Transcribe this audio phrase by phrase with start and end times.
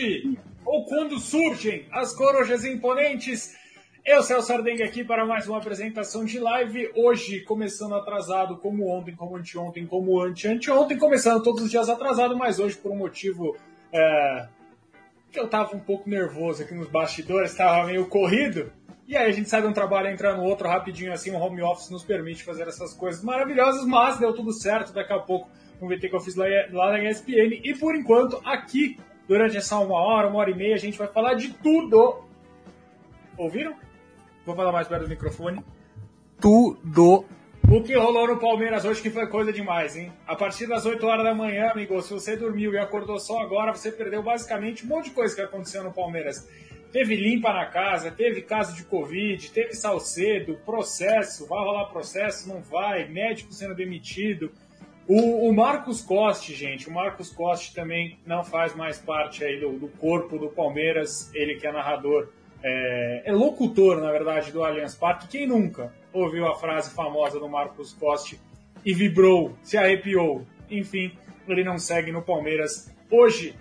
[0.00, 3.54] Surge, ou quando surgem, as corujas imponentes.
[4.04, 6.90] Eu, Celso Ardengue, aqui para mais uma apresentação de live.
[6.96, 10.96] Hoje, começando atrasado, como ontem, como anteontem, como ante-anteontem.
[10.96, 13.54] Começando todos os dias atrasado, mas hoje por um motivo
[13.92, 14.48] é,
[15.30, 18.72] que eu estava um pouco nervoso aqui nos bastidores, estava meio corrido.
[19.06, 21.60] E aí a gente sai de um trabalho entra no outro rapidinho, assim, o home
[21.60, 24.94] office nos permite fazer essas coisas maravilhosas, mas deu tudo certo.
[24.94, 25.50] Daqui a pouco
[25.82, 27.60] um VT que eu fiz lá, lá na ESPN.
[27.64, 28.96] E por enquanto, aqui,
[29.30, 32.24] durante essa uma hora, uma hora e meia, a gente vai falar de tudo.
[33.38, 33.76] Ouviram?
[34.44, 35.64] Vou falar mais perto do microfone.
[36.40, 37.24] Tudo.
[37.70, 40.12] O que rolou no Palmeiras hoje que foi coisa demais, hein?
[40.26, 43.72] A partir das 8 horas da manhã, amigo, se você dormiu e acordou só agora,
[43.72, 46.48] você perdeu basicamente um monte de coisa que aconteceu no Palmeiras.
[46.90, 52.60] Teve limpa na casa, teve caso de Covid, teve Salcedo, processo, vai rolar processo, não
[52.62, 54.50] vai, médico sendo demitido.
[55.12, 59.72] O, o, Marcos Coste, gente, o Marcos Coste também não faz mais parte aí do,
[59.72, 62.28] do corpo do Palmeiras, ele que é narrador,
[62.62, 65.26] é, é, locutor, na verdade, do Allianz Parque.
[65.26, 68.40] Quem nunca ouviu a frase famosa do Marcos Coste
[68.86, 70.46] e vibrou, se arrepiou?
[70.70, 71.10] Enfim,
[71.48, 72.94] ele não segue no Palmeiras.
[73.10, 73.56] Hoje,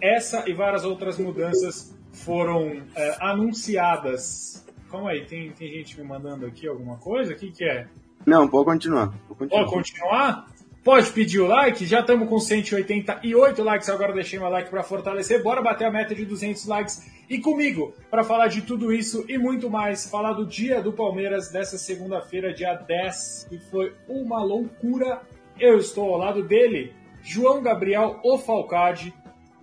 [0.00, 4.66] essa e várias outras mudanças foram é, anunciadas.
[4.90, 7.34] Calma aí, tem, tem gente me mandando aqui alguma coisa?
[7.34, 7.88] O que, que é?
[8.24, 9.08] Não, pode continuar.
[9.28, 9.64] Pode continuar?
[9.64, 10.53] Pode continuar?
[10.84, 15.42] Pode pedir o like, já estamos com 188 likes, agora deixei meu like para fortalecer.
[15.42, 19.38] Bora bater a meta de 200 likes e comigo para falar de tudo isso e
[19.38, 20.10] muito mais.
[20.10, 25.22] Falar do dia do Palmeiras dessa segunda-feira, dia 10, que foi uma loucura.
[25.58, 29.14] Eu estou ao lado dele, João Gabriel Ofalcade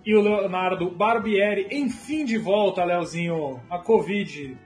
[0.04, 1.68] e o Leonardo Barbieri.
[1.70, 3.60] Enfim de volta, Leozinho.
[3.70, 4.58] A Covid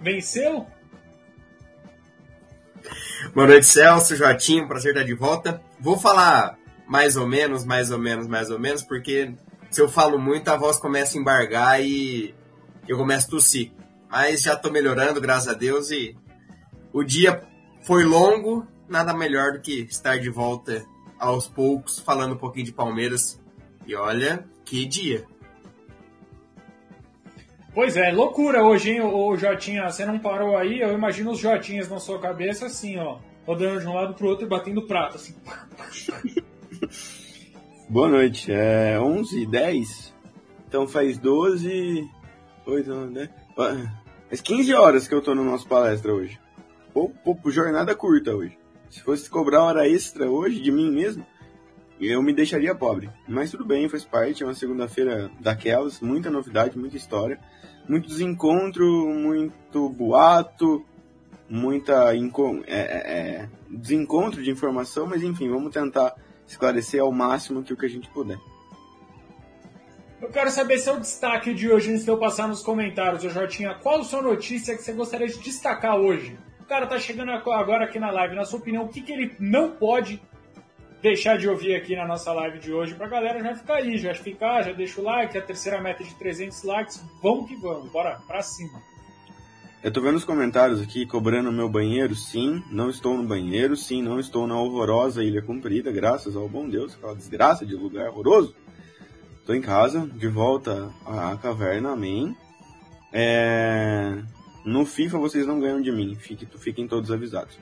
[0.00, 0.66] venceu?
[3.34, 5.62] Boa noite, Celso, Joatinho, prazer estar de volta.
[5.78, 9.34] Vou falar mais ou menos, mais ou menos, mais ou menos, porque
[9.70, 12.34] se eu falo muito, a voz começa a embargar e
[12.88, 13.72] eu começo a tossir.
[14.10, 16.16] Mas já estou melhorando, graças a Deus, e
[16.92, 17.42] o dia
[17.82, 20.84] foi longo, nada melhor do que estar de volta
[21.18, 23.40] aos poucos, falando um pouquinho de Palmeiras.
[23.86, 25.24] E olha, que dia!
[27.72, 29.88] Pois é, loucura hoje, hein, ô Jotinha?
[29.88, 30.80] Você não parou aí?
[30.80, 34.44] Eu imagino os Jotinhas na sua cabeça assim, ó, rodando de um lado pro outro
[34.44, 35.34] e batendo prato, assim.
[37.88, 40.14] Boa noite, é 11 10
[40.66, 42.08] Então faz 12,
[42.66, 43.30] 8, né?
[43.54, 46.40] Faz 15 horas que eu tô no nosso palestra hoje.
[46.92, 48.58] Pô, pô, jornada curta hoje.
[48.88, 51.24] Se fosse cobrar hora extra hoje de mim mesmo,
[52.00, 53.10] eu me deixaria pobre.
[53.28, 57.38] Mas tudo bem, faz parte, é uma segunda-feira daquelas, muita novidade, muita história
[57.90, 60.86] muito desencontro, muito boato,
[61.48, 62.20] muita é,
[62.68, 66.14] é, é, desencontro de informação, mas enfim, vamos tentar
[66.46, 68.38] esclarecer ao máximo que o que a gente puder.
[70.22, 73.48] Eu quero saber seu destaque de hoje antes de eu passar nos comentários, eu já
[73.48, 73.74] tinha.
[73.74, 76.38] Qual sua notícia que você gostaria de destacar hoje?
[76.60, 78.36] O cara tá chegando agora aqui na live.
[78.36, 80.22] Na sua opinião, o que, que ele não pode
[81.02, 84.14] deixar de ouvir aqui na nossa live de hoje pra galera já ficar aí, já
[84.14, 88.20] ficar, já deixa o like, a terceira meta de 300 likes, vamos que vamos, bora
[88.26, 88.80] pra cima.
[89.82, 94.02] Eu tô vendo os comentários aqui cobrando meu banheiro, sim, não estou no banheiro, sim,
[94.02, 98.54] não estou na horrorosa Ilha Comprida, graças ao bom Deus, aquela desgraça de lugar horroroso.
[99.46, 102.36] Tô em casa, de volta à caverna, amém.
[103.10, 104.22] É...
[104.66, 107.58] No FIFA vocês não ganham de mim, fiquem, fiquem todos avisados.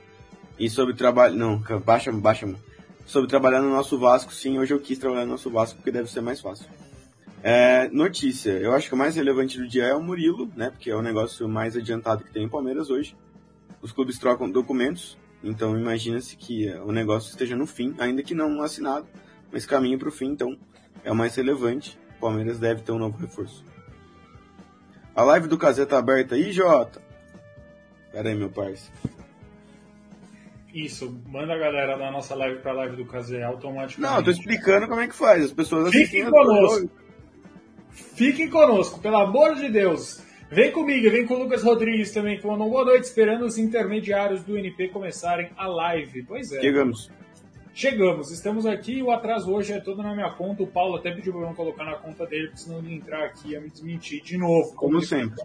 [0.59, 2.45] E sobre trabalho, não, baixa, baixa,
[3.09, 6.11] sobre trabalhar no nosso Vasco, sim, hoje eu quis trabalhar no nosso Vasco porque deve
[6.11, 6.67] ser mais fácil.
[7.41, 10.69] É, notícia, eu acho que o mais relevante do dia é o Murilo, né?
[10.69, 13.17] Porque é o negócio mais adiantado que tem em Palmeiras hoje.
[13.81, 18.61] Os clubes trocam documentos, então imagina-se que o negócio esteja no fim, ainda que não
[18.61, 19.07] assinado,
[19.51, 20.55] mas caminho para o fim, então
[21.03, 21.97] é o mais relevante.
[22.17, 23.65] O Palmeiras deve ter um novo reforço.
[25.15, 27.01] A live do Casé tá aberta aí, Jota?
[28.11, 29.08] Pera aí, meu parceiro.
[30.73, 34.01] Isso, manda a galera da nossa live pra live do Casé automaticamente.
[34.01, 35.45] Não, eu tô explicando como é que faz.
[35.45, 36.89] As pessoas Fiquem conosco.
[37.91, 40.21] Fiquem conosco, pelo amor de Deus.
[40.51, 44.43] Vem comigo, vem com o Lucas Rodrigues também, que mandou boa noite, esperando os intermediários
[44.43, 46.23] do NP começarem a live.
[46.23, 46.61] Pois é.
[46.61, 47.11] Chegamos.
[47.73, 49.01] Chegamos, estamos aqui.
[49.01, 50.63] O atraso hoje é todo na minha conta.
[50.63, 53.51] O Paulo até pediu pra eu colocar na conta dele, porque senão ele entrar aqui
[53.51, 54.69] ia me desmentir de novo.
[54.75, 55.41] Como, como sempre.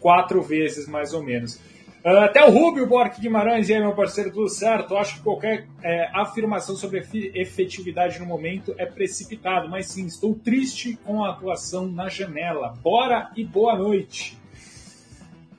[0.00, 1.60] Quatro vezes mais ou menos.
[2.04, 4.96] Uh, até o Rubio Borque Guimarães, e aí, meu parceiro, tudo certo?
[4.96, 10.98] Acho que qualquer é, afirmação sobre efetividade no momento é precipitado, mas sim, estou triste
[11.04, 12.74] com a atuação na janela.
[12.82, 14.36] Bora e boa noite.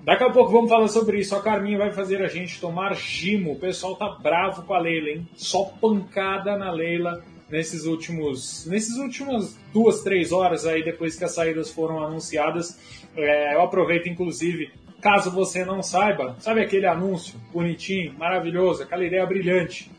[0.03, 1.33] Daqui a pouco vamos falar sobre isso.
[1.33, 3.53] A Carminha vai fazer a gente tomar gimo.
[3.53, 5.27] O pessoal tá bravo com a Leila, hein?
[5.37, 7.23] Só pancada na Leila.
[7.49, 12.77] nesses últimos, nesses últimos duas, três horas aí depois que as saídas foram anunciadas.
[13.15, 19.25] É, eu aproveito, inclusive, caso você não saiba, sabe aquele anúncio bonitinho, maravilhoso, aquela ideia
[19.25, 19.91] brilhante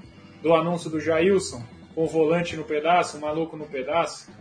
[0.42, 1.62] do anúncio do Jailson,
[1.94, 4.32] com o volante no pedaço, o maluco no pedaço?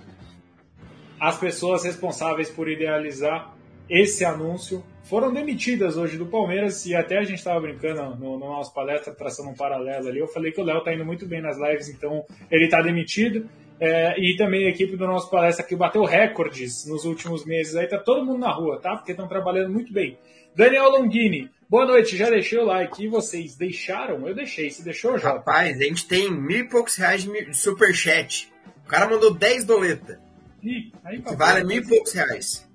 [1.19, 3.53] As pessoas responsáveis por idealizar
[3.89, 8.47] esse anúncio foram demitidas hoje do Palmeiras e até a gente estava brincando no, no
[8.47, 10.19] nosso palestra, traçando um paralelo ali.
[10.19, 13.49] Eu falei que o Léo está indo muito bem nas lives, então ele está demitido.
[13.85, 17.75] É, e também a equipe do nosso palestra que bateu recordes nos últimos meses.
[17.75, 18.95] Aí tá todo mundo na rua, tá?
[18.95, 20.17] Porque estão trabalhando muito bem.
[20.55, 22.15] Daniel Longini, boa noite.
[22.15, 23.03] Já deixei o like.
[23.03, 24.25] E vocês deixaram?
[24.25, 24.71] Eu deixei.
[24.71, 25.33] Você deixou, já?
[25.33, 28.49] Rapaz, a gente tem mil e poucos reais de superchat.
[28.85, 30.17] O cara mandou 10 doleta.
[30.63, 32.65] Ih, aí, que vale mil e poucos reais.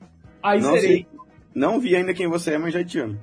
[0.42, 0.88] Aí Não serei.
[0.90, 1.06] sei.
[1.54, 3.18] Não vi ainda quem você é, mas já te amo.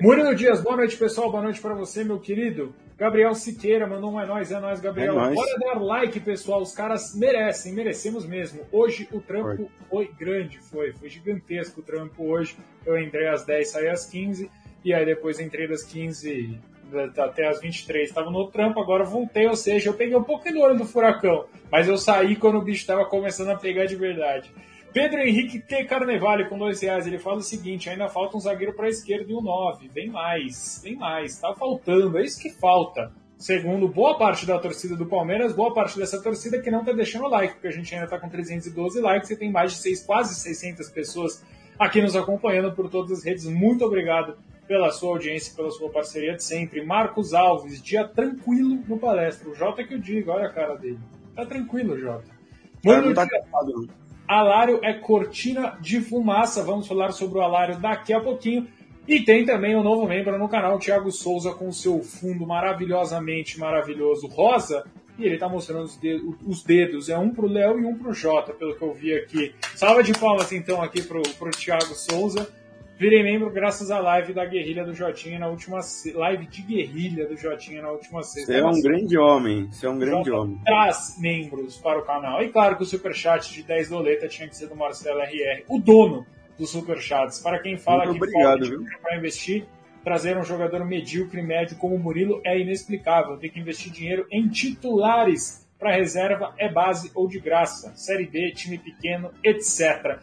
[0.00, 1.30] Murilo Dias, boa noite, pessoal.
[1.30, 2.74] Boa noite para você, meu querido.
[2.98, 5.12] Gabriel Siqueira mandou um é nóis, é nóis, Gabriel.
[5.12, 5.34] É nóis.
[5.34, 6.62] Bora dar like, pessoal.
[6.62, 8.62] Os caras merecem, merecemos mesmo.
[8.72, 10.92] Hoje o trampo foi grande, foi.
[10.92, 12.56] Foi gigantesco o trampo hoje.
[12.86, 14.50] Eu entrei às 10, saí às 15.
[14.82, 16.58] E aí depois entrei das 15
[16.90, 18.08] da- até às 23.
[18.08, 19.46] Estava no trampo, agora voltei.
[19.46, 21.44] Ou seja, eu peguei um pouquinho do olho do furacão.
[21.70, 24.50] Mas eu saí quando o bicho estava começando a pegar de verdade.
[24.96, 25.84] Pedro Henrique T.
[25.84, 27.06] Carnevale com dois reais.
[27.06, 29.88] Ele fala o seguinte: ainda falta um zagueiro para a esquerda e um 9.
[29.88, 31.38] Vem mais, vem mais.
[31.38, 33.12] Tá faltando, é isso que falta.
[33.36, 37.28] Segundo boa parte da torcida do Palmeiras, boa parte dessa torcida que não tá deixando
[37.28, 40.34] like, porque a gente ainda tá com 312 likes e tem mais de seis, quase
[40.34, 41.44] 600 pessoas
[41.78, 43.44] aqui nos acompanhando por todas as redes.
[43.44, 46.82] Muito obrigado pela sua audiência, pela sua parceria de sempre.
[46.82, 49.50] Marcos Alves, dia tranquilo no palestra.
[49.50, 51.00] O Jota que eu digo, olha a cara dele.
[51.34, 52.34] Tá tranquilo, Jota.
[52.82, 53.26] Cara, Mano, não tá
[53.62, 54.05] não.
[54.28, 56.62] Alário é cortina de fumaça.
[56.62, 58.66] Vamos falar sobre o Alário daqui a pouquinho.
[59.06, 64.26] E tem também um novo membro no canal, Thiago Souza, com seu fundo maravilhosamente maravilhoso
[64.26, 64.84] rosa.
[65.18, 67.08] E ele tá mostrando os dedos, os dedos.
[67.08, 69.54] É um pro Léo e um pro Jota, pelo que eu vi aqui.
[69.74, 72.48] Salva de palmas, então, aqui pro, pro Thiago Souza.
[72.98, 75.82] Virei membro graças à live da Guerrilha do Jotinha na última...
[75.82, 78.50] se- Live de Guerrilha do Jotinha na última sexta.
[78.52, 79.68] Você é um grande homem.
[79.70, 80.60] Você é um grande Jota homem.
[80.64, 82.42] traz membros para o canal.
[82.42, 85.78] E claro que o superchat de 10 doleta tinha que ser do Marcelo RR, o
[85.78, 86.26] dono
[86.58, 87.38] dos superchats.
[87.40, 89.66] Para quem fala Muito que obrigado, para investir,
[90.02, 93.36] trazer um jogador medíocre médio como o Murilo é inexplicável.
[93.36, 95.66] Tem que investir dinheiro em titulares.
[95.78, 97.92] Para reserva é base ou de graça.
[97.94, 100.18] Série B, time pequeno, etc.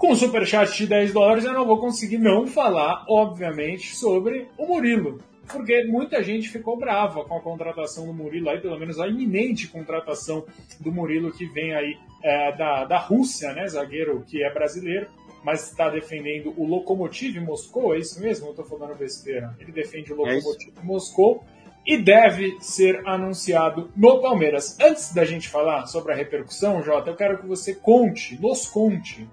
[0.00, 4.66] Com o superchat de 10 dólares, eu não vou conseguir não falar, obviamente, sobre o
[4.66, 5.18] Murilo.
[5.46, 9.68] Porque muita gente ficou brava com a contratação do Murilo, aí, pelo menos a iminente
[9.68, 10.46] contratação
[10.80, 13.68] do Murilo, que vem aí é, da, da Rússia, né?
[13.68, 15.06] Zagueiro que é brasileiro,
[15.44, 18.46] mas está defendendo o Lokomotiv Moscou, é isso mesmo?
[18.46, 19.54] Eu estou falando besteira.
[19.60, 20.36] Ele defende o É.
[20.36, 21.44] Lokomotiv Moscou
[21.86, 24.78] e deve ser anunciado no Palmeiras.
[24.80, 29.28] Antes da gente falar sobre a repercussão, Jota, eu quero que você conte, nos conte,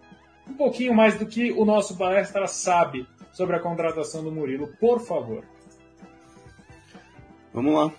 [0.50, 5.00] um pouquinho mais do que o nosso palestra sabe sobre a contratação do Murilo, por
[5.00, 5.44] favor.
[7.54, 7.92] Vamos lá.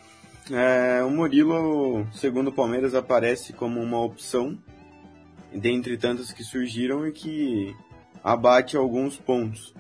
[0.51, 4.59] É, o Murilo, segundo o Palmeiras, aparece como uma opção
[5.53, 7.77] dentre tantas que surgiram e que
[8.23, 9.75] abate alguns pontos.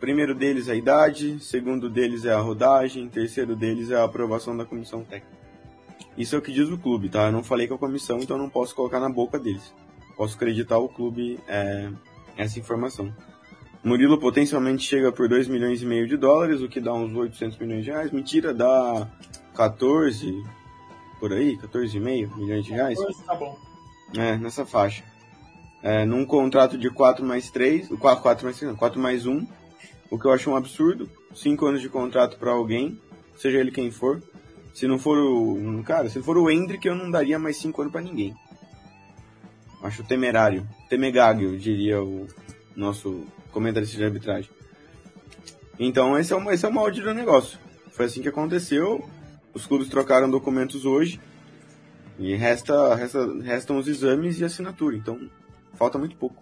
[0.00, 4.56] Primeiro deles é a idade, segundo deles é a rodagem, terceiro deles é a aprovação
[4.56, 5.40] da comissão técnica.
[6.16, 7.26] Isso é o que diz o clube, tá?
[7.26, 9.72] Eu não falei com a comissão, então não posso colocar na boca deles.
[10.16, 11.90] Posso acreditar ao clube é,
[12.36, 13.12] essa informação.
[13.84, 17.58] Murilo potencialmente chega por 2 milhões e meio de dólares, o que dá uns 800
[17.58, 18.12] milhões de reais.
[18.12, 19.08] Mentira, dá
[19.54, 20.44] 14,
[21.18, 22.98] por aí, 14,5 milhões de reais.
[23.26, 23.58] Tá bom.
[24.16, 25.02] É, nessa faixa.
[25.82, 29.46] É, num contrato de 4 mais 3, 4, 4 mais 3, não, 4 mais 1,
[30.10, 31.10] o que eu acho um absurdo.
[31.34, 33.00] 5 anos de contrato pra alguém,
[33.36, 34.22] seja ele quem for.
[34.74, 35.54] Se não for o.
[35.54, 38.34] um, Cara, se for o Hendrick, eu não daria mais 5 anos pra ninguém.
[39.82, 40.66] Acho temerário.
[40.88, 42.26] Temegário, diria o
[42.76, 44.50] nosso comentarista de arbitragem.
[45.78, 47.58] Então, esse é, o, esse é o molde do negócio.
[47.90, 49.08] Foi assim que aconteceu.
[49.52, 51.20] Os clubes trocaram documentos hoje.
[52.18, 54.96] E resta, resta, restam os exames e assinatura.
[54.96, 55.28] Então,
[55.74, 56.41] falta muito pouco.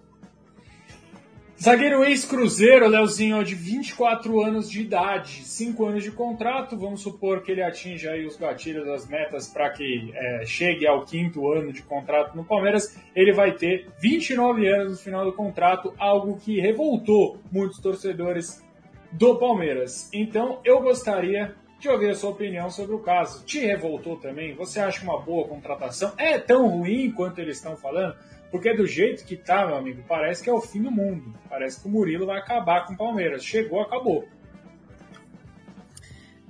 [1.63, 6.75] Zagueiro ex-cruzeiro, Leozinho, de 24 anos de idade, 5 anos de contrato.
[6.75, 11.05] Vamos supor que ele atinja aí os gatilhos, as metas para que é, chegue ao
[11.05, 12.99] quinto ano de contrato no Palmeiras.
[13.15, 18.65] Ele vai ter 29 anos no final do contrato, algo que revoltou muitos torcedores
[19.13, 20.09] do Palmeiras.
[20.15, 23.45] Então, eu gostaria de ouvir a sua opinião sobre o caso.
[23.45, 24.55] Te revoltou também?
[24.55, 26.15] Você acha uma boa contratação?
[26.17, 28.17] É tão ruim quanto eles estão falando?
[28.51, 31.35] Porque do jeito que tá, meu amigo, parece que é o fim do mundo.
[31.49, 33.45] Parece que o Murilo vai acabar com o Palmeiras.
[33.45, 34.29] Chegou, acabou.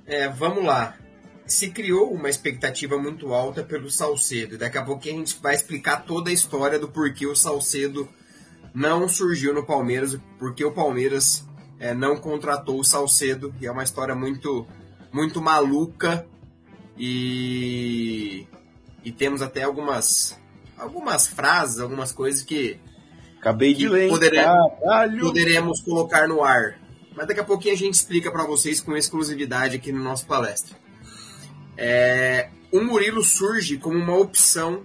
[0.05, 0.97] É, vamos lá.
[1.45, 4.57] se criou uma expectativa muito alta pelo Salcedo.
[4.57, 8.09] Daqui a pouco a gente vai explicar toda a história do porquê o Salcedo
[8.73, 11.45] não surgiu no Palmeiras, porque o Palmeiras
[11.79, 14.65] é, não contratou o Salcedo, e é uma história muito,
[15.11, 16.25] muito maluca.
[16.97, 18.47] E,
[19.03, 20.39] e temos até algumas,
[20.81, 22.79] algumas frases, algumas coisas que,
[23.41, 24.07] Acabei de ler.
[24.07, 24.71] Poderemos,
[25.19, 26.79] poderemos colocar no ar.
[27.15, 30.77] Mas daqui a pouquinho a gente explica para vocês com exclusividade aqui no nosso palestra.
[31.75, 34.83] É, o Murilo surge como uma opção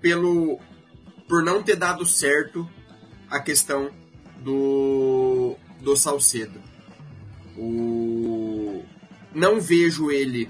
[0.00, 0.60] pelo
[1.28, 2.68] por não ter dado certo
[3.28, 3.90] a questão
[4.38, 6.60] do, do Salcedo.
[7.58, 8.84] O,
[9.34, 10.48] não vejo ele.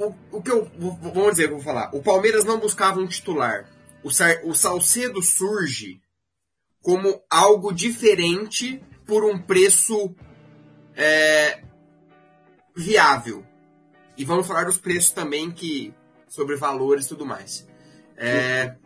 [0.00, 0.64] O, o que eu.
[0.78, 1.94] Vamos dizer, vou falar.
[1.94, 3.68] O Palmeiras não buscava um titular.
[4.02, 4.08] O,
[4.48, 6.00] o Salcedo surge
[6.80, 10.14] como algo diferente por um preço
[10.96, 11.62] é,
[12.74, 13.44] viável.
[14.16, 15.94] E vamos falar dos preços também que
[16.26, 17.68] sobre valores e tudo mais.
[18.16, 18.76] É,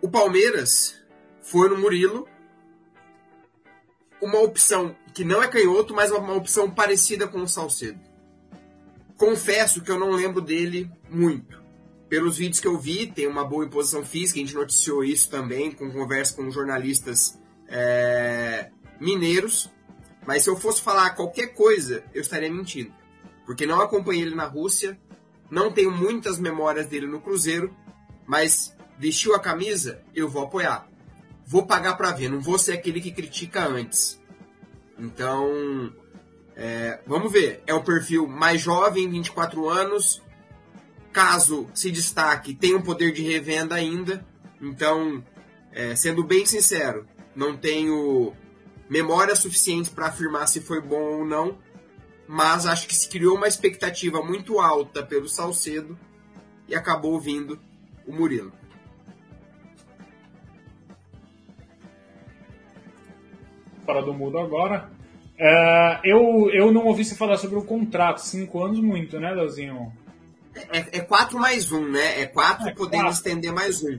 [0.00, 0.94] o Palmeiras
[1.42, 2.26] foi no Murilo,
[4.20, 8.07] uma opção que não é canhoto, mas uma opção parecida com o Salcedo.
[9.18, 11.60] Confesso que eu não lembro dele muito.
[12.08, 15.72] Pelos vídeos que eu vi, tem uma boa imposição física, a gente noticiou isso também,
[15.72, 18.70] com conversa com jornalistas é,
[19.00, 19.68] mineiros.
[20.24, 22.92] Mas se eu fosse falar qualquer coisa, eu estaria mentindo.
[23.44, 24.96] Porque não acompanhei ele na Rússia,
[25.50, 27.74] não tenho muitas memórias dele no Cruzeiro,
[28.24, 30.88] mas vestiu a camisa, eu vou apoiar.
[31.44, 34.20] Vou pagar para ver, não vou ser aquele que critica antes.
[34.96, 35.92] Então,
[36.60, 37.62] é, vamos ver.
[37.68, 40.20] É o perfil mais jovem, 24 anos.
[41.12, 44.26] Caso se destaque, tem um poder de revenda ainda.
[44.60, 45.24] Então,
[45.72, 48.34] é, sendo bem sincero, não tenho
[48.90, 51.58] memória suficiente para afirmar se foi bom ou não,
[52.26, 55.96] mas acho que se criou uma expectativa muito alta pelo Salcedo
[56.66, 57.58] e acabou vindo
[58.04, 58.52] o Murilo.
[63.86, 64.97] Fora do mudo agora.
[65.38, 68.18] É, eu, eu não ouvi você falar sobre o contrato.
[68.18, 69.92] Cinco anos, muito, né, Leozinho?
[70.72, 72.22] É, é quatro mais um, né?
[72.22, 73.16] É quatro, é podendo quatro.
[73.16, 73.98] estender mais um.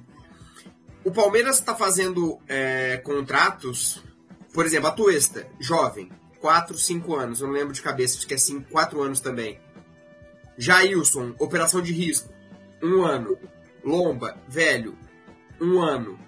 [1.03, 4.03] O Palmeiras está fazendo é, contratos
[4.53, 6.10] por exemplo, a Tuesta, jovem,
[6.41, 9.60] 4, 5 anos, eu não lembro de cabeça, acho que é 5, 4 anos também.
[10.58, 12.34] Jailson, operação de risco,
[12.81, 13.38] 1 um ano.
[13.84, 14.98] Lomba, velho,
[15.62, 16.19] 1 um ano.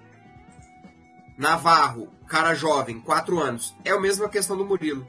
[1.37, 3.75] Navarro, cara jovem, 4 anos.
[3.83, 5.05] É a mesma questão do Murilo.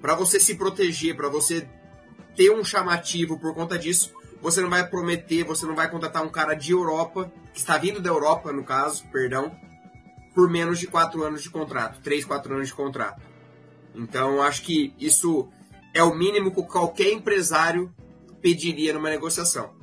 [0.00, 1.68] Para você se proteger, para você
[2.34, 6.30] ter um chamativo por conta disso, você não vai prometer, você não vai contratar um
[6.30, 9.54] cara de Europa, que está vindo da Europa, no caso, perdão,
[10.34, 13.20] por menos de 4 anos de contrato, 3, 4 anos de contrato.
[13.94, 15.50] Então, acho que isso
[15.92, 17.94] é o mínimo que qualquer empresário
[18.40, 19.74] pediria numa negociação.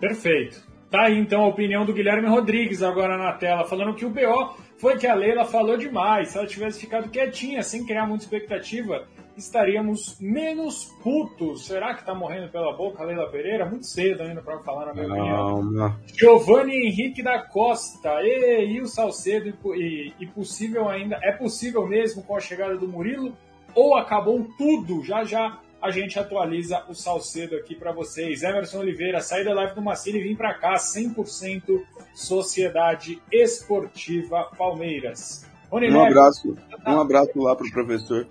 [0.00, 0.69] Perfeito.
[0.90, 4.56] Tá aí então a opinião do Guilherme Rodrigues agora na tela, falando que o BO
[4.76, 6.30] foi que a Leila falou demais.
[6.30, 9.06] Se ela tivesse ficado quietinha, sem criar muita expectativa,
[9.36, 11.66] estaríamos menos putos.
[11.66, 13.66] Será que tá morrendo pela boca a Leila Pereira?
[13.66, 15.96] Muito cedo ainda para falar, na minha opinião.
[16.18, 18.20] Giovanni Henrique da Costa.
[18.22, 21.20] E, e o Salcedo e, e possível ainda.
[21.22, 23.32] É possível mesmo com a chegada do Murilo?
[23.76, 25.04] Ou acabou tudo?
[25.04, 28.42] Já já a gente atualiza o Salcedo aqui para vocês.
[28.42, 31.82] Emerson Oliveira, saí da live do Massini e vim para cá, 100%
[32.14, 35.46] Sociedade Esportiva Palmeiras.
[35.72, 36.56] um abraço,
[36.86, 38.26] um abraço lá pro professor.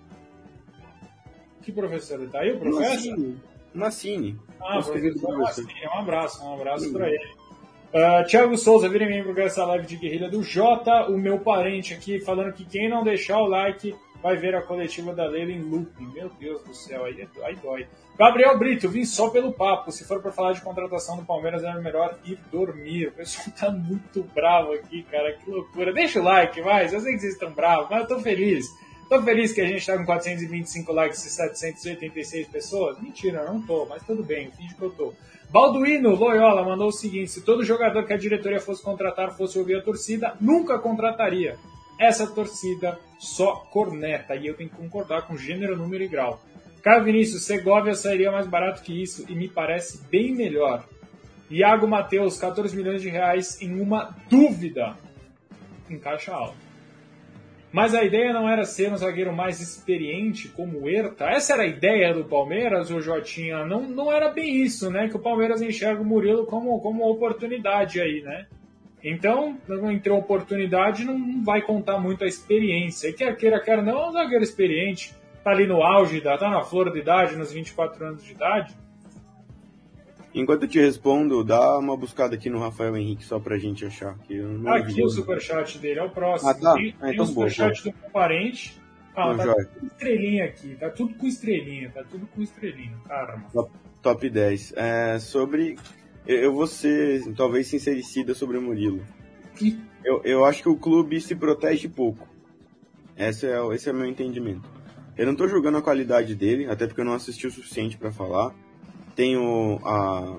[1.62, 2.28] Que professor?
[2.30, 3.38] Tá aí o professor?
[3.74, 4.38] Massini.
[4.62, 5.74] Ah, professor Massini.
[5.86, 7.40] Um abraço, um abraço para ele.
[7.92, 12.20] Uh, Thiago Souza, virem membro dessa live de guerrilha do Jota, o meu parente aqui,
[12.20, 16.12] falando que quem não deixar o like vai ver a coletiva da Leila em looping.
[16.14, 17.88] Meu Deus do céu, aí, aí dói.
[18.18, 19.92] Gabriel Brito, vim só pelo papo.
[19.92, 23.08] Se for para falar de contratação do Palmeiras, é melhor ir dormir.
[23.08, 25.34] O pessoal tá muito bravo aqui, cara.
[25.34, 25.94] Que loucura.
[25.94, 26.86] Deixa o like, vai.
[26.86, 28.66] Eu sei que vocês estão bravos, mas eu tô feliz.
[29.10, 33.02] Tô feliz que a gente tá com 425 likes e 786 pessoas.
[33.02, 35.14] Mentira, não tô, mas tudo bem, finge que eu tô.
[35.50, 39.78] Balduino Loyola mandou o seguinte: se todo jogador que a diretoria fosse contratar fosse ouvir
[39.78, 41.58] a torcida, nunca contrataria.
[42.00, 44.36] Essa torcida só corneta.
[44.36, 46.42] E eu tenho que concordar com gênero, número e grau.
[46.82, 50.86] Caio Vinícius, Segovia sairia mais barato que isso e me parece bem melhor.
[51.52, 54.96] Iago Matheus, 14 milhões de reais em uma dúvida.
[55.90, 56.70] Em caixa alta.
[57.72, 61.26] Mas a ideia não era ser um zagueiro mais experiente como o Herta.
[61.26, 63.64] Essa era a ideia do Palmeiras, o Jotinha.
[63.66, 65.08] Não, não era bem isso, né?
[65.08, 68.48] Que o Palmeiras enxerga o Murilo como, como uma oportunidade aí, né?
[69.04, 73.08] Então, não entrou oportunidade, não vai contar muito a experiência.
[73.08, 75.16] E quer queira, quer não, é um zagueiro experiente.
[75.44, 78.76] Tá ali no auge, tá na flor de idade, nos 24 anos de idade.
[80.34, 84.18] Enquanto eu te respondo, dá uma buscada aqui no Rafael Henrique só pra gente achar.
[84.20, 86.50] Que aqui o superchat dele, é o próximo.
[86.50, 86.74] Ah, tá.
[86.74, 88.80] Tem, ah, então tem o superchat do meu parente.
[89.16, 93.46] Ah, tá tudo com estrelinha aqui, tá tudo com estrelinha, tá tudo com estrelinha, caramba.
[93.52, 94.74] Top, top 10.
[94.76, 95.78] É, sobre
[96.30, 99.02] eu vou ser talvez sincericida sobre o Murilo.
[100.06, 102.28] Eu, eu acho que o clube se protege pouco.
[103.18, 104.70] Esse é, esse é o meu entendimento.
[105.18, 108.12] Eu não estou julgando a qualidade dele, até porque eu não assisti o suficiente para
[108.12, 108.54] falar.
[109.16, 110.38] Tenho a,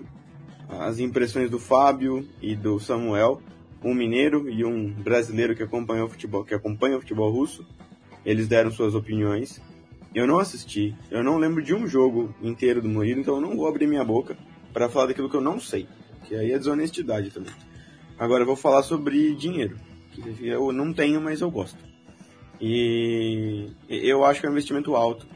[0.86, 3.42] as impressões do Fábio e do Samuel,
[3.82, 7.66] um mineiro e um brasileiro que acompanha o futebol, que acompanha o futebol russo.
[8.24, 9.60] Eles deram suas opiniões.
[10.14, 13.56] Eu não assisti, eu não lembro de um jogo inteiro do Murilo, então eu não
[13.56, 14.36] vou abrir minha boca
[14.72, 15.88] para falar daquilo que eu não sei,
[16.26, 17.52] que aí é desonestidade também.
[18.18, 19.78] Agora eu vou falar sobre dinheiro,
[20.12, 21.78] que eu não tenho, mas eu gosto.
[22.60, 25.26] E eu acho que é um investimento alto.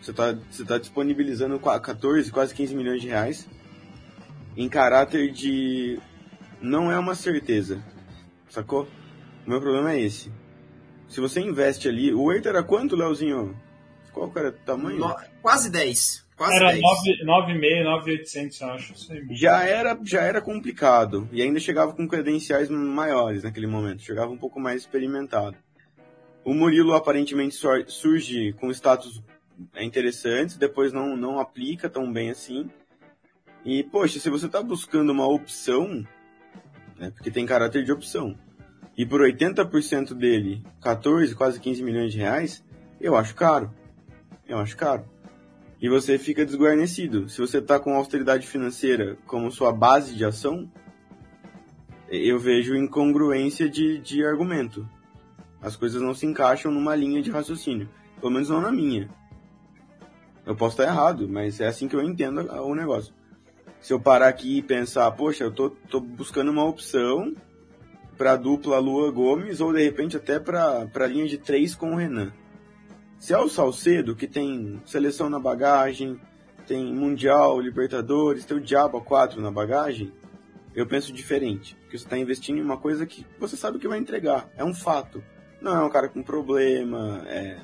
[0.00, 3.48] Você está você tá disponibilizando 14, quase 15 milhões de reais
[4.58, 6.00] em caráter de.
[6.60, 7.80] Não é uma certeza,
[8.50, 8.88] sacou?
[9.46, 10.32] O meu problema é esse.
[11.08, 12.12] Se você investe ali.
[12.12, 13.56] O Eito era quanto, Leozinho?
[14.12, 14.98] Qual era o tamanho?
[14.98, 16.26] No, quase 10.
[16.38, 18.94] Quase era 9,5, 9,800, acho.
[19.32, 21.28] Já era, já era complicado.
[21.32, 24.02] E ainda chegava com credenciais maiores naquele momento.
[24.02, 25.56] Chegava um pouco mais experimentado.
[26.44, 27.56] O Murilo aparentemente
[27.88, 29.20] surge com status
[29.80, 32.70] interessantes, depois não, não aplica tão bem assim.
[33.64, 36.06] E, poxa, se você está buscando uma opção,
[36.96, 38.38] né, porque tem caráter de opção,
[38.96, 42.64] e por 80% dele, 14, quase 15 milhões de reais,
[43.00, 43.74] eu acho caro.
[44.46, 45.04] Eu acho caro
[45.80, 47.28] e você fica desguarnecido.
[47.28, 50.70] Se você está com austeridade financeira como sua base de ação,
[52.08, 54.88] eu vejo incongruência de, de argumento.
[55.60, 57.88] As coisas não se encaixam numa linha de raciocínio.
[58.20, 59.08] Pelo menos não na minha.
[60.44, 63.12] Eu posso estar errado, mas é assim que eu entendo o negócio.
[63.80, 67.34] Se eu parar aqui e pensar, poxa, eu tô, tô buscando uma opção
[68.16, 72.32] para dupla Lua Gomes ou de repente até para linha de três com o Renan.
[73.18, 76.20] Se é o Salcedo, que tem seleção na bagagem,
[76.66, 80.12] tem Mundial, Libertadores, tem o Diabo 4 na bagagem,
[80.74, 81.74] eu penso diferente.
[81.82, 84.48] Porque você está investindo em uma coisa que você sabe que vai entregar.
[84.56, 85.22] É um fato.
[85.60, 87.60] Não é um cara com problema, é,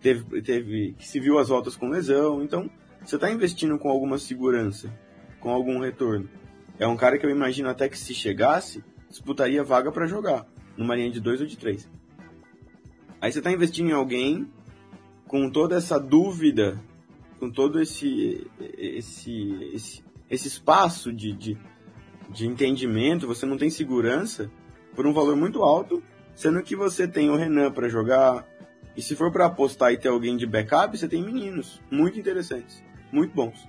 [0.00, 2.42] teve, teve, que se viu as voltas com lesão.
[2.42, 2.68] Então,
[3.04, 4.92] você está investindo com alguma segurança,
[5.38, 6.28] com algum retorno.
[6.78, 10.96] É um cara que eu imagino até que se chegasse, disputaria vaga para jogar, numa
[10.96, 11.88] linha de dois ou de três.
[13.20, 14.50] Aí você está investindo em alguém
[15.28, 16.80] com toda essa dúvida,
[17.38, 21.58] com todo esse, esse, esse, esse espaço de, de,
[22.30, 24.50] de entendimento, você não tem segurança
[24.96, 26.02] por um valor muito alto,
[26.34, 28.48] sendo que você tem o Renan para jogar.
[28.96, 32.82] E se for para apostar e ter alguém de backup, você tem meninos muito interessantes,
[33.12, 33.68] muito bons.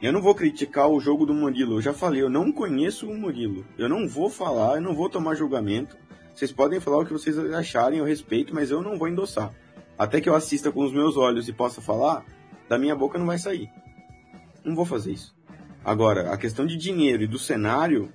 [0.00, 1.76] Eu não vou criticar o jogo do Murilo.
[1.76, 3.64] Eu já falei, eu não conheço o Murilo.
[3.78, 5.96] Eu não vou falar, eu não vou tomar julgamento.
[6.34, 9.54] Vocês podem falar o que vocês acharem, eu respeito, mas eu não vou endossar
[10.02, 12.24] até que eu assista com os meus olhos e possa falar,
[12.68, 13.70] da minha boca não vai sair.
[14.64, 15.32] Não vou fazer isso.
[15.84, 18.12] Agora, a questão de dinheiro e do cenário,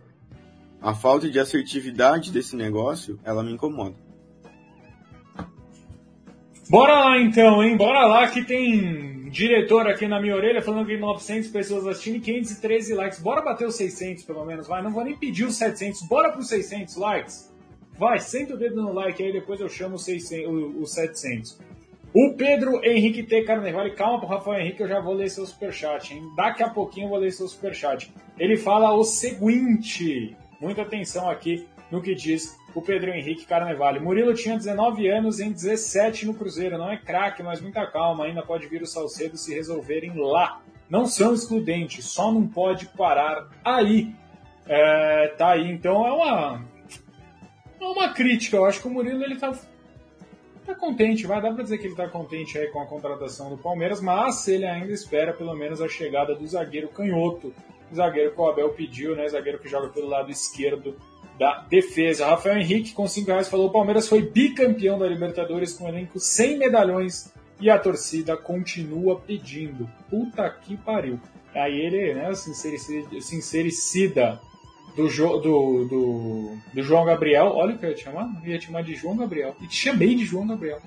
[0.81, 3.95] a falta de assertividade desse negócio, ela me incomoda.
[6.69, 7.77] Bora lá então, hein?
[7.77, 12.19] Bora lá que tem diretor aqui na minha orelha falando que 900 pessoas assistindo e
[12.19, 13.19] 513 likes.
[13.21, 14.83] Bora bater os 600 pelo menos, vai.
[14.83, 17.49] Não vou nem pedir os 700, bora para os 600 likes.
[17.97, 21.59] Vai, senta o dedo no like aí, depois eu chamo os, 600, os 700.
[22.19, 23.43] O Pedro Henrique T.
[23.43, 26.23] Carnevale, calma pro Rafael Henrique, eu já vou ler seu superchat, hein?
[26.35, 28.11] Daqui a pouquinho eu vou ler seu superchat.
[28.39, 33.99] Ele fala o seguinte, muita atenção aqui no que diz o Pedro Henrique Carnevale.
[33.99, 38.41] Murilo tinha 19 anos em 17 no Cruzeiro, não é craque, mas muita calma, ainda
[38.41, 40.63] pode vir o Salcedo se resolverem lá.
[40.89, 44.15] Não são excludentes, só não pode parar aí.
[44.65, 46.65] É, tá aí, então é uma,
[47.79, 48.57] é uma crítica.
[48.57, 49.53] Eu acho que o Murilo ele tá
[50.67, 53.57] tá contente, vai dar para dizer que ele tá contente aí com a contratação do
[53.57, 57.53] Palmeiras, mas ele ainda espera pelo menos a chegada do zagueiro canhoto,
[57.95, 60.95] zagueiro que o Abel pediu, né, zagueiro que joga pelo lado esquerdo
[61.39, 62.27] da defesa.
[62.27, 66.19] Rafael Henrique com 5 reais falou: o Palmeiras foi bicampeão da Libertadores com um elenco
[66.19, 69.89] sem medalhões e a torcida continua pedindo.
[70.09, 71.19] Puta que pariu.
[71.55, 74.39] Aí ele, né, sincericida, sincericida
[74.97, 77.53] do, jo, do, do, do, João Gabriel.
[77.55, 78.29] Olha o que eu ia te chamar.
[78.43, 79.55] Eu ia te chamar de João Gabriel.
[79.61, 80.81] E te chamei de João Gabriel.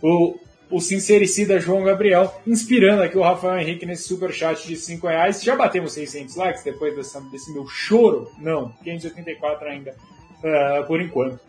[0.00, 0.38] O,
[0.70, 5.42] o sincericida João Gabriel, inspirando aqui o Rafael Henrique nesse super chat de 5 reais.
[5.42, 8.30] Já batemos 600 likes depois dessa, desse meu choro?
[8.38, 9.96] Não, 584 ainda,
[10.38, 11.40] uh, por enquanto.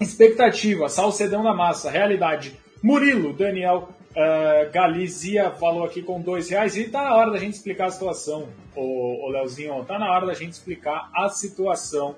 [0.00, 2.58] Expectativa, Salcedão na massa, realidade.
[2.82, 7.54] Murilo, Daniel, uh, Galizia falou aqui com dois reais e tá na hora da gente
[7.54, 12.16] explicar a situação, o, o Leozinho, tá na hora da gente explicar a situação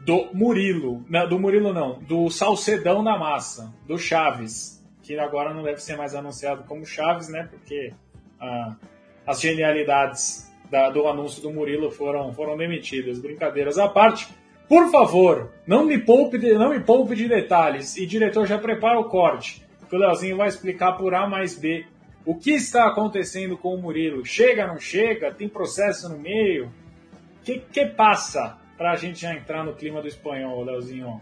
[0.00, 5.62] do Murilo, não, do Murilo não, do Salcedão na massa, do Chaves, que agora não
[5.62, 7.92] deve ser mais anunciado como Chaves, né, porque
[8.40, 8.76] uh,
[9.26, 14.28] as genialidades da, do anúncio do Murilo foram, foram demitidas, brincadeiras à parte,
[14.68, 17.96] por favor, não me poupe de, não me poupe de detalhes.
[17.96, 21.84] E diretor, já prepara o corte, que o Leozinho vai explicar por A mais B
[22.24, 24.24] o que está acontecendo com o Murilo.
[24.24, 25.34] Chega, não chega?
[25.34, 26.66] Tem processo no meio?
[26.66, 31.20] O que, que passa para a gente já entrar no clima do espanhol, Leozinho?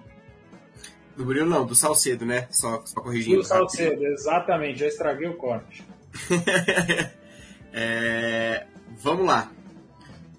[1.16, 2.46] Do Murilo não, do Salcedo, né?
[2.50, 3.38] Só, só corrigindo.
[3.38, 4.80] Do Salcedo, exatamente.
[4.80, 5.82] Já estraguei o corte.
[7.72, 8.66] é,
[8.98, 9.50] vamos lá.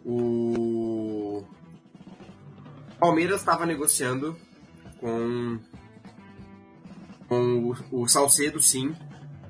[0.06, 1.44] O
[3.00, 4.38] Palmeiras estava negociando
[5.00, 5.60] com,
[7.30, 8.96] com o, o Salcedo, sim,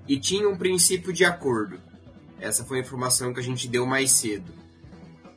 [0.07, 1.81] e tinha um princípio de acordo.
[2.39, 4.53] Essa foi a informação que a gente deu mais cedo.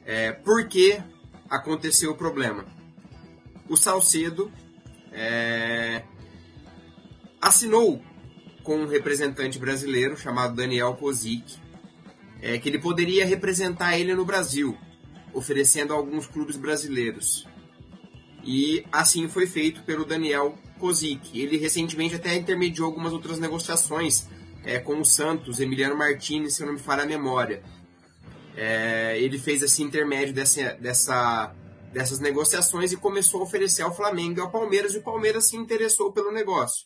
[0.05, 1.01] É, por que
[1.49, 2.67] aconteceu o problema?
[3.69, 4.51] O Salcedo
[5.13, 6.03] é,
[7.41, 8.03] assinou
[8.65, 11.57] com um representante brasileiro chamado Daniel Kozik,
[12.41, 14.77] é, que ele poderia representar ele no Brasil,
[15.33, 17.47] oferecendo alguns clubes brasileiros.
[18.45, 21.41] E assim foi feito pelo Daniel Kozik.
[21.41, 24.27] Ele recentemente até intermediou algumas outras negociações
[24.65, 27.63] é, com o Santos, Emiliano Martinez, se eu não me falha a memória.
[28.57, 31.55] É, ele fez esse intermédio dessa, dessa,
[31.93, 35.57] dessas negociações e começou a oferecer ao Flamengo e ao Palmeiras, e o Palmeiras se
[35.57, 36.85] interessou pelo negócio.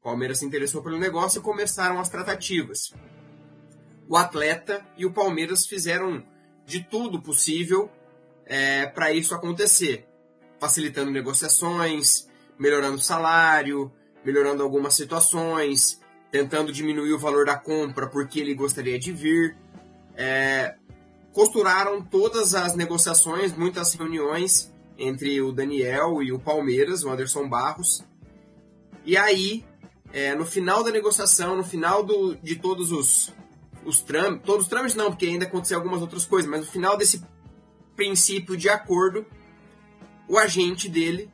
[0.00, 2.94] O Palmeiras se interessou pelo negócio e começaram as tratativas.
[4.08, 6.24] O atleta e o Palmeiras fizeram
[6.64, 7.90] de tudo possível
[8.46, 10.06] é, para isso acontecer
[10.60, 12.28] facilitando negociações,
[12.60, 13.90] melhorando o salário,
[14.22, 15.98] melhorando algumas situações,
[16.30, 19.56] tentando diminuir o valor da compra porque ele gostaria de vir.
[20.14, 20.76] É,
[21.32, 28.04] costuraram todas as negociações, muitas reuniões entre o Daniel e o Palmeiras, o Anderson Barros.
[29.06, 29.64] E aí,
[30.12, 33.32] é, no final da negociação, no final do, de todos os,
[33.86, 36.98] os trâmites, todos os trâmites não, porque ainda aconteceu algumas outras coisas, mas no final
[36.98, 37.24] desse
[37.96, 39.24] princípio de acordo,
[40.28, 41.30] o agente dele,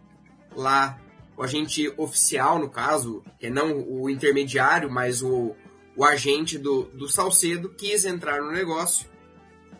[0.54, 0.96] lá,
[1.36, 5.54] o agente oficial, no caso, que é não o intermediário, mas o,
[5.94, 9.06] o agente do, do Salcedo, quis entrar no negócio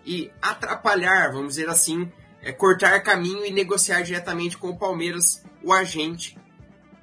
[0.04, 2.10] e atrapalhar, vamos dizer assim,
[2.42, 6.38] é, cortar caminho e negociar diretamente com o Palmeiras, o agente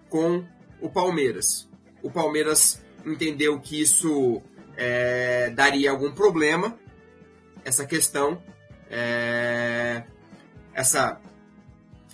[0.10, 0.46] com
[0.80, 1.68] o Palmeiras.
[2.02, 4.42] O Palmeiras entendeu que isso
[4.78, 6.78] é, daria algum problema,
[7.66, 8.42] essa questão,
[8.90, 10.04] é,
[10.74, 11.20] essa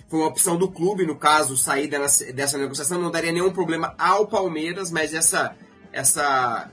[0.09, 4.27] foi uma opção do clube, no caso, sair dessa negociação não daria nenhum problema ao
[4.27, 5.55] Palmeiras, mas essa,
[5.93, 6.71] essa,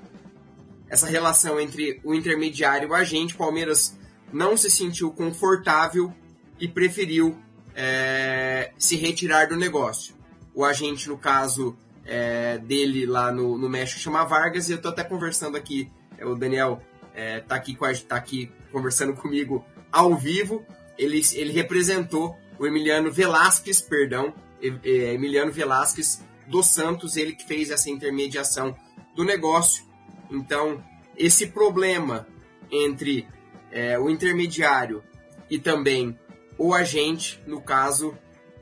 [0.88, 3.94] essa relação entre o intermediário e o agente, Palmeiras
[4.32, 6.12] não se sentiu confortável
[6.58, 7.36] e preferiu
[7.74, 10.14] é, se retirar do negócio.
[10.54, 14.90] O agente, no caso é, dele lá no, no México, chama Vargas, e eu estou
[14.90, 16.80] até conversando aqui, é, o Daniel
[17.14, 20.64] está é, aqui, com a, tá aqui conversando comigo ao vivo,
[20.98, 27.90] ele, ele representou o Emiliano Velasquez, perdão, Emiliano Velasquez dos Santos, ele que fez essa
[27.90, 28.76] intermediação
[29.14, 29.84] do negócio.
[30.30, 30.82] Então,
[31.16, 32.26] esse problema
[32.70, 33.26] entre
[33.70, 35.02] é, o intermediário
[35.50, 36.18] e também
[36.58, 38.16] o agente, no caso,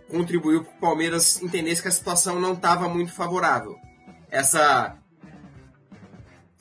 [0.09, 3.77] contribuiu para o Palmeiras entendesse que a situação não estava muito favorável.
[4.31, 4.97] Essa.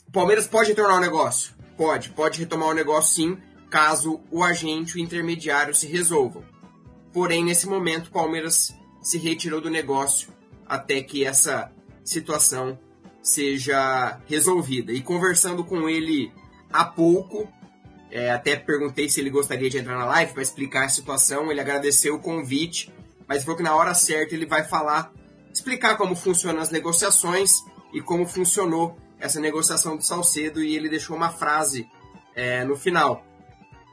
[0.07, 1.53] O Palmeiras pode retornar o negócio?
[1.75, 3.37] Pode, pode retomar o negócio sim,
[3.69, 6.43] caso o agente e o intermediário se resolvam.
[7.13, 10.33] Porém, nesse momento, o Palmeiras se retirou do negócio
[10.65, 11.71] até que essa
[12.03, 12.79] situação
[13.21, 14.91] seja resolvida.
[14.91, 16.31] E conversando com ele
[16.71, 17.47] há pouco,
[18.11, 21.51] é, até perguntei se ele gostaria de entrar na live para explicar a situação.
[21.51, 22.91] Ele agradeceu o convite,
[23.27, 25.11] mas falou que na hora certa ele vai falar,
[25.53, 30.63] explicar como funcionam as negociações e como funcionou essa negociação do Salcedo.
[30.63, 31.87] E ele deixou uma frase
[32.35, 33.25] é, no final.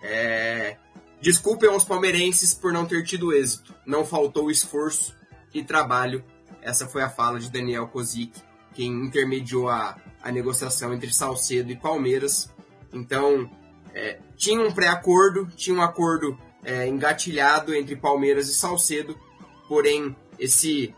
[0.02, 0.76] É,
[1.20, 3.74] Desculpem aos palmeirenses por não ter tido êxito.
[3.84, 5.14] Não faltou esforço
[5.52, 6.24] e trabalho.
[6.62, 8.40] Essa foi a fala de Daniel Kozik,
[8.74, 12.50] quem intermediou a, a negociação entre Salcedo e Palmeiras.
[12.92, 13.50] Então,
[13.94, 19.18] é, tinha um pré-acordo, tinha um acordo é, engatilhado entre Palmeiras e Salcedo,
[19.68, 20.94] porém, esse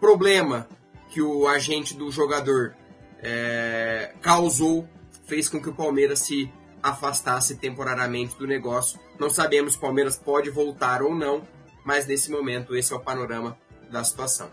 [0.00, 0.68] problema
[1.10, 2.74] que o agente do jogador
[3.20, 4.88] é, causou,
[5.26, 6.50] fez com que o Palmeiras se
[6.84, 9.00] afastasse temporariamente do negócio.
[9.18, 11.42] Não sabemos se o Palmeiras pode voltar ou não,
[11.82, 13.56] mas nesse momento esse é o panorama
[13.90, 14.50] da situação.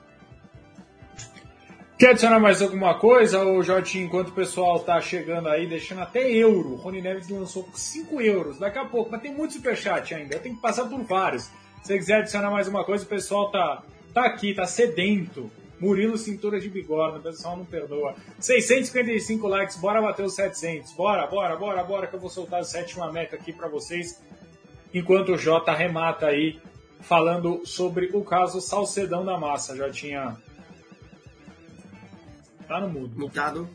[2.00, 6.32] Quer adicionar mais alguma coisa, ô Jotinho, enquanto o pessoal tá chegando aí, deixando até
[6.32, 6.76] euro?
[6.76, 10.62] Rony Neves lançou 5 euros daqui a pouco, mas tem muito superchat ainda, tenho que
[10.62, 11.44] passar por vários.
[11.44, 15.52] Se você quiser adicionar mais uma coisa, o pessoal tá, tá aqui, tá sedento.
[15.82, 18.16] Murilo Cintura de Bigorna, o pessoal não perdoa.
[18.40, 20.94] 655 likes, bora bater os 700.
[20.94, 24.22] Bora, bora, bora, bora, que eu vou soltar a sétima meta aqui para vocês.
[24.94, 26.60] Enquanto o Jota remata aí,
[27.00, 29.76] falando sobre o caso Salcedão da Massa.
[29.76, 30.38] Já tinha
[32.68, 33.20] Tá no mudo.
[33.20, 33.68] Mutado.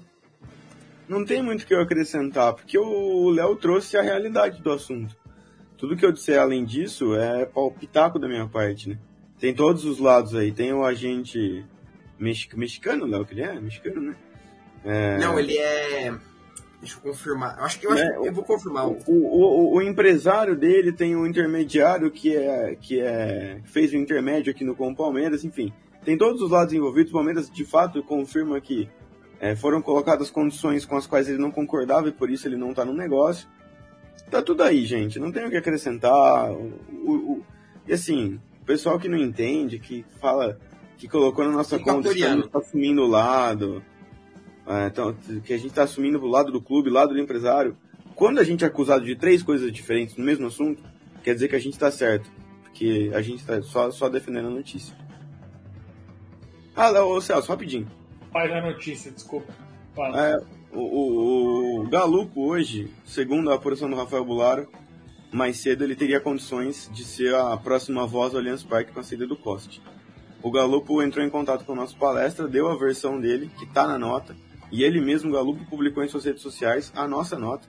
[1.06, 5.14] Não tem muito o que eu acrescentar, porque o Léo trouxe a realidade do assunto.
[5.76, 8.98] Tudo que eu disser além disso é palpitaco da minha parte, né?
[9.38, 10.50] Tem todos os lados aí.
[10.50, 11.62] Tem o agente
[12.18, 13.60] mexicano, Léo, que ele é?
[13.60, 14.16] Mexicano, né?
[14.84, 15.18] É...
[15.18, 16.14] Não, ele é.
[16.80, 17.58] Deixa eu confirmar.
[17.60, 18.86] Acho que eu, acho é, que eu vou confirmar.
[18.86, 24.50] O, o, o, empresário dele tem um intermediário que é que é fez o intermédio
[24.50, 25.72] aqui no com o Palmeiras, enfim
[26.06, 27.10] tem todos os lados envolvidos.
[27.10, 28.88] O Palmeiras, de fato, confirma que
[29.40, 32.70] é, foram colocadas condições com as quais ele não concordava e por isso ele não
[32.70, 33.48] está no negócio.
[34.30, 35.18] Tá tudo aí, gente.
[35.18, 36.52] Não tem o que acrescentar.
[36.52, 36.72] O,
[37.04, 37.46] o, o,
[37.88, 40.56] e assim, o pessoal que não entende, que fala
[40.96, 43.82] que colocou na nossa conta que a gente está assumindo o lado,
[44.66, 47.76] é, então, que a gente está assumindo o lado do clube, lado do empresário.
[48.14, 50.82] Quando a gente é acusado de três coisas diferentes no mesmo assunto,
[51.22, 52.30] quer dizer que a gente está certo.
[52.64, 54.96] Porque a gente está só, só defendendo a notícia.
[56.74, 57.86] Ah, ô Celso, rapidinho.
[58.32, 59.54] Faz a notícia, desculpa.
[60.14, 64.68] É, o, o, o Galupo hoje, segundo a apuração do Rafael Bularo,
[65.32, 69.02] mais cedo ele teria condições de ser a próxima voz do Allianz Parque com a
[69.02, 69.80] saída do Coste.
[70.46, 73.84] O Galupo entrou em contato com a nossa palestra, deu a versão dele, que está
[73.84, 74.36] na nota,
[74.70, 77.66] e ele mesmo, Galupo, publicou em suas redes sociais a nossa nota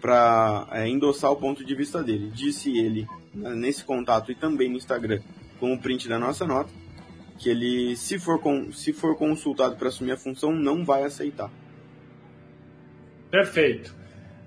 [0.00, 2.32] para é, endossar o ponto de vista dele.
[2.34, 5.20] Disse ele né, nesse contato e também no Instagram
[5.60, 6.68] com o print da nossa nota
[7.38, 11.48] que ele, se for, com, se for consultado para assumir a função, não vai aceitar.
[13.30, 13.94] Perfeito.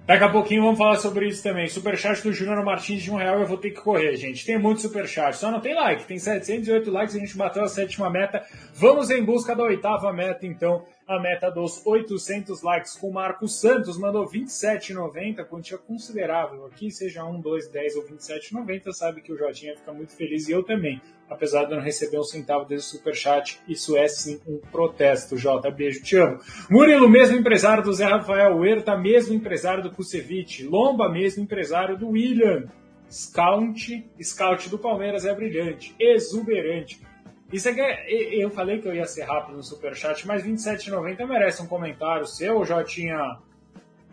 [0.07, 1.67] Daqui a pouquinho vamos falar sobre isso também.
[1.67, 4.45] Superchat do Júnior Martins de um real eu vou ter que correr, gente.
[4.45, 6.05] Tem muito superchat, só não tem like.
[6.05, 8.41] Tem 708 likes, a gente bateu a sétima meta.
[8.73, 13.61] Vamos em busca da oitava meta, então a meta dos 800 likes com o Marcos
[13.61, 19.37] Santos, mandou 27,90, quantia considerável aqui, seja 1, 2, 10 ou 27,90, sabe que o
[19.37, 23.57] Jotinha fica muito feliz e eu também, apesar de não receber um centavo desse superchat,
[23.69, 26.39] isso é sim um protesto, Jota, beijo, te amo.
[26.69, 32.09] Murilo, mesmo empresário do Zé Rafael, Huerta, mesmo empresário do Kusevich, Lomba, mesmo empresário do
[32.09, 32.65] William,
[33.09, 37.01] Scout, Scout do Palmeiras é brilhante, exuberante,
[37.51, 41.61] isso aqui é, eu falei que eu ia ser rápido no superchat, mas 27,90 merece
[41.61, 43.37] um comentário seu, Jotinha.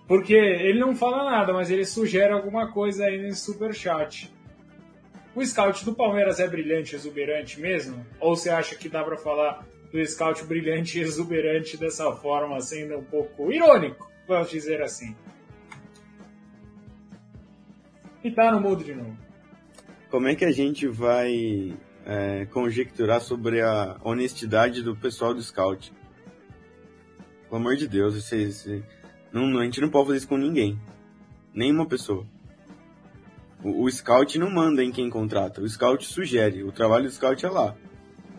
[0.07, 4.33] Porque ele não fala nada, mas ele sugere alguma coisa aí nesse superchat.
[5.35, 8.07] O scout do Palmeiras é brilhante exuberante mesmo?
[8.21, 12.99] Ou você acha que dá para falar do scout brilhante e exuberante dessa forma, sendo
[12.99, 15.17] um pouco irônico, vamos dizer assim?
[18.23, 19.17] E tá no mudo de novo.
[20.09, 25.93] Como é que a gente vai é, conjecturar sobre a honestidade do pessoal do Scout.
[27.45, 28.67] Pelo amor de Deus, vocês,
[29.33, 30.79] não, a gente não pode fazer isso com ninguém.
[31.53, 32.27] Nenhuma pessoa.
[33.63, 36.63] O, o Scout não manda em quem contrata, o Scout sugere.
[36.63, 37.75] O trabalho do Scout é lá.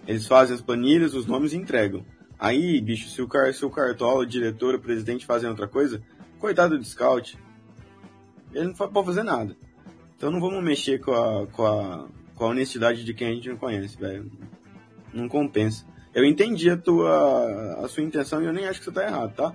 [0.07, 2.05] Eles fazem as planilhas, os nomes e entregam.
[2.37, 6.03] Aí, bicho, se o, car se o Cartola, o diretor, o presidente fazem outra coisa,
[6.37, 7.39] coitado do Scout.
[8.53, 9.55] Ele não pode fazer nada.
[10.15, 13.49] Então não vamos mexer com a, com a, com a honestidade de quem a gente
[13.49, 14.31] não conhece, velho.
[15.13, 15.85] Não compensa.
[16.13, 19.33] Eu entendi a tua a sua intenção e eu nem acho que você tá errado,
[19.33, 19.53] tá?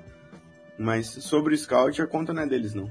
[0.79, 2.91] Mas sobre o Scout, a conta não é deles, não.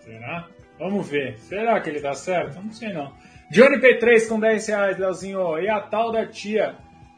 [0.00, 0.48] Será?
[0.78, 1.38] Vamos ver.
[1.38, 2.60] Será que ele dá certo?
[2.60, 3.12] Não sei não.
[3.50, 5.58] Johnny P3 com 10 reais, Leozinho.
[5.58, 6.74] E a tal da tia?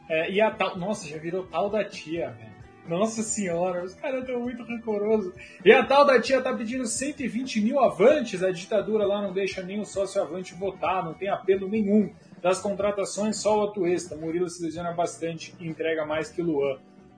[0.09, 0.77] É, e a tal.
[0.77, 2.54] Nossa, já virou tal da tia, velho.
[2.87, 5.33] Nossa senhora, os caras estão muito rancorosos.
[5.63, 8.43] E a tal da tia tá pedindo 120 mil avantes.
[8.43, 12.11] A ditadura lá não deixa o sócio avante votar, não tem apelo nenhum.
[12.41, 14.15] Das contratações, só o Atuesta.
[14.15, 16.77] Murilo se lesiona bastante e entrega mais que Luan.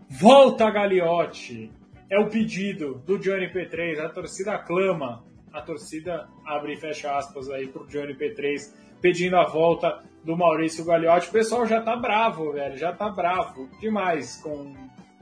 [0.09, 1.69] Volta, Gagliotti!
[2.09, 3.99] É o pedido do Johnny P3.
[3.99, 5.25] A torcida aclama.
[5.51, 10.85] A torcida abre e fecha aspas aí pro Johnny P3 pedindo a volta do Maurício
[10.85, 11.27] Gagliotti.
[11.27, 12.77] O pessoal já tá bravo, velho.
[12.77, 14.73] Já tá bravo demais com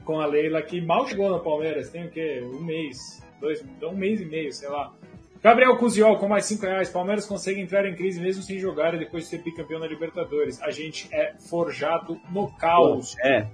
[0.06, 2.40] com a Leila, que mal chegou no Palmeiras, tem o quê?
[2.42, 4.94] Um mês, dois, um mês e meio, sei lá.
[5.42, 6.88] Gabriel Cusiol com mais 5 reais.
[6.88, 10.62] Palmeiras consegue entrar em crise mesmo sem jogar e depois ser bicampeão na Libertadores.
[10.62, 13.16] A gente é forjado no caos.
[13.20, 13.46] É.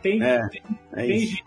[0.00, 1.44] tem, é, tem, é tem gente,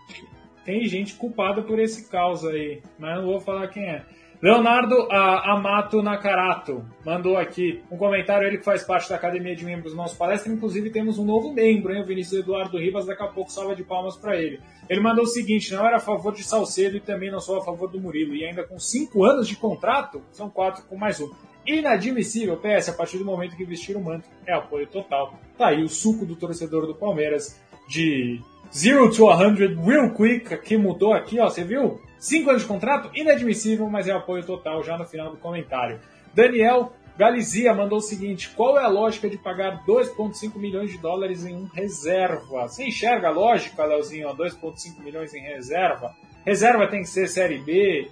[0.64, 4.04] tem gente culpada por esse caos aí, mas não vou falar quem é.
[4.44, 9.94] Leonardo Amato Nakarato mandou aqui um comentário, ele que faz parte da academia de membros
[9.94, 13.50] nosso palestra, inclusive temos um novo membro, hein, o Vinícius Eduardo Rivas, daqui a pouco
[13.50, 14.60] salva de palmas para ele.
[14.86, 17.64] Ele mandou o seguinte, não era a favor de Salcedo e também não sou a
[17.64, 21.30] favor do Murilo, e ainda com cinco anos de contrato, são quatro com mais um.
[21.66, 25.40] Inadmissível, PS, a partir do momento que vestir o manto, é apoio total.
[25.56, 28.42] Tá aí o suco do torcedor do Palmeiras de
[28.76, 32.00] 0 to 100 real quick, que mudou aqui, ó, você viu?
[32.18, 36.00] 5 anos de contrato, inadmissível, mas é apoio total já no final do comentário.
[36.34, 41.44] Daniel Galizia mandou o seguinte: qual é a lógica de pagar 2,5 milhões de dólares
[41.46, 42.66] em um reserva?
[42.66, 44.28] Você enxerga a lógica, Leozinho?
[44.30, 46.12] 2,5 milhões em reserva?
[46.44, 48.10] Reserva tem que ser Série B,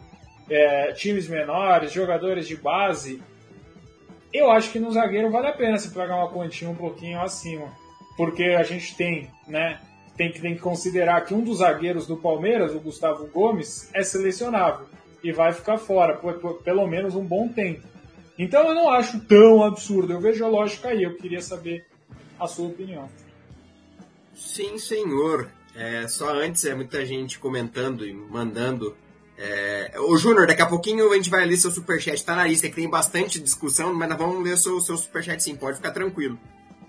[0.49, 3.21] é, times menores, jogadores de base.
[4.33, 7.73] Eu acho que no zagueiro vale a pena se pagar uma quantia um pouquinho acima.
[8.17, 9.81] Porque a gente tem, né?
[10.23, 14.05] Tem que, tem que considerar que um dos zagueiros do Palmeiras, o Gustavo Gomes, é
[14.05, 14.87] selecionável
[15.23, 17.83] e vai ficar fora por, por, pelo menos um bom tempo.
[18.39, 21.87] Então eu não acho tão absurdo, eu vejo a lógica aí, eu queria saber
[22.39, 23.09] a sua opinião.
[24.35, 25.51] Sim, senhor.
[25.75, 28.97] É, só antes, é muita gente comentando e mandando.
[29.37, 29.93] É...
[30.19, 32.25] Júnior, daqui a pouquinho a gente vai ler seu superchat.
[32.25, 35.57] Tá na lista, que tem bastante discussão, mas nós vamos ler seu, seu superchat sim,
[35.57, 36.39] pode ficar tranquilo.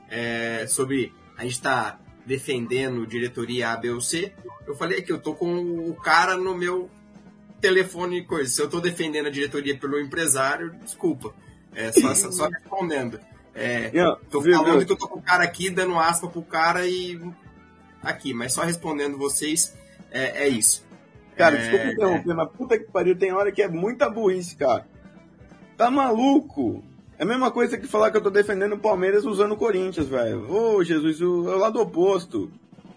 [0.10, 1.12] É, sobre.
[1.36, 4.34] A gente tá defendendo diretoria A, B ou C,
[4.66, 5.56] eu falei que eu tô com
[5.90, 6.90] o cara no meu
[7.60, 8.50] telefone e coisa.
[8.50, 11.34] Se eu tô defendendo a diretoria pelo empresário, desculpa.
[11.74, 13.20] É só, só respondendo.
[13.56, 13.92] É,
[14.30, 17.20] tô falando que eu tô com o cara aqui, dando aspa pro cara e.
[18.02, 19.74] Aqui, mas só respondendo vocês,
[20.12, 20.86] é, é isso.
[21.38, 22.34] Cara, é, desculpa interromper, é...
[22.34, 24.86] mas puta que pariu, tem hora que é muita burrice, cara.
[25.78, 26.84] Tá maluco?
[27.18, 30.08] É a mesma coisa que falar que eu tô defendendo o Palmeiras usando o Corinthians,
[30.08, 30.52] velho.
[30.52, 32.52] Ô, Jesus, o, é o lado oposto.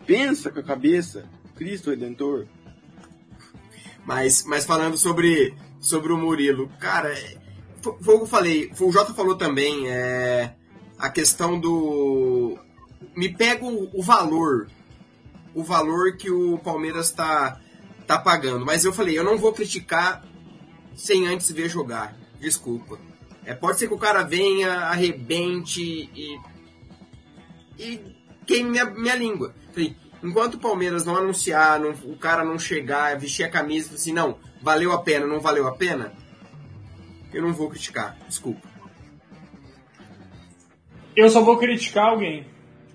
[0.06, 1.24] Pensa com a cabeça.
[1.54, 2.46] Cristo Redentor.
[4.04, 7.36] Mas, mas falando sobre, sobre o Murilo, cara, é,
[7.82, 10.54] foi, foi o que eu falei, o Jota falou também, é,
[10.98, 12.58] a questão do.
[13.16, 14.68] Me pega o, o valor.
[15.54, 17.58] O valor que o Palmeiras tá,
[18.06, 18.64] tá pagando.
[18.64, 20.22] Mas eu falei, eu não vou criticar
[20.94, 22.14] sem antes ver jogar.
[22.38, 22.98] Desculpa.
[23.46, 26.40] É, pode ser que o cara venha, arrebente e.
[27.78, 28.00] e
[28.44, 29.54] queime minha, minha língua.
[30.22, 34.12] enquanto o Palmeiras não anunciar, não, o cara não chegar, vestir a camisa e assim,
[34.12, 36.12] não, valeu a pena, não valeu a pena,
[37.32, 38.68] eu não vou criticar, desculpa.
[41.14, 42.46] Eu só vou criticar alguém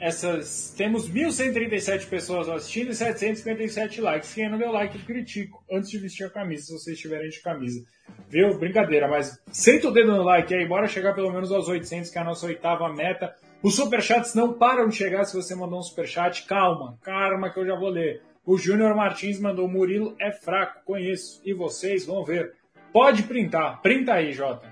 [0.01, 4.33] essas temos 1.137 pessoas assistindo e 757 likes.
[4.33, 7.39] Quem não deu like, eu critico antes de vestir a camisa, se vocês estiverem de
[7.39, 7.85] camisa.
[8.27, 8.57] Viu?
[8.57, 12.17] Brincadeira, mas senta o dedo no like aí, bora chegar pelo menos aos 800, que
[12.17, 13.35] é a nossa oitava meta.
[13.61, 16.47] Os superchats não param de chegar se você mandou um superchat.
[16.47, 18.23] Calma, calma que eu já vou ler.
[18.43, 21.39] O Júnior Martins mandou: Murilo é fraco, conheço.
[21.45, 22.53] E vocês vão ver.
[22.91, 23.79] Pode printar.
[23.83, 24.67] Printa aí, Jota.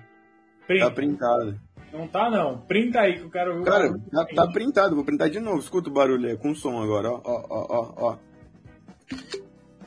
[0.66, 0.86] Printa.
[0.86, 1.60] Tá printado.
[1.92, 2.60] Não tá, não.
[2.60, 3.66] Printa aí que eu quero ver.
[3.66, 4.96] Cara, tá, tá, printado.
[4.96, 5.60] Vou printar de novo.
[5.60, 8.18] Escuta o barulho aí, com som agora, ó, ó, ó, ó.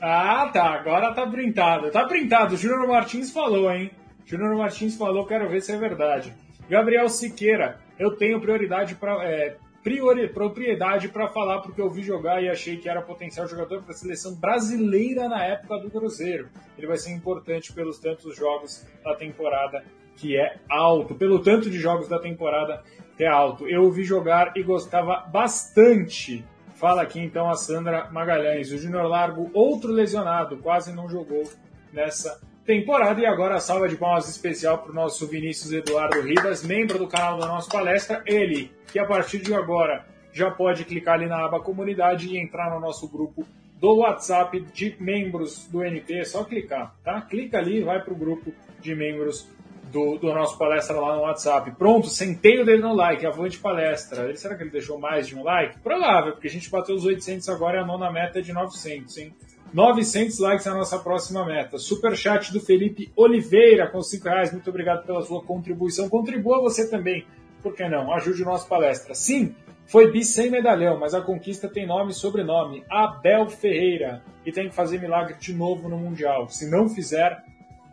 [0.01, 0.73] Ah, tá.
[0.73, 1.91] Agora tá printado.
[1.91, 2.55] Tá printado.
[2.55, 3.91] O Júnior Martins falou, hein?
[4.25, 6.33] Júnior Martins falou, quero ver se é verdade.
[6.69, 12.41] Gabriel Siqueira, eu tenho prioridade para é, priori, propriedade para falar porque eu vi jogar
[12.41, 16.49] e achei que era potencial jogador para a seleção brasileira na época do Cruzeiro.
[16.77, 19.83] Ele vai ser importante pelos tantos jogos da temporada
[20.17, 22.83] que é alto, pelo tanto de jogos da temporada
[23.19, 23.67] é alto.
[23.67, 26.45] Eu ouvi jogar e gostava bastante.
[26.75, 28.71] Fala aqui então a Sandra Magalhães.
[28.71, 31.43] O Júnior Largo, outro lesionado, quase não jogou
[31.91, 33.21] nessa temporada.
[33.21, 37.07] E agora a salva de palmas especial para o nosso Vinícius Eduardo Ribas, membro do
[37.07, 38.23] canal da nossa palestra.
[38.25, 42.71] Ele, que a partir de agora já pode clicar ali na aba comunidade e entrar
[42.71, 43.45] no nosso grupo
[43.79, 46.19] do WhatsApp de membros do NP.
[46.19, 47.21] É só clicar, tá?
[47.21, 49.47] Clica ali vai para o grupo de membros
[49.93, 51.71] do, do nosso palestra lá no WhatsApp.
[51.77, 54.23] Pronto, sentei o dele no like, avante palestra.
[54.23, 55.79] Ele, será que ele deixou mais de um like?
[55.79, 59.17] Provável, porque a gente bateu os 800 agora e a nona meta é de 900,
[59.19, 59.33] hein?
[59.71, 61.77] 900 likes é a nossa próxima meta.
[61.77, 64.51] Super chat do Felipe Oliveira com 5 reais.
[64.51, 66.09] Muito obrigado pela sua contribuição.
[66.09, 67.25] Contribua você também.
[67.61, 68.11] Por que não?
[68.13, 69.15] Ajude o nosso palestra.
[69.15, 72.83] Sim, foi bis sem medalhão, mas a conquista tem nome e sobrenome.
[72.89, 74.21] Abel Ferreira.
[74.45, 76.49] E tem que fazer milagre de novo no Mundial.
[76.49, 77.43] Se não fizer,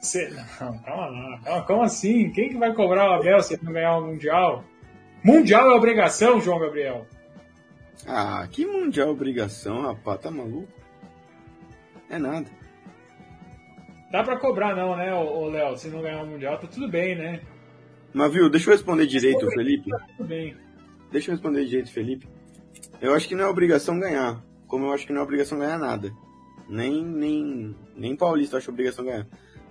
[0.01, 0.31] Cê...
[0.31, 1.41] Não, calma lá.
[1.45, 2.31] Calma, como assim?
[2.31, 4.65] Quem que vai cobrar o Abel se ele não ganhar o Mundial?
[5.23, 7.07] Mundial é obrigação, João Gabriel?
[8.07, 10.21] Ah, que Mundial é obrigação, rapaz?
[10.21, 10.69] Tá maluco?
[12.09, 12.47] É nada.
[14.11, 15.77] Dá pra cobrar não, né, o Léo?
[15.77, 17.41] Se não ganhar o Mundial, tá tudo bem, né?
[18.13, 19.91] Mas viu, deixa eu responder direito, Felipe.
[19.91, 20.57] Tá tudo bem.
[21.13, 22.27] Deixa eu responder direito, Felipe.
[23.01, 24.43] Eu acho que não é obrigação ganhar.
[24.67, 26.13] como eu acho que não é obrigação ganhar nada.
[26.69, 29.27] Nem, nem, nem Paulista acho obrigação ganhar.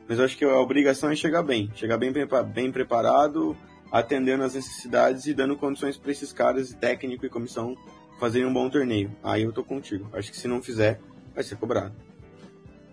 [0.09, 1.69] Mas eu acho que a obrigação é chegar bem.
[1.75, 2.11] Chegar bem,
[2.51, 3.55] bem preparado,
[3.91, 7.77] atendendo às necessidades e dando condições para esses caras, técnico e comissão,
[8.19, 9.11] fazerem um bom torneio.
[9.23, 10.09] Aí eu tô contigo.
[10.11, 10.99] Acho que se não fizer,
[11.35, 11.93] vai ser cobrado.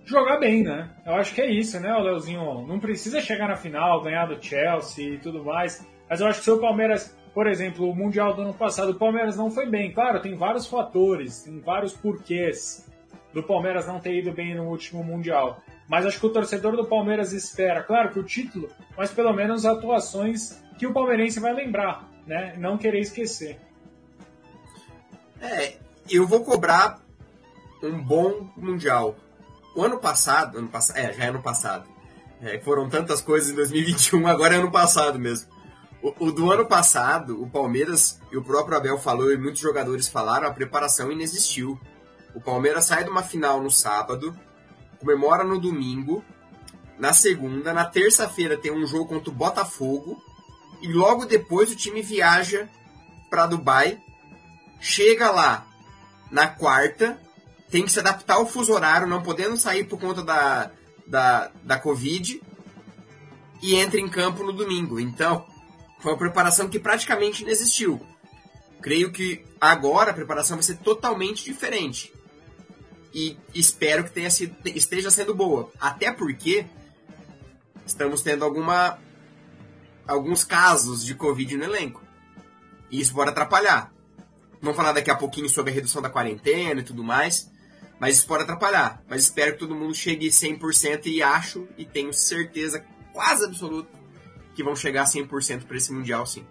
[0.05, 0.91] Jogar bem, né?
[1.07, 2.67] Eu acho que é isso, né, Leozinho?
[2.67, 5.87] Não precisa chegar na final, ganhar do Chelsea e tudo mais.
[6.09, 8.99] Mas eu acho que se o Palmeiras, por exemplo, o Mundial do ano passado, o
[8.99, 9.91] Palmeiras não foi bem.
[9.91, 12.87] Claro, tem vários fatores, tem vários porquês
[13.33, 15.62] do Palmeiras não ter ido bem no último Mundial.
[15.89, 19.64] Mas acho que o torcedor do Palmeiras espera, claro que o título, mas pelo menos
[19.64, 22.55] atuações que o palmeirense vai lembrar, né?
[22.59, 23.59] Não querer esquecer.
[25.41, 25.76] É,
[26.11, 27.01] eu vou cobrar
[27.82, 29.16] um bom Mundial.
[29.74, 31.87] O ano passado, ano é, já é ano passado.
[32.41, 35.51] É, foram tantas coisas em 2021, agora é ano passado mesmo.
[36.03, 40.09] O, o, do ano passado, o Palmeiras, e o próprio Abel falou, e muitos jogadores
[40.09, 41.78] falaram, a preparação inexistiu.
[42.34, 44.39] O Palmeiras sai de uma final no sábado,
[44.99, 46.24] comemora no domingo,
[46.99, 50.22] na segunda, na terça-feira tem um jogo contra o Botafogo,
[50.80, 52.68] e logo depois o time viaja
[53.28, 54.01] para Dubai,
[54.80, 55.66] chega lá
[56.30, 57.20] na quarta,
[57.70, 60.70] tem que se adaptar ao fuso horário, não podendo sair por conta da,
[61.07, 62.40] da, da Covid,
[63.62, 65.01] e entra em campo no domingo.
[65.01, 65.47] Então,
[65.99, 68.01] foi uma preparação que praticamente não existiu.
[68.80, 72.12] Creio que agora a preparação vai ser totalmente diferente.
[73.19, 75.73] E espero que tenha sido, esteja sendo boa.
[75.81, 76.67] Até porque
[77.87, 78.99] estamos tendo alguma,
[80.07, 82.05] alguns casos de Covid no elenco.
[82.91, 83.91] E isso pode atrapalhar.
[84.61, 87.51] Vamos falar daqui a pouquinho sobre a redução da quarentena e tudo mais.
[87.99, 89.03] Mas isso pode atrapalhar.
[89.09, 93.89] Mas espero que todo mundo chegue 100% e acho e tenho certeza quase absoluta
[94.55, 96.45] que vão chegar a 100% para esse Mundial, sim.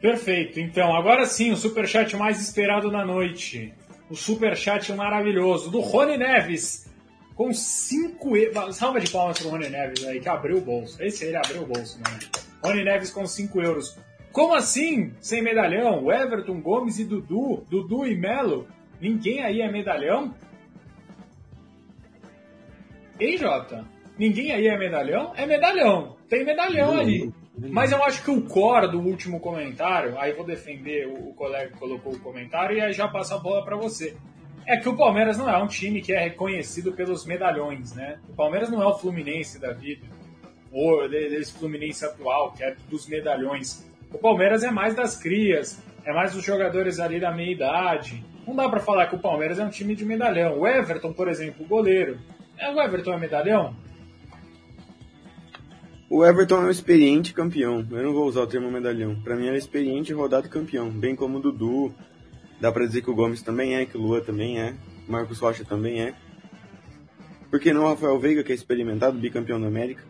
[0.00, 0.60] Perfeito.
[0.60, 3.74] Então, agora sim, o superchat mais esperado na noite.
[4.12, 6.86] O superchat maravilhoso do Rony Neves.
[7.34, 8.76] Com 5 euros.
[8.76, 11.02] Salva de palmas pro Rony Neves aí, que abriu o bolso.
[11.02, 12.18] Esse aí ele abriu o bolso, mano.
[12.62, 13.96] Rony Neves com 5 euros.
[14.30, 15.14] Como assim?
[15.18, 16.04] Sem medalhão?
[16.04, 18.68] O Everton, Gomes e Dudu, Dudu e Melo
[19.00, 20.34] Ninguém aí é medalhão?
[23.18, 23.82] Ei, Jota?
[24.18, 25.32] Ninguém aí é medalhão?
[25.34, 26.18] É medalhão.
[26.28, 27.32] Tem medalhão ali.
[27.56, 31.78] Mas eu acho que o core do último comentário, aí vou defender o, colega que
[31.78, 34.16] colocou o comentário e aí já passo a bola para você.
[34.66, 38.18] É que o Palmeiras não é um time que é reconhecido pelos medalhões, né?
[38.28, 40.06] O Palmeiras não é o Fluminense da vida,
[40.70, 43.86] ou esse Fluminense atual, que é dos medalhões.
[44.10, 48.24] O Palmeiras é mais das crias, é mais dos jogadores ali da meia idade.
[48.46, 50.58] Não dá para falar que o Palmeiras é um time de medalhão.
[50.58, 52.18] O Everton, por exemplo, o goleiro.
[52.56, 53.74] É, o Everton é medalhão?
[56.14, 57.86] O Everton é um experiente campeão.
[57.90, 59.18] Eu não vou usar o termo medalhão.
[59.22, 60.90] Para mim, ele é experiente rodado campeão.
[60.90, 61.94] Bem como o Dudu.
[62.60, 64.74] Dá para dizer que o Gomes também é, que o Lua também é.
[65.08, 66.14] Marcos Rocha também é.
[67.50, 70.04] Por que não o Rafael Veiga, que é experimentado, bicampeão da América?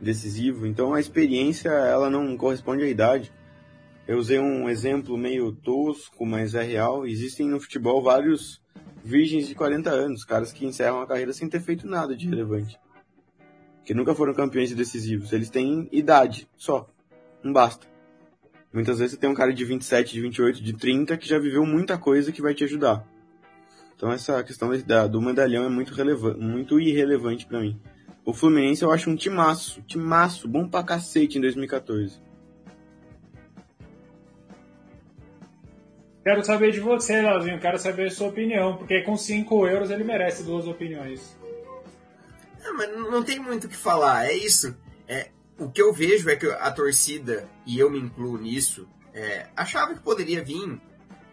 [0.00, 0.64] Decisivo.
[0.64, 3.32] Então a experiência, ela não corresponde à idade.
[4.06, 7.04] Eu usei um exemplo meio tosco, mas é real.
[7.04, 8.62] Existem no futebol vários
[9.04, 12.78] virgens de 40 anos, caras que encerram a carreira sem ter feito nada de relevante.
[13.86, 15.32] Que nunca foram campeões decisivos.
[15.32, 16.86] Eles têm idade só.
[17.42, 17.86] Não basta.
[18.72, 21.64] Muitas vezes você tem um cara de 27, de 28, de 30 que já viveu
[21.64, 23.06] muita coisa que vai te ajudar.
[23.94, 27.80] Então essa questão da, do medalhão é muito, relevante, muito irrelevante para mim.
[28.24, 32.20] O Fluminense eu acho um timaço, timaço, bom pra cacete em 2014.
[36.24, 37.60] Quero saber de você, Leozinho.
[37.60, 41.38] Quero saber a sua opinião, porque com 5 euros ele merece duas opiniões.
[42.66, 44.26] Não, mas não tem muito o que falar.
[44.26, 44.76] É isso.
[45.06, 49.46] É, o que eu vejo é que a torcida, e eu me incluo nisso, é,
[49.56, 50.80] achava que poderia vir,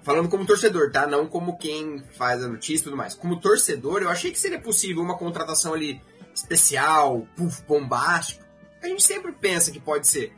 [0.03, 1.07] falando como torcedor, tá?
[1.07, 3.15] Não como quem faz a notícia e tudo mais.
[3.15, 6.01] Como torcedor, eu achei que seria possível uma contratação ali
[6.34, 8.43] especial, puff, bombástico.
[8.81, 10.34] A gente sempre pensa que pode ser.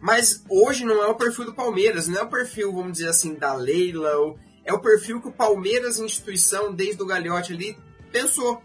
[0.00, 3.34] Mas hoje não é o perfil do Palmeiras, não é o perfil, vamos dizer assim,
[3.34, 7.78] da Leila, é o perfil que o Palmeiras, instituição, desde o Gagliotti ali,
[8.12, 8.62] pensou.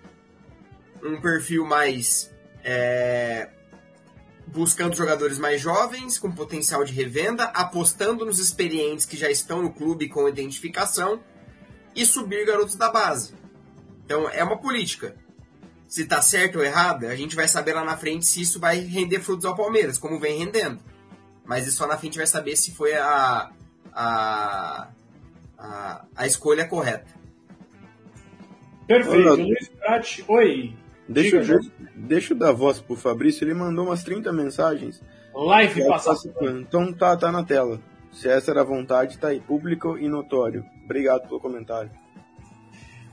[1.03, 2.31] Um perfil mais.
[2.63, 3.49] É,
[4.47, 9.71] buscando jogadores mais jovens, com potencial de revenda, apostando nos experientes que já estão no
[9.71, 11.21] clube com identificação
[11.95, 13.33] e subir garotos da base.
[14.05, 15.15] Então é uma política.
[15.87, 18.79] Se tá certo ou errado, a gente vai saber lá na frente se isso vai
[18.79, 20.79] render frutos ao Palmeiras, como vem rendendo.
[21.45, 23.51] Mas isso só na frente vai saber se foi a,
[23.91, 24.87] a,
[25.57, 27.07] a, a escolha correta.
[28.87, 29.29] Perfeito.
[29.29, 29.33] Olá.
[29.33, 30.75] Luiz Prat, oi.
[31.09, 31.59] Deixa, eu,
[31.95, 35.01] deixa eu dar voz pro Fabrício, ele mandou umas 30 mensagens.
[35.33, 36.33] Live passando.
[36.59, 37.79] Então tá, tá na tela.
[38.11, 40.63] Se essa era a vontade, tá aí, público e notório.
[40.85, 41.91] Obrigado pelo comentário.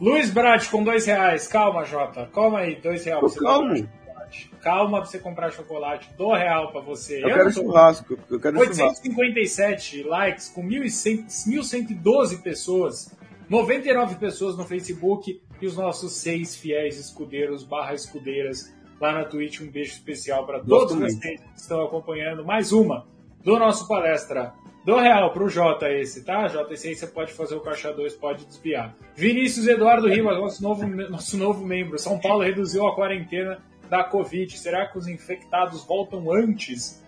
[0.01, 1.47] Luiz Brat com dois reais.
[1.47, 2.29] Calma, Jota.
[2.35, 3.21] Calma aí, dois reais.
[3.21, 3.89] Tô calmo.
[4.61, 6.11] Calma pra você comprar chocolate.
[6.19, 7.23] Do real pra você.
[7.23, 8.19] Eu, eu quero churrasco.
[8.29, 10.11] Eu quero 857 churrasco.
[10.11, 13.17] likes com 1.112 pessoas.
[13.49, 19.61] 99 pessoas no Facebook e os nossos seis fiéis escudeiros barra escudeiras lá na Twitch.
[19.61, 22.45] Um beijo especial para todos vocês que estão acompanhando.
[22.45, 23.07] Mais uma
[23.43, 24.53] do nosso palestra
[24.85, 26.47] do real pro J esse, tá?
[26.47, 28.95] J esse aí você pode fazer o caixa 2, pode desviar.
[29.17, 31.99] Vinícius Eduardo Ribas, nosso novo, nosso novo membro.
[31.99, 33.59] São Paulo reduziu a quarentena
[33.91, 34.57] da Covid.
[34.57, 37.05] Será que os infectados voltam antes?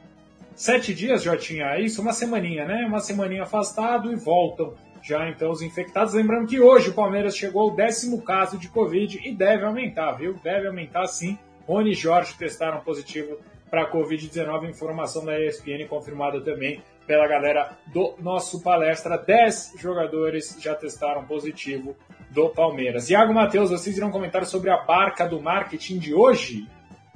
[0.56, 2.02] Sete dias, Jotinha, é isso?
[2.02, 2.84] Uma semaninha, né?
[2.84, 6.14] Uma semaninha afastado e voltam já então os infectados.
[6.14, 10.34] Lembrando que hoje o Palmeiras chegou ao décimo caso de Covid e deve aumentar, viu?
[10.42, 11.38] Deve aumentar sim.
[11.66, 13.38] Rony e Jorge testaram positivo
[13.70, 19.18] para Covid-19, informação da ESPN confirmada também pela galera do nosso palestra.
[19.18, 21.96] 10 jogadores já testaram positivo
[22.30, 23.08] do Palmeiras.
[23.10, 26.66] Iago Matheus, vocês irão comentar sobre a barca do marketing de hoje?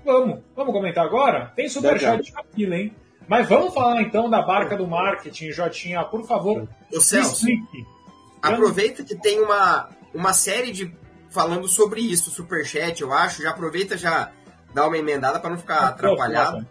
[0.05, 1.53] Vamos, vamos comentar agora?
[1.55, 2.93] Tem superchat de fila, hein?
[3.29, 6.69] Mas vamos falar então da barca do marketing, Jotinha, por favor.
[6.93, 7.87] O Celso, explique.
[8.41, 10.95] aproveita que tem uma, uma série de
[11.31, 13.43] falando sobre isso, superchat, eu acho.
[13.43, 14.31] Já aproveita já
[14.75, 16.67] dá uma emendada para não ficar atrapalhado.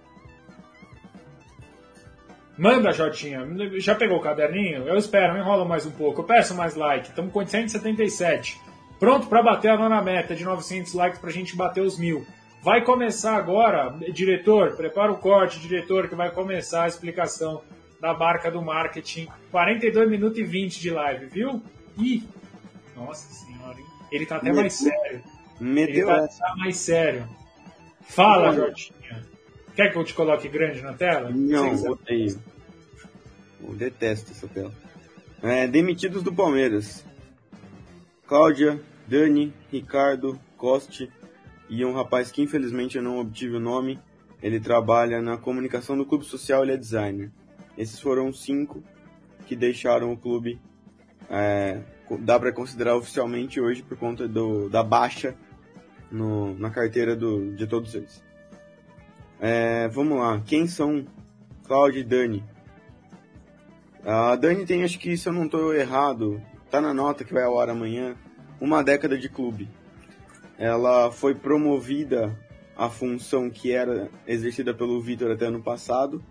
[2.58, 3.48] Manda, Jotinha.
[3.80, 4.88] Já pegou o caderninho?
[4.88, 6.22] Eu espero, enrola mais um pouco.
[6.22, 7.10] Eu peço mais like.
[7.10, 8.60] Estamos com 177.
[9.00, 12.24] Pronto para bater a nona meta de 900 likes para a gente bater os mil.
[12.62, 17.64] Vai começar agora, diretor, prepara o corte, diretor, que vai começar a explicação
[18.00, 19.28] da barca do marketing.
[19.50, 21.62] 42 minutos e 20 de live, viu?
[21.98, 22.24] Ih,
[22.96, 23.86] nossa senhora, hein?
[24.12, 24.62] Ele tá até Meteu.
[24.62, 25.24] mais sério.
[25.60, 27.28] Meteu Ele tá, tá mais sério.
[28.02, 28.96] Fala, Jorginho.
[29.76, 31.32] Quer que eu te coloque grande na tela?
[31.32, 32.40] Não, odeio.
[33.64, 34.72] Eu detesto essa tela.
[35.42, 37.04] É, demitidos do Palmeiras.
[38.28, 41.10] Cláudia, Dani, Ricardo, Coste
[41.72, 43.98] e um rapaz que infelizmente eu não obtive o nome.
[44.44, 47.32] Ele trabalha na comunicação do clube social, ele é designer.
[47.78, 48.84] Esses foram cinco
[49.48, 50.60] que deixaram o clube.
[51.30, 51.82] É,
[52.20, 55.34] dá para considerar oficialmente hoje por conta do, da baixa
[56.12, 58.22] no, na carteira do, de todos eles.
[59.40, 61.06] É, vamos lá, quem são
[61.64, 62.44] Cláudio e Dani?
[64.04, 67.44] A Dani tem, acho que se eu não estou errado, tá na nota que vai
[67.44, 68.18] ao ar amanhã,
[68.60, 69.70] uma década de clube.
[70.62, 72.38] Ela foi promovida
[72.78, 76.24] à função que era exercida pelo Vitor até ano passado,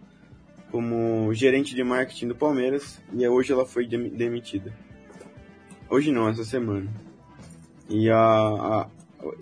[0.71, 4.73] como gerente de marketing do Palmeiras, e hoje ela foi demitida.
[5.89, 6.89] Hoje não, essa semana.
[7.89, 8.89] E a, a,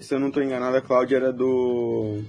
[0.00, 2.22] se eu não estou enganado, a Cláudia era do.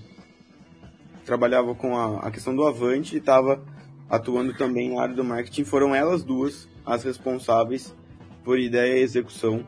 [1.23, 3.63] trabalhava com a, a questão do Avante e estava
[4.09, 5.63] atuando também na área do marketing.
[5.63, 7.95] Foram elas duas as responsáveis
[8.43, 9.65] por ideia e execução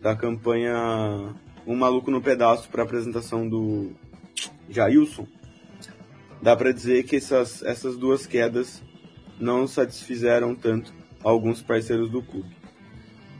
[0.00, 1.34] da campanha
[1.66, 3.92] Um Maluco no Pedaço para apresentação do
[4.68, 5.26] Jailson.
[6.40, 8.82] Dá para dizer que essas, essas duas quedas
[9.38, 10.92] não satisfizeram tanto
[11.22, 12.56] alguns parceiros do clube.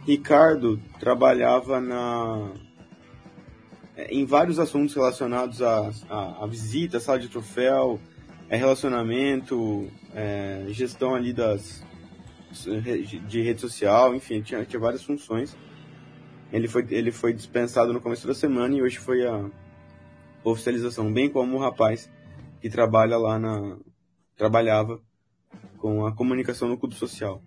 [0.07, 2.53] Ricardo trabalhava na
[3.97, 8.01] é, em vários assuntos relacionados à, à visita, sala de troféu,
[8.49, 11.83] é relacionamento, é, gestão ali das
[13.27, 15.57] de rede social, enfim, tinha, tinha várias funções.
[16.53, 19.51] Ele foi, ele foi dispensado no começo da semana e hoje foi a
[20.45, 22.11] oficialização, bem como o rapaz
[22.61, 23.79] que trabalha lá na
[24.37, 25.01] trabalhava
[25.79, 27.43] com a comunicação no clube social.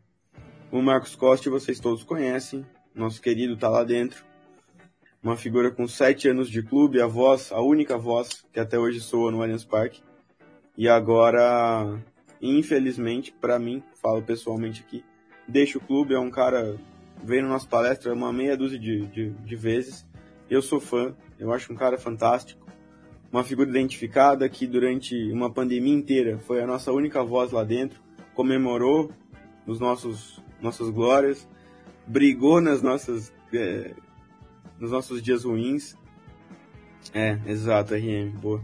[0.72, 4.26] O Marcos Costa vocês todos conhecem, nosso querido está lá dentro
[5.26, 9.00] uma figura com sete anos de clube, a voz, a única voz que até hoje
[9.00, 10.04] soa no Allianz Parque.
[10.78, 12.00] E agora,
[12.40, 15.04] infelizmente, para mim, falo pessoalmente aqui,
[15.48, 16.78] deixa o clube, é um cara,
[17.24, 20.06] veio na nossa palestra uma meia dúzia de, de, de vezes.
[20.50, 22.66] Eu sou fã, eu acho um cara fantástico.
[23.32, 28.00] Uma figura identificada que durante uma pandemia inteira foi a nossa única voz lá dentro,
[28.34, 29.12] comemorou
[29.66, 31.48] os nossos nossas glórias,
[32.08, 33.94] brigou nas nossas é,
[34.80, 35.96] nos nossos dias ruins.
[37.14, 38.64] É, exato, RM, boa.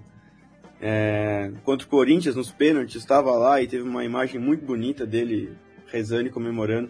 [0.79, 5.55] É, contra o Corinthians, nos pênaltis, estava lá e teve uma imagem muito bonita dele
[5.87, 6.89] rezando e comemorando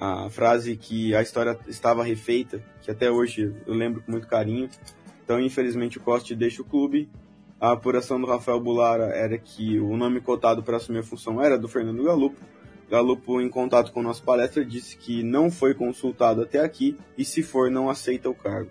[0.00, 4.68] a frase que a história estava refeita, que até hoje eu lembro com muito carinho.
[5.24, 7.08] Então, infelizmente, o Costa deixa o clube.
[7.60, 11.58] A apuração do Rafael Bulara era que o nome cotado para assumir a função era
[11.58, 12.40] do Fernando Galupo.
[12.88, 17.42] Galupo, em contato com nossa palestra, disse que não foi consultado até aqui e, se
[17.42, 18.70] for, não aceita o cargo.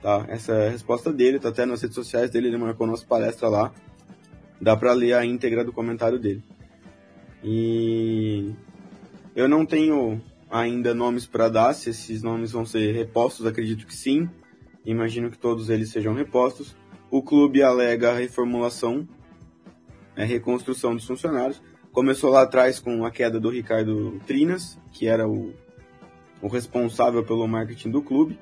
[0.00, 0.26] Tá?
[0.28, 3.48] Essa é a resposta dele, tá até nas redes sociais dele, ele marcou nossa palestra
[3.48, 3.72] lá.
[4.60, 6.42] Dá para ler a íntegra do comentário dele.
[7.42, 8.52] E
[9.34, 10.20] Eu não tenho
[10.50, 14.28] ainda nomes para dar, se esses nomes vão ser repostos, acredito que sim.
[14.84, 16.76] Imagino que todos eles sejam repostos.
[17.10, 19.06] O clube alega a reformulação,
[20.16, 21.60] a reconstrução dos funcionários.
[21.92, 25.52] Começou lá atrás com a queda do Ricardo Trinas, que era o,
[26.40, 28.38] o responsável pelo marketing do clube.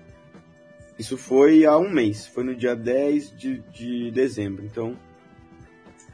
[0.99, 4.65] Isso foi há um mês, foi no dia 10 de, de dezembro.
[4.65, 4.97] Então,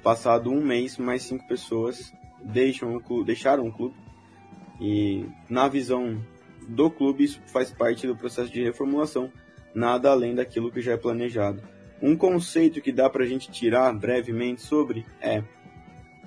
[0.03, 2.13] passado um mês, mais cinco pessoas
[2.43, 3.95] deixam o clube, deixaram o clube.
[4.81, 6.21] E na visão
[6.69, 9.33] do clube, isso faz parte do processo de reformulação,
[9.75, 11.63] nada além daquilo que já é planejado.
[12.01, 15.43] Um conceito que dá para a gente tirar brevemente sobre é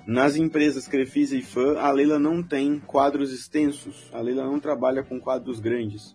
[0.06, 5.02] nas empresas Crefisa e Fã, a Leila não tem quadros extensos, a Leila não trabalha
[5.02, 6.14] com quadros grandes.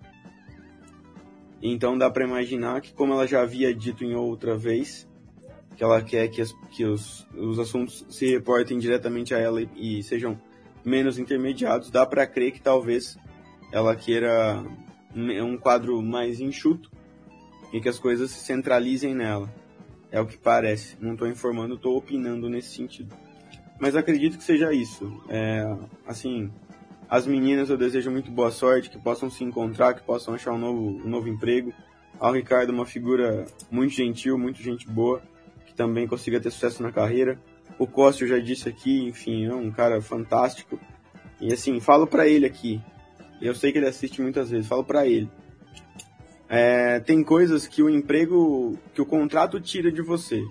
[1.62, 5.08] Então dá para imaginar que, como ela já havia dito em outra vez,
[5.76, 10.00] que ela quer que, as, que os, os assuntos se reportem diretamente a ela e,
[10.00, 10.40] e sejam
[10.84, 13.18] menos intermediados, dá para crer que talvez
[13.72, 14.64] ela queira
[15.16, 16.92] um quadro mais enxuto
[17.72, 19.54] e que as coisas se centralizem nela.
[20.12, 20.98] É o que parece.
[21.00, 23.16] Não estou informando, estou opinando nesse sentido.
[23.80, 25.22] Mas acredito que seja isso.
[25.30, 25.66] É,
[26.06, 26.52] assim,
[27.10, 30.58] as meninas eu desejo muito boa sorte, que possam se encontrar, que possam achar um
[30.58, 31.74] novo, um novo emprego.
[32.20, 35.22] Ao Ricardo, uma figura muito gentil, muito gente boa,
[35.66, 37.40] que também consiga ter sucesso na carreira.
[37.78, 40.80] O Costa, já disse aqui, enfim, é um cara fantástico.
[41.39, 42.82] E assim, falo para ele aqui.
[43.41, 45.30] Eu sei que ele assiste muitas vezes, falo para ele.
[46.47, 50.43] É, tem coisas que o emprego, que o contrato tira de você.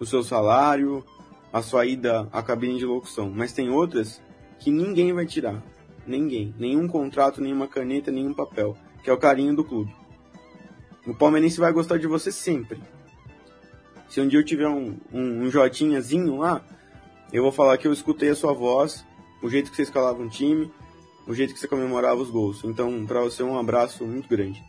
[0.00, 1.04] O seu salário,
[1.52, 3.30] a sua ida à cabine de locução.
[3.34, 4.22] Mas tem outras
[4.58, 5.62] que ninguém vai tirar.
[6.06, 6.54] Ninguém.
[6.58, 8.76] Nenhum contrato, nenhuma caneta, nenhum papel.
[9.02, 9.92] Que é o carinho do clube.
[11.06, 12.80] O palmeirense vai gostar de você sempre.
[14.08, 16.62] Se um dia eu tiver um, um, um jotinhazinho lá,
[17.32, 19.04] eu vou falar que eu escutei a sua voz,
[19.42, 20.70] o jeito que você escalava um time,
[21.26, 22.62] o jeito que você comemorava os gols.
[22.64, 24.62] Então, para você, um abraço muito grande.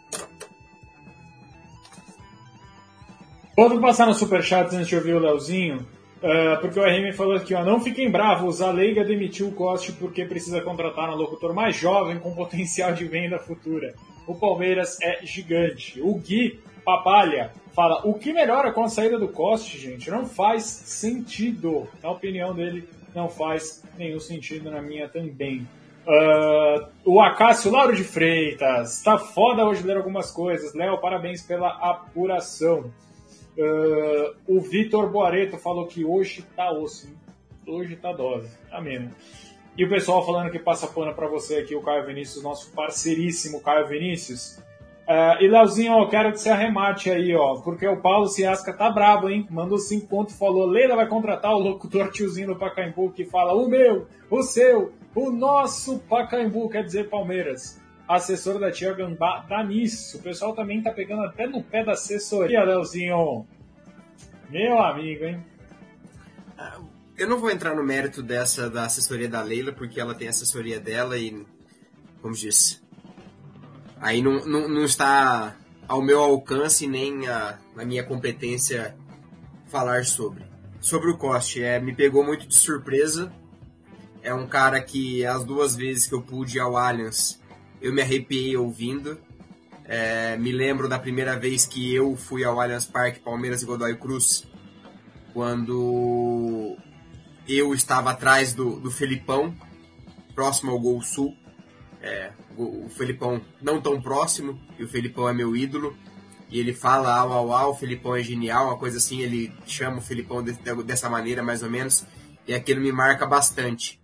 [3.55, 5.85] Vamos passar no superchat antes de ouvir o Leozinho.
[6.17, 9.91] Uh, porque o RM falou aqui, ó, não fiquem bravos, a Leiga demitiu o Coste
[9.91, 13.93] porque precisa contratar um locutor mais jovem com potencial de venda futura.
[14.25, 16.01] O Palmeiras é gigante.
[16.01, 20.09] O Gui Papalha fala, o que melhora com a saída do Coste, gente?
[20.09, 21.87] Não faz sentido.
[22.01, 25.59] Na opinião dele, não faz nenhum sentido, na minha também.
[26.07, 30.73] Uh, o Acácio Lauro de Freitas, tá foda hoje ler algumas coisas.
[30.73, 32.91] Léo, parabéns pela apuração.
[33.55, 37.07] Uh, o Vitor Boareto falou que hoje tá osso.
[37.67, 38.49] Hoje tá dose.
[38.71, 39.11] Tá mesmo.
[39.77, 43.61] E o pessoal falando que passa pano para você aqui, o Caio Vinícius, nosso parceiríssimo
[43.61, 44.65] Caio Vinícius.
[45.07, 48.89] Uh, e Leozinho, ó, quero que você arremate aí, ó, porque o Paulo Ciasca tá
[48.89, 49.47] brabo, hein?
[49.49, 53.69] Mandou cinco pontos falou: Leila vai contratar o locutor tiozinho do Pacaembu que fala o
[53.69, 60.17] meu, o seu, o nosso Pacaembu, quer dizer Palmeiras assessor da Tia Gambá dá nisso.
[60.17, 63.45] O pessoal também tá pegando até no pé da assessoria, Leozinho.
[64.49, 65.43] Meu amigo, hein?
[66.57, 66.79] Ah,
[67.17, 70.79] eu não vou entrar no mérito dessa da assessoria da Leila, porque ela tem assessoria
[70.79, 71.45] dela e,
[72.21, 72.81] como disse,
[73.99, 75.55] aí não, não, não está
[75.87, 78.95] ao meu alcance nem a, a minha competência
[79.67, 80.45] falar sobre.
[80.79, 83.31] Sobre o Coste, é, me pegou muito de surpresa.
[84.21, 87.39] É um cara que as duas vezes que eu pude ir ao Allianz
[87.81, 89.17] eu me arrepiei ouvindo.
[89.85, 93.95] É, me lembro da primeira vez que eu fui ao Allianz Parque, Palmeiras e Godoy
[93.95, 94.45] Cruz,
[95.33, 96.75] quando
[97.47, 99.55] eu estava atrás do, do Felipão,
[100.35, 101.33] próximo ao Gol Sul.
[102.07, 105.95] É, o Felipão não tão próximo, e o Felipão é meu ídolo.
[106.49, 109.97] E ele fala au au au, o Felipão é genial, uma coisa assim, ele chama
[109.97, 110.53] o Felipão de,
[110.85, 112.05] dessa maneira mais ou menos,
[112.47, 113.99] e aquilo me marca bastante.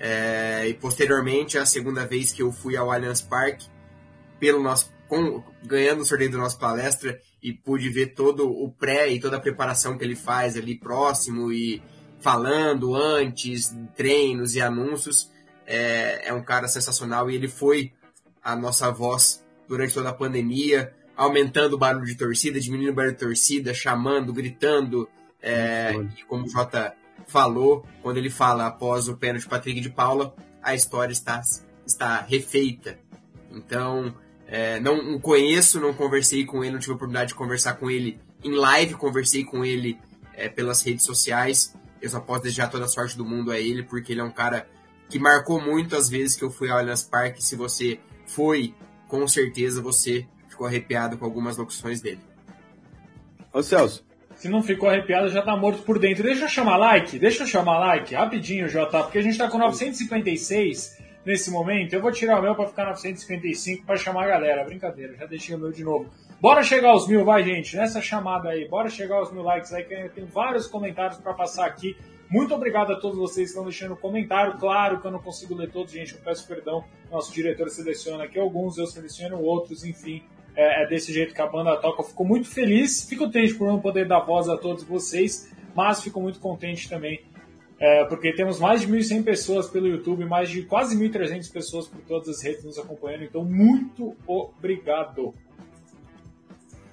[0.00, 3.68] É, e posteriormente, a segunda vez que eu fui ao Allianz Parque,
[4.40, 9.08] pelo nosso, com, ganhando o sorteio da nossa palestra, e pude ver todo o pré
[9.08, 11.80] e toda a preparação que ele faz ali próximo e
[12.20, 15.30] falando antes, treinos e anúncios.
[15.72, 17.92] É, é um cara sensacional e ele foi
[18.42, 23.14] a nossa voz durante toda a pandemia, aumentando o barulho de torcida, diminuindo o barulho
[23.14, 25.08] de torcida, chamando, gritando.
[25.40, 26.92] É, e como o Jota
[27.28, 31.40] falou quando ele fala após o pênalti Patrick de Paula, a história está,
[31.86, 32.98] está refeita.
[33.52, 34.12] Então,
[34.48, 38.20] é, não conheço, não conversei com ele, não tive a oportunidade de conversar com ele
[38.42, 40.00] em live, conversei com ele
[40.34, 41.76] é, pelas redes sociais.
[42.02, 44.32] Eu só posso desejar toda a sorte do mundo a ele, porque ele é um
[44.32, 44.66] cara
[45.10, 47.44] que marcou muito as vezes que eu fui ao Allianz Parque.
[47.44, 48.74] Se você foi,
[49.08, 52.20] com certeza você ficou arrepiado com algumas locuções dele.
[53.52, 54.06] Ô Celso,
[54.36, 56.22] se não ficou arrepiado, já tá morto por dentro.
[56.22, 59.58] Deixa eu chamar like, deixa eu chamar like, rapidinho, Jota, porque a gente tá com
[59.58, 60.98] 956.
[61.24, 61.92] nesse momento.
[61.92, 64.64] Eu vou tirar o meu para ficar 955 para chamar a galera.
[64.64, 66.08] Brincadeira, já deixei o meu de novo.
[66.40, 68.66] Bora chegar aos mil, vai, gente, nessa chamada aí.
[68.66, 71.96] Bora chegar aos mil likes aí, que eu tenho vários comentários para passar aqui.
[72.30, 74.56] Muito obrigado a todos vocês que estão deixando comentário.
[74.58, 76.84] Claro que eu não consigo ler todos, gente, eu peço perdão.
[77.10, 80.22] Nosso diretor seleciona aqui alguns, eu seleciono outros, enfim.
[80.56, 82.02] É, é desse jeito que a banda toca.
[82.02, 86.02] Eu fico muito feliz, fico triste por não poder dar voz a todos vocês, mas
[86.02, 87.20] fico muito contente também
[87.80, 92.02] é, porque temos mais de 1.100 pessoas pelo YouTube, mais de quase 1.300 pessoas por
[92.02, 95.34] todas as redes nos acompanhando, então muito obrigado.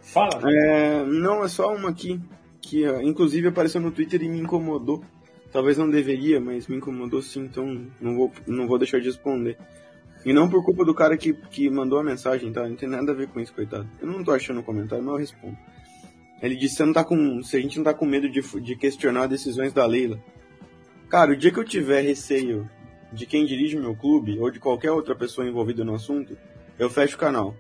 [0.02, 0.40] Fala.
[0.50, 2.22] É, não, é só uma aqui,
[2.62, 5.04] que inclusive apareceu no Twitter e me incomodou.
[5.52, 9.58] Talvez não deveria, mas me incomodou sim, então não vou, não vou deixar de responder.
[10.26, 12.68] E não por culpa do cara que, que mandou a mensagem, tá?
[12.68, 13.88] Não tem nada a ver com isso, coitado.
[14.02, 15.58] Eu não tô achando o comentário, mas eu respondo.
[16.42, 18.76] Ele disse se, não tá com, se a gente não tá com medo de, de
[18.76, 20.20] questionar decisões da Leila.
[21.10, 22.70] Cara, o dia que eu tiver receio
[23.12, 26.38] de quem dirige meu clube ou de qualquer outra pessoa envolvida no assunto,
[26.78, 27.56] eu fecho o canal.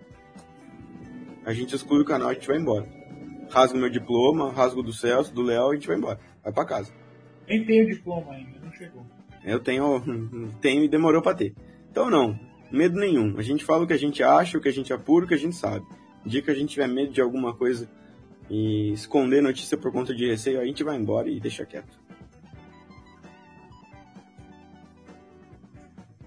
[1.45, 2.85] A gente exclui o canal e a gente vai embora.
[3.49, 6.19] Rasgo meu diploma, rasgo do Celso, do Léo e a gente vai embora.
[6.43, 6.91] Vai pra casa.
[7.47, 9.05] Nem tenho diploma ainda, não chegou.
[9.43, 10.03] Eu tenho,
[10.59, 11.53] tenho e demorou pra ter.
[11.89, 12.37] Então não,
[12.71, 13.37] medo nenhum.
[13.37, 15.33] A gente fala o que a gente acha, o que a gente apura, o que
[15.33, 15.85] a gente sabe.
[16.25, 17.89] O dia que a gente tiver medo de alguma coisa
[18.49, 21.97] e esconder notícia por conta de receio, a gente vai embora e deixa quieto.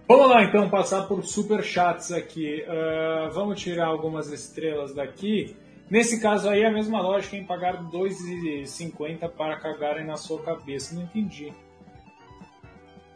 [0.08, 2.64] Vamos lá então passar por super chats aqui.
[2.64, 5.54] Uh, vamos tirar algumas estrelas daqui.
[5.90, 10.94] Nesse caso aí é a mesma lógica em pagar 2,50 para cagarem na sua cabeça.
[10.94, 11.52] Não entendi.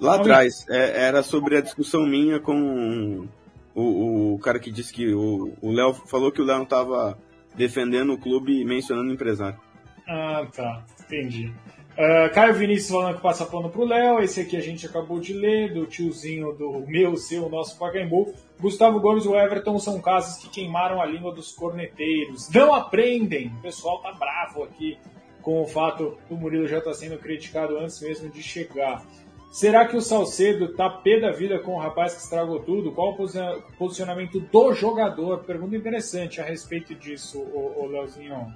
[0.01, 3.29] Lá atrás, é, era sobre a discussão minha com
[3.75, 7.17] o, o cara que disse que o Léo falou que o Léo estava
[7.55, 9.59] defendendo o clube e mencionando o empresário.
[10.07, 10.85] Ah, tá.
[11.01, 11.55] Entendi.
[11.95, 14.19] Uh, Caio Vinícius falando que passa pano pro Léo.
[14.19, 18.35] Esse aqui a gente acabou de ler, do tiozinho do meu, seu, nosso Pacaembu.
[18.61, 22.51] Gustavo Gomes e o Everton são casos que queimaram a língua dos corneteiros.
[22.51, 23.47] Não aprendem!
[23.59, 24.99] O pessoal tá bravo aqui
[25.41, 29.05] com o fato do Murilo já estar tá sendo criticado antes mesmo de chegar.
[29.53, 32.91] Será que o Salcedo tá pé da vida com o rapaz que estragou tudo?
[32.91, 35.45] Qual o posicionamento do jogador?
[35.45, 38.53] Pergunta interessante a respeito disso, o, o Leozinho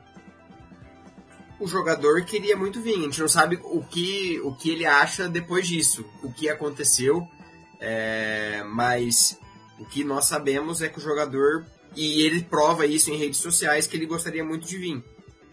[1.60, 2.98] o jogador queria muito vir.
[2.98, 7.26] A gente não sabe o que, o que ele acha depois disso, o que aconteceu,
[7.80, 9.38] é, mas
[9.78, 13.86] o que nós sabemos é que o jogador, e ele prova isso em redes sociais,
[13.86, 15.04] que ele gostaria muito de vir,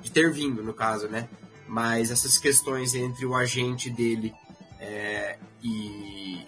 [0.01, 1.27] de ter vindo, no caso, né?
[1.67, 4.33] Mas essas questões entre o agente dele
[4.79, 6.45] é, e,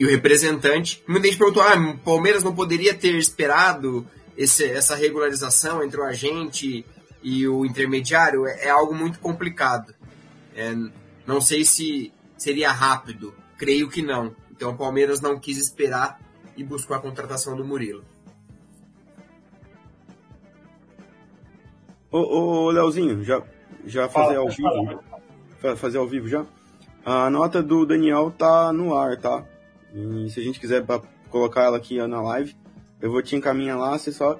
[0.00, 1.02] e, o representante.
[1.06, 6.86] Muita gente perguntou: ah, Palmeiras não poderia ter esperado esse, essa regularização entre o agente
[7.28, 9.92] e o intermediário é, é algo muito complicado.
[10.54, 10.72] É,
[11.26, 14.32] não sei se seria rápido, creio que não.
[14.48, 16.20] Então o Palmeiras não quis esperar
[16.56, 18.04] e buscou a contratação do Murilo.
[22.12, 23.42] Ô, ô Leozinho, já,
[23.84, 25.02] já fazer ao vivo?
[25.78, 26.46] Fazer ao vivo já?
[27.04, 29.44] A nota do Daniel tá no ar, tá?
[29.92, 30.84] E se a gente quiser
[31.28, 32.54] colocar ela aqui na live,
[33.00, 34.38] eu vou te encaminhar lá, você só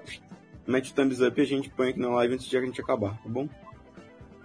[0.67, 2.81] mete o thumbs up e a gente põe aqui na live antes de a gente
[2.81, 3.49] acabar, tá bom?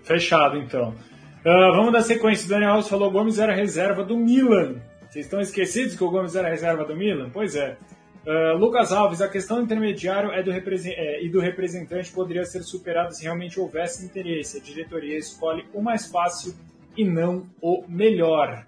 [0.03, 0.95] Fechado, então.
[1.41, 2.47] Uh, vamos dar sequência.
[2.47, 4.75] Daniel Alves falou Gomes era reserva do Milan.
[5.09, 7.29] Vocês estão esquecidos que o Gomes era reserva do Milan?
[7.31, 7.77] Pois é.
[8.25, 12.61] Uh, Lucas Alves, a questão do intermediário é do é, e do representante poderia ser
[12.61, 14.57] superada se realmente houvesse interesse.
[14.57, 16.53] A diretoria escolhe o mais fácil
[16.95, 18.63] e não o melhor.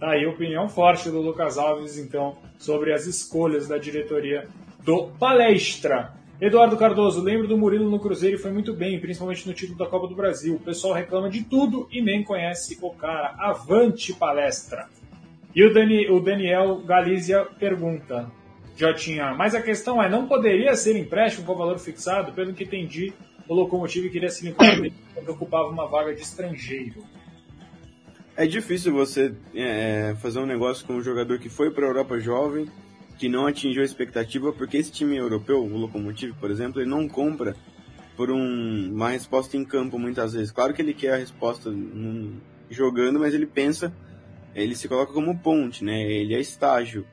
[0.00, 4.48] Tá aí a opinião forte do Lucas Alves, então, sobre as escolhas da diretoria
[4.84, 6.12] do Palestra.
[6.38, 9.86] Eduardo Cardoso, lembro do Murilo no Cruzeiro e foi muito bem, principalmente no título da
[9.86, 10.56] Copa do Brasil.
[10.56, 13.34] O pessoal reclama de tudo e nem conhece o cara.
[13.38, 14.86] Avante palestra!
[15.54, 18.30] E o, Dani, o Daniel Galizia pergunta,
[18.76, 22.32] Jotinha, mas a questão é, não poderia ser empréstimo com valor fixado?
[22.32, 23.14] Pelo que entendi,
[23.48, 24.76] o Locomotivo queria se limpar
[25.14, 27.02] porque ocupava uma vaga de estrangeiro.
[28.36, 32.20] É difícil você é, fazer um negócio com um jogador que foi para a Europa
[32.20, 32.68] jovem,
[33.18, 37.08] que não atingiu a expectativa, porque esse time europeu, o Lokomotiv, por exemplo, ele não
[37.08, 37.56] compra
[38.16, 40.50] por um, uma resposta em campo muitas vezes.
[40.50, 41.72] Claro que ele quer a resposta
[42.70, 43.94] jogando, mas ele pensa,
[44.54, 46.02] ele se coloca como ponte, né?
[46.02, 47.06] Ele é estágio.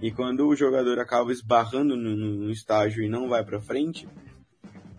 [0.00, 4.08] E quando o jogador acaba esbarrando no, no estágio e não vai para frente,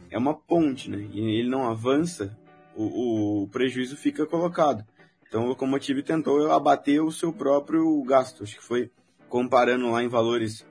[0.10, 1.08] é uma ponte, né?
[1.12, 2.38] E ele não avança,
[2.76, 4.84] o, o prejuízo fica colocado.
[5.28, 8.44] Então o Lokomotiv tentou abater o seu próprio gasto.
[8.44, 8.92] Acho que foi
[9.32, 10.68] comparando lá em valores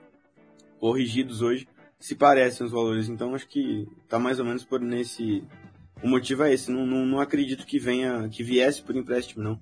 [0.79, 1.67] corrigidos hoje,
[1.99, 3.09] se parecem os valores.
[3.09, 5.43] Então acho que tá mais ou menos por nesse.
[6.01, 6.71] O motivo é esse.
[6.71, 9.59] Não, não, não acredito que venha, que viesse por empréstimo, não.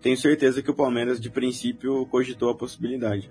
[0.00, 3.30] Tenho certeza que o Palmeiras, de princípio, cogitou a possibilidade.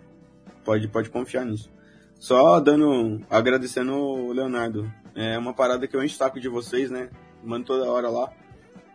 [0.65, 1.71] Pode, pode confiar nisso.
[2.19, 4.91] Só dando, agradecendo o Leonardo.
[5.15, 7.09] É uma parada que eu encho o saco de vocês, né?
[7.41, 8.29] Mando toda hora lá.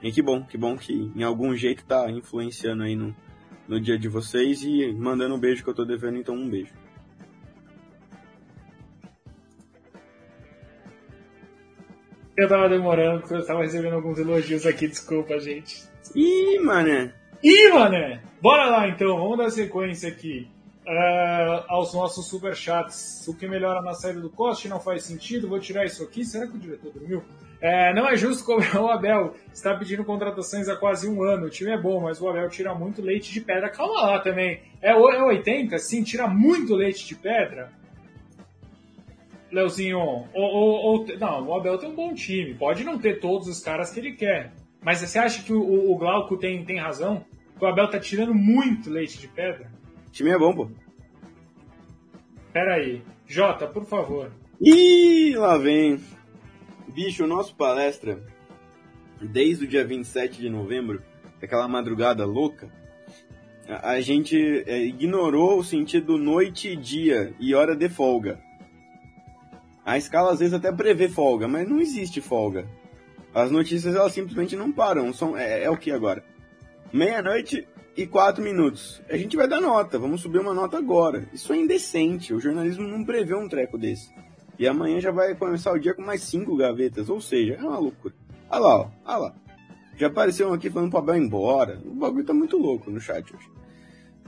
[0.02, 3.16] E que bom, que bom que em algum jeito tá influenciando aí no,
[3.68, 6.72] no dia de vocês e mandando um beijo que eu tô devendo, então um beijo.
[12.36, 15.82] Eu tava demorando porque eu tava recebendo alguns elogios aqui, desculpa, gente.
[16.14, 17.14] Ih, mané!
[17.42, 18.22] Ih, mané!
[18.40, 20.48] Bora lá então, vamos dar sequência aqui.
[20.84, 23.26] Uh, aos nossos superchats.
[23.28, 25.48] O que melhora na saída do Coste não faz sentido.
[25.48, 26.24] Vou tirar isso aqui.
[26.24, 27.22] Será que o diretor dormiu?
[27.60, 29.34] É, não é justo cobrar o Abel.
[29.52, 31.46] Está pedindo contratações há quase um ano.
[31.46, 33.70] O time é bom, mas o Abel tira muito leite de pedra.
[33.70, 34.60] Calma lá também.
[34.82, 35.78] É, é 80?
[35.78, 37.70] Sim, tira muito leite de pedra.
[39.52, 42.54] Leozinho, ou, ou, ou, não, o Abel tem um bom time.
[42.54, 44.52] Pode não ter todos os caras que ele quer.
[44.80, 47.24] Mas você acha que o, o Glauco tem, tem razão?
[47.56, 49.70] Que o Abel tá tirando muito leite de pedra?
[50.12, 50.70] Time é bom, pô.
[52.52, 53.02] Pera aí.
[53.26, 54.30] Jota, por favor.
[54.60, 55.98] Ih, lá vem.
[56.86, 58.22] Bicho, o nosso palestra,
[59.20, 61.02] desde o dia 27 de novembro,
[61.42, 62.68] aquela madrugada louca,
[63.66, 64.36] a, a gente
[64.66, 68.38] é, ignorou o sentido noite e dia e hora de folga.
[69.84, 72.68] A escala às vezes até prevê folga, mas não existe folga.
[73.34, 75.10] As notícias elas simplesmente não param.
[75.14, 76.22] São, é, é o que agora?
[76.92, 77.66] Meia-noite
[77.96, 79.02] e quatro minutos.
[79.08, 81.28] A gente vai dar nota, vamos subir uma nota agora.
[81.32, 82.32] Isso é indecente.
[82.32, 84.10] O jornalismo não prevê um treco desse.
[84.58, 87.78] E amanhã já vai começar o dia com mais cinco gavetas, ou seja, é uma
[87.78, 88.14] loucura.
[88.48, 89.34] Olha lá, olha lá.
[89.96, 91.80] Já apareceu um aqui falando pro Abel embora.
[91.84, 93.50] O bagulho tá muito louco no chat hoje.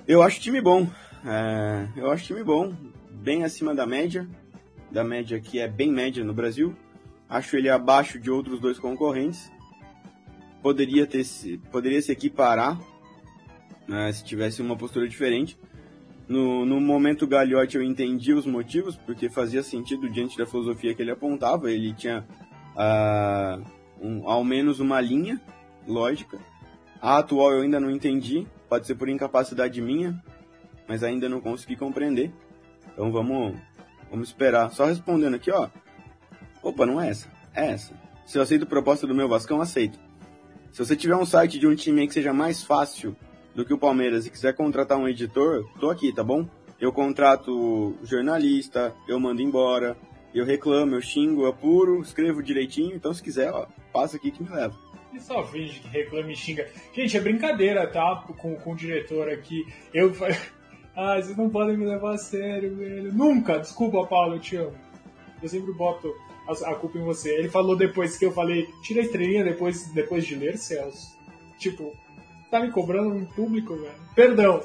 [0.07, 0.87] Eu acho time bom.
[1.25, 2.75] É, eu acho time bom.
[3.11, 4.29] Bem acima da média.
[4.91, 6.75] Da média que é bem média no Brasil.
[7.29, 9.51] Acho ele abaixo de outros dois concorrentes.
[10.63, 11.25] Poderia, ter,
[11.71, 12.79] poderia se equiparar
[13.87, 15.59] né, se tivesse uma postura diferente.
[16.27, 21.03] No, no momento Gagliotti eu entendi os motivos, porque fazia sentido diante da filosofia que
[21.03, 21.71] ele apontava.
[21.71, 22.25] Ele tinha
[22.75, 23.63] uh,
[24.01, 25.41] um, ao menos uma linha
[25.87, 26.39] lógica.
[27.01, 30.23] A atual eu ainda não entendi, pode ser por incapacidade minha,
[30.89, 32.33] mas ainda não consegui compreender.
[32.93, 33.55] Então vamos,
[34.11, 34.71] vamos esperar.
[34.73, 35.69] Só respondendo aqui, ó.
[36.63, 37.29] Opa, não é essa.
[37.55, 37.93] É essa.
[38.25, 39.99] Se eu aceito proposta do meu Vascão, aceito.
[40.73, 43.15] Se você tiver um site de um time que seja mais fácil
[43.55, 46.47] do que o Palmeiras e quiser contratar um editor, tô aqui, tá bom?
[46.81, 49.97] Eu contrato jornalista, eu mando embora,
[50.35, 54.43] eu reclamo, eu xingo, eu apuro, escrevo direitinho, então se quiser, ó, passa aqui que
[54.43, 54.75] me leva.
[55.13, 56.69] E só finge que reclama e xinga.
[56.93, 58.25] Gente, é brincadeira, tá?
[58.37, 59.65] Com, com o diretor aqui.
[59.93, 60.13] Eu.
[60.97, 63.13] Ah, vocês não podem me levar a sério, velho.
[63.13, 63.59] Nunca!
[63.59, 64.77] Desculpa, Paulo, eu te amo.
[65.43, 66.15] Eu sempre boto
[66.47, 67.35] a, culpa em você.
[67.35, 71.19] Ele falou depois que eu falei, tira a estrelinha depois, depois de ler, Celso.
[71.59, 71.97] Tipo,
[72.51, 73.95] tá me cobrando em público, velho.
[74.15, 74.63] Perdão.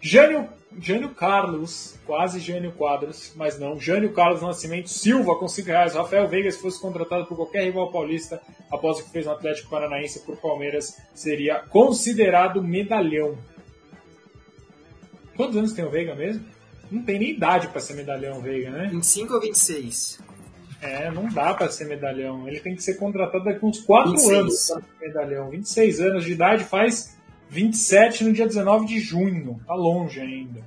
[0.00, 0.48] Jânio,
[0.80, 3.78] Jânio Carlos, quase Jânio Quadros, mas não.
[3.78, 5.94] Jânio Carlos Nascimento Silva com 5 reais.
[5.94, 8.40] Rafael Veiga, se fosse contratado por qualquer rival paulista
[8.70, 13.38] após o que fez no Atlético Paranaense por Palmeiras, seria considerado medalhão.
[15.36, 16.44] Quantos anos tem o Veiga mesmo?
[16.90, 18.88] Não tem nem idade para ser medalhão, Veiga, né?
[18.90, 20.20] 25 ou 26?
[20.82, 22.48] É, não dá para ser medalhão.
[22.48, 25.48] Ele tem que ser contratado daqui uns 4 anos para ser medalhão.
[25.48, 27.16] 26 anos de idade, faz
[27.48, 29.60] 27 no dia 19 de junho.
[29.64, 30.60] Tá longe ainda.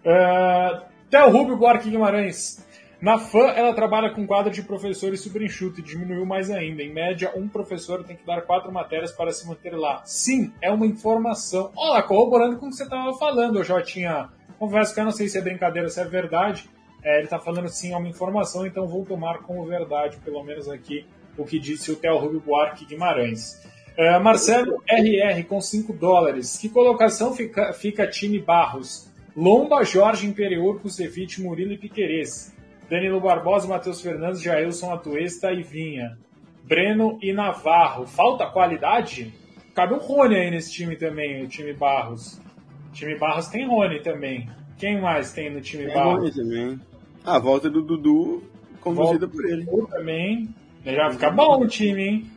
[0.00, 2.64] Uh, Theo Rubio Buarque Guimarães.
[2.98, 6.82] Na FAM, ela trabalha com quadro de professores super enxuto e diminuiu mais ainda.
[6.82, 10.02] Em média, um professor tem que dar quatro matérias para se manter lá.
[10.04, 11.72] Sim, é uma informação.
[11.76, 14.28] Olha, corroborando com o que você estava falando, eu já tinha.
[14.56, 16.70] Confesso que eu não sei se é brincadeira, se é verdade
[17.02, 20.68] é, ele está falando sim, é uma informação, então vou tomar como verdade, pelo menos
[20.68, 21.04] aqui,
[21.36, 23.60] o que disse o Theo Rubio Buarque Guimarães.
[23.96, 26.56] É, Marcelo RR com 5 dólares.
[26.56, 29.10] Que colocação fica, fica time Barros?
[29.36, 32.54] Lomba, Jorge Imperior, Kusevich, Murilo e Piquerez.
[32.88, 36.18] Danilo Barbosa, Matheus Fernandes, Jailson Atuesta e Vinha.
[36.64, 38.06] Breno e Navarro.
[38.06, 39.32] Falta qualidade?
[39.74, 42.40] Cabe um Rony aí nesse time também, o time Barros.
[42.88, 44.48] O time Barros tem Rony também.
[44.78, 46.20] Quem mais tem no time tem Barros?
[46.20, 46.80] Rony também.
[47.24, 48.42] A volta do Dudu
[48.80, 49.66] conduzida por ele.
[49.88, 50.54] também.
[50.84, 52.30] Já fica bom o time, hein?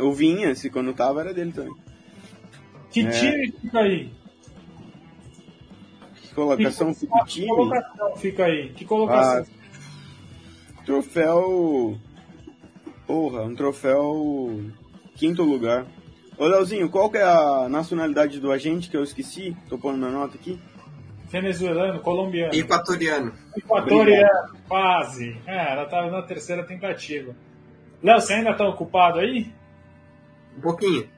[0.00, 1.74] O Vinha, se quando tava, era dele também.
[2.90, 3.10] Que é.
[3.10, 4.12] time fica aí?
[6.22, 7.46] Que colocação fica, fica time?
[7.46, 8.68] Que colocação fica aí?
[8.70, 9.44] Que colocação?
[9.44, 11.98] Ah, troféu.
[13.06, 14.60] Porra, um troféu.
[15.14, 15.86] Quinto lugar.
[16.38, 19.54] Ô Leozinho, qual que é a nacionalidade do agente que eu esqueci?
[19.68, 20.58] Tô pondo minha nota aqui.
[21.30, 22.52] Venezuelano, colombiano.
[22.52, 23.32] Equatoriano.
[23.56, 25.40] Equatoriano, quase.
[25.46, 27.34] É, ela estava na terceira tentativa.
[28.02, 29.52] Léo, você ainda está ocupado aí?
[30.56, 31.08] Um pouquinho.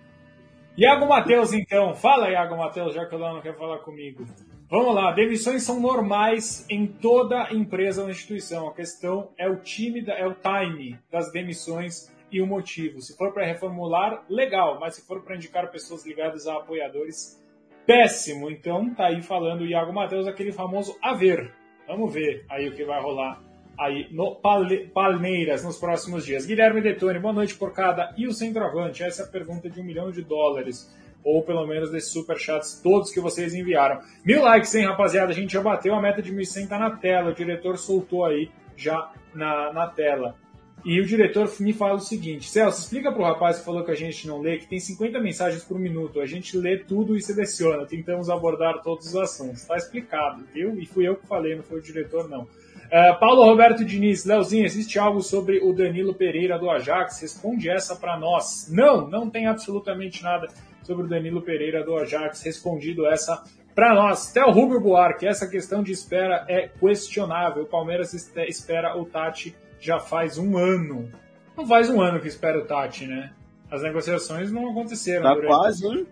[0.76, 1.94] Iago Matheus, então.
[1.94, 4.26] Fala, Iago Matheus, já que o Léo não quer falar comigo.
[4.70, 8.68] Vamos lá, demissões são normais em toda empresa ou instituição.
[8.68, 13.00] A questão é o time, é o time das demissões e o motivo.
[13.02, 17.41] Se for para reformular, legal, mas se for para indicar pessoas ligadas a apoiadores,
[17.86, 18.50] péssimo.
[18.50, 21.52] Então tá aí falando o Iago Matheus, aquele famoso haver.
[21.86, 23.40] Vamos ver aí o que vai rolar
[23.78, 26.46] aí no Palmeiras nos próximos dias.
[26.46, 28.14] Guilherme Detone, boa noite por cada.
[28.16, 29.02] E o centroavante?
[29.02, 30.92] Essa é a pergunta de um milhão de dólares
[31.24, 34.00] ou pelo menos desses superchats todos que vocês enviaram.
[34.24, 35.30] Mil likes, hein, rapaziada?
[35.30, 37.30] A gente já bateu a meta de 1.100, tá na tela.
[37.30, 40.36] O diretor soltou aí já na, na tela.
[40.84, 43.96] E o diretor me fala o seguinte: Celso, explica pro rapaz que falou que a
[43.96, 46.20] gente não lê, que tem 50 mensagens por minuto.
[46.20, 47.86] A gente lê tudo e seleciona.
[47.86, 49.64] Tentamos abordar todos os assuntos.
[49.64, 50.78] Tá explicado, viu?
[50.78, 52.42] E fui eu que falei, não foi o diretor, não.
[52.42, 57.22] Uh, Paulo Roberto Diniz, Leozinho, existe algo sobre o Danilo Pereira do Ajax?
[57.22, 58.68] Responde essa para nós.
[58.70, 60.48] Não, não tem absolutamente nada
[60.82, 63.42] sobre o Danilo Pereira do Ajax, respondido essa
[63.74, 64.30] para nós.
[64.30, 67.62] Até o Rubio Buarque, essa questão de espera é questionável.
[67.62, 69.54] O Palmeiras espera o Tati
[69.84, 71.10] já faz um ano.
[71.56, 73.32] Não faz um ano que espera o Tati, né?
[73.70, 75.22] As negociações não aconteceram.
[75.22, 76.06] Tá quase, hein?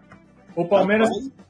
[0.54, 1.08] O Palmeiras.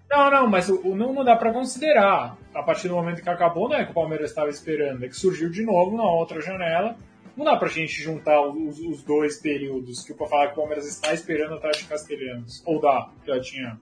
[0.09, 2.37] Tá não, não, mas o não, não dá para considerar.
[2.55, 5.17] A partir do momento que acabou, não é que o Palmeiras estava esperando, é que
[5.17, 6.97] surgiu de novo na outra janela
[7.41, 10.87] não dá pra gente juntar os, os dois períodos que para falar que o Palmeiras
[10.87, 12.63] está esperando o Tati Castelhanos.
[12.67, 13.81] Ou dá, já tinha.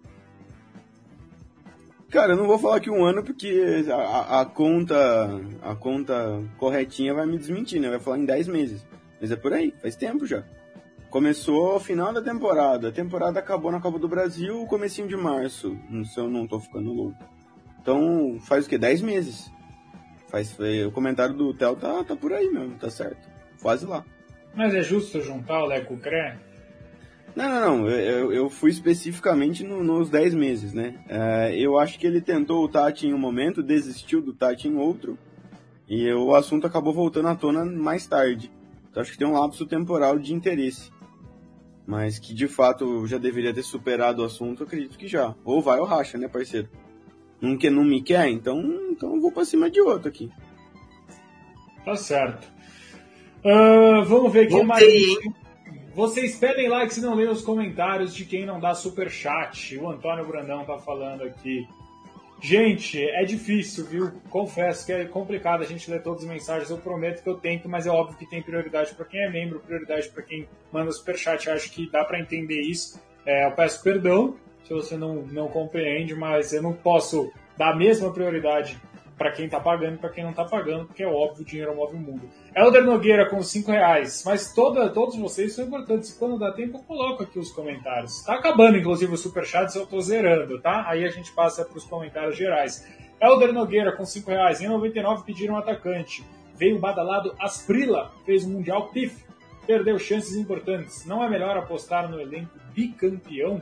[2.10, 4.96] Cara, eu não vou falar que um ano porque a, a, conta
[5.62, 7.90] a conta corretinha vai me desmentir, né?
[7.90, 8.86] Vai falar em 10 meses.
[9.20, 10.42] Mas é por aí, faz tempo já.
[11.10, 12.88] Começou o final da temporada.
[12.88, 16.92] A temporada acabou na Copa do Brasil, comecinho de março, se eu não tô ficando
[16.92, 17.16] louco.
[17.80, 18.78] Então, faz o quê?
[18.78, 19.50] 10 meses.
[20.28, 20.56] Faz,
[20.86, 24.04] o comentário do Theo tá, tá por aí mesmo, tá certo quase lá.
[24.54, 26.36] Mas é justo juntar o Leco Cré?
[27.38, 27.88] Não, não, não.
[27.88, 30.96] Eu, eu fui especificamente no, nos 10 meses, né?
[31.08, 34.74] É, eu acho que ele tentou o Tati em um momento, desistiu do Tati em
[34.74, 35.16] outro,
[35.88, 38.50] e o assunto acabou voltando à tona mais tarde.
[38.90, 40.90] Então acho que tem um lapso temporal de interesse.
[41.86, 45.32] Mas que de fato já deveria ter superado o assunto, acredito que já.
[45.44, 46.68] Ou vai ou racha, né, parceiro?
[47.40, 48.28] Não, que, não me quer?
[48.30, 48.60] Então,
[48.90, 50.28] então eu vou pra cima de outro aqui.
[51.84, 52.52] Tá certo.
[53.44, 54.82] Uh, vamos ver quem mais.
[55.98, 59.76] Vocês pedem like se não lerem os comentários de quem não dá super chat.
[59.78, 61.66] O Antônio Brandão tá falando aqui.
[62.40, 64.12] Gente, é difícil, viu?
[64.30, 66.70] Confesso que é complicado a gente ler todas as mensagens.
[66.70, 69.58] Eu prometo que eu tento, mas é óbvio que tem prioridade para quem é membro,
[69.58, 71.50] prioridade para quem manda super chat.
[71.50, 73.02] Acho que dá para entender isso.
[73.26, 77.76] É, eu peço perdão se você não, não compreende, mas eu não posso dar a
[77.76, 78.80] mesma prioridade
[79.18, 81.74] para quem está pagando e para quem não está pagando, porque é óbvio, o dinheiro
[81.74, 82.30] move o mundo.
[82.54, 86.12] Elder Nogueira com 5 reais, mas toda, todos vocês são importantes.
[86.12, 88.20] Quando dá tempo, eu coloco aqui os comentários.
[88.20, 90.84] Está acabando, inclusive, o superchat, eu estou zerando, tá?
[90.88, 92.86] Aí a gente passa para os comentários gerais.
[93.20, 96.24] Elder Nogueira com 5 reais, em 99 pediram um atacante.
[96.54, 99.24] Veio badalado Asprila, fez um Mundial PIF,
[99.66, 101.04] perdeu chances importantes.
[101.04, 103.60] Não é melhor apostar no elenco bicampeão?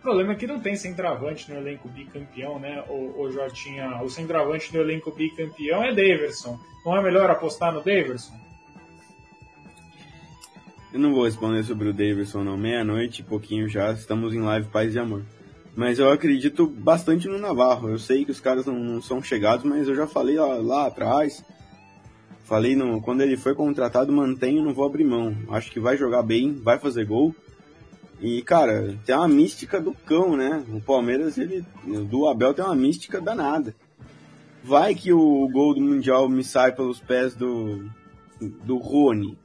[0.00, 4.02] O problema é que não tem centroavante no elenco bicampeão, né, o, o Jotinha?
[4.02, 6.58] O centroavante do elenco bicampeão é Daverson.
[6.86, 8.32] Não é melhor apostar no Daverson?
[10.90, 12.56] Eu não vou responder sobre o Davidson, não.
[12.56, 15.22] Meia-noite, pouquinho já, estamos em live Paz e Amor.
[15.76, 17.90] Mas eu acredito bastante no Navarro.
[17.90, 20.86] Eu sei que os caras não, não são chegados, mas eu já falei lá, lá
[20.86, 21.44] atrás.
[22.42, 25.36] Falei no, quando ele foi contratado, mantenho, não vou abrir mão.
[25.50, 27.34] Acho que vai jogar bem, vai fazer gol.
[28.20, 30.62] E, cara, tem uma mística do cão, né?
[30.68, 31.64] O Palmeiras, ele,
[32.08, 33.74] do Abel, tem uma mística danada.
[34.62, 37.90] Vai que o gol do Mundial me sai pelos pés do,
[38.38, 39.38] do Rony,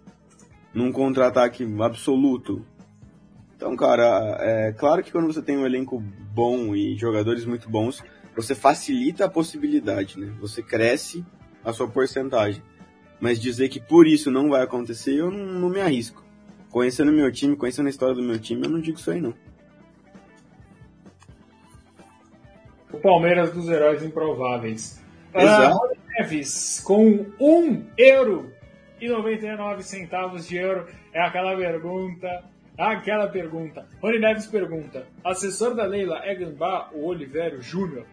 [0.74, 2.66] num contra-ataque absoluto.
[3.56, 6.04] Então, cara, é claro que quando você tem um elenco
[6.34, 8.04] bom e jogadores muito bons,
[8.36, 10.34] você facilita a possibilidade, né?
[10.42, 11.26] Você cresce
[11.64, 12.62] a sua porcentagem.
[13.22, 16.25] Mas dizer que por isso não vai acontecer, eu não, não me arrisco.
[16.76, 19.34] Conhecendo meu time, conhecendo a história do meu time, eu não digo isso aí não.
[22.92, 25.02] O Palmeiras dos heróis improváveis.
[25.34, 25.78] Exato.
[25.78, 28.52] Uh, Neves, com 1 euro
[29.00, 30.86] e 99 centavos de euro.
[31.14, 32.44] É aquela pergunta.
[32.78, 33.88] Aquela pergunta.
[34.02, 38.06] Rony Neves pergunta: assessor da Leila é Gambá ou Oliveiro Júnior?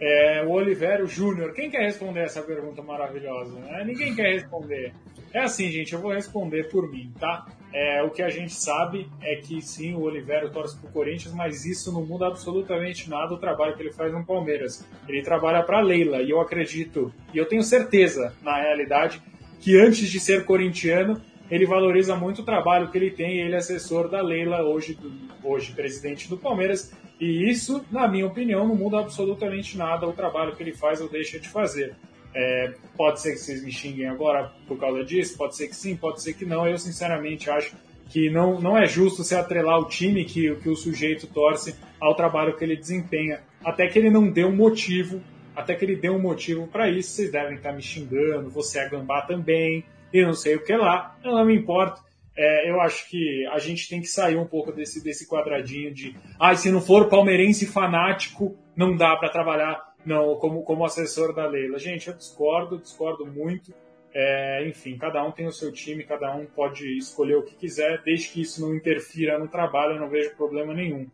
[0.00, 1.52] É, o Oliveiro Júnior.
[1.54, 3.58] Quem quer responder essa pergunta maravilhosa?
[3.58, 3.82] Né?
[3.84, 4.92] Ninguém quer responder.
[5.32, 7.46] É assim, gente, eu vou responder por mim, tá?
[7.78, 11.66] É, o que a gente sabe é que sim, o Oliveira torce pro Corinthians, mas
[11.66, 14.82] isso não muda absolutamente nada o trabalho que ele faz no Palmeiras.
[15.06, 19.20] Ele trabalha para Leila e eu acredito, e eu tenho certeza, na realidade,
[19.60, 21.20] que antes de ser corintiano,
[21.50, 23.40] ele valoriza muito o trabalho que ele tem.
[23.40, 24.98] Ele é assessor da Leila, hoje,
[25.44, 30.56] hoje presidente do Palmeiras, E isso, na minha opinião, não muda absolutamente nada o trabalho
[30.56, 31.94] que ele faz ou deixa de fazer.
[32.38, 35.96] É, pode ser que vocês me xinguem agora por causa disso, pode ser que sim,
[35.96, 36.68] pode ser que não.
[36.68, 37.74] Eu, sinceramente, acho
[38.10, 42.14] que não, não é justo se atrelar o time que, que o sujeito torce ao
[42.14, 45.22] trabalho que ele desempenha, até que ele não dê um motivo,
[45.56, 47.12] até que ele dê um motivo para isso.
[47.12, 49.82] Vocês devem estar me xingando, você é gambá também,
[50.12, 52.02] e não sei o que lá, eu não me importo.
[52.36, 56.14] É, eu acho que a gente tem que sair um pouco desse, desse quadradinho de
[56.38, 61.46] ah, se não for palmeirense fanático, não dá para trabalhar não como, como assessor da
[61.46, 61.78] Leila.
[61.78, 63.74] Gente, eu discordo, discordo muito.
[64.14, 68.00] É, enfim, cada um tem o seu time, cada um pode escolher o que quiser,
[68.02, 71.06] desde que isso não interfira no trabalho, eu não vejo problema nenhum.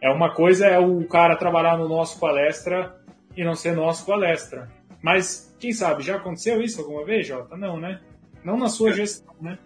[0.00, 2.98] É uma coisa é o cara trabalhar no nosso palestra
[3.36, 4.70] e não ser nosso palestra.
[5.02, 7.56] Mas, quem sabe, já aconteceu isso alguma vez, Jota?
[7.56, 8.00] Não, né?
[8.42, 9.58] Não na sua gestão, né?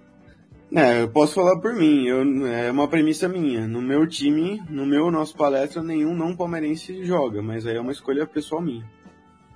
[0.72, 3.66] É, eu posso falar por mim, eu, é uma premissa minha.
[3.66, 7.90] No meu time, no meu nosso palestra, nenhum não palmeirense joga, mas aí é uma
[7.90, 8.84] escolha pessoal minha.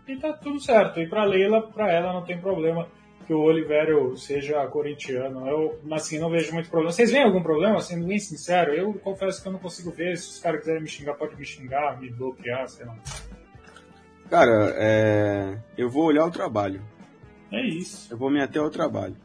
[0.08, 1.00] E tá tudo certo.
[1.00, 2.88] E pra Leila, pra ela não tem problema
[3.26, 5.48] que o Oliveira seja corintiano.
[5.48, 6.92] Eu, assim, não vejo muito problema.
[6.92, 8.74] Vocês veem algum problema, sendo bem sincero?
[8.74, 10.16] Eu confesso que eu não consigo ver.
[10.18, 12.96] Se os caras quiserem me xingar, pode me xingar, me bloquear, sei lá.
[14.28, 15.58] Cara, é...
[15.78, 16.82] eu vou olhar o trabalho.
[17.52, 18.12] É isso.
[18.12, 19.16] Eu vou me ater ao trabalho.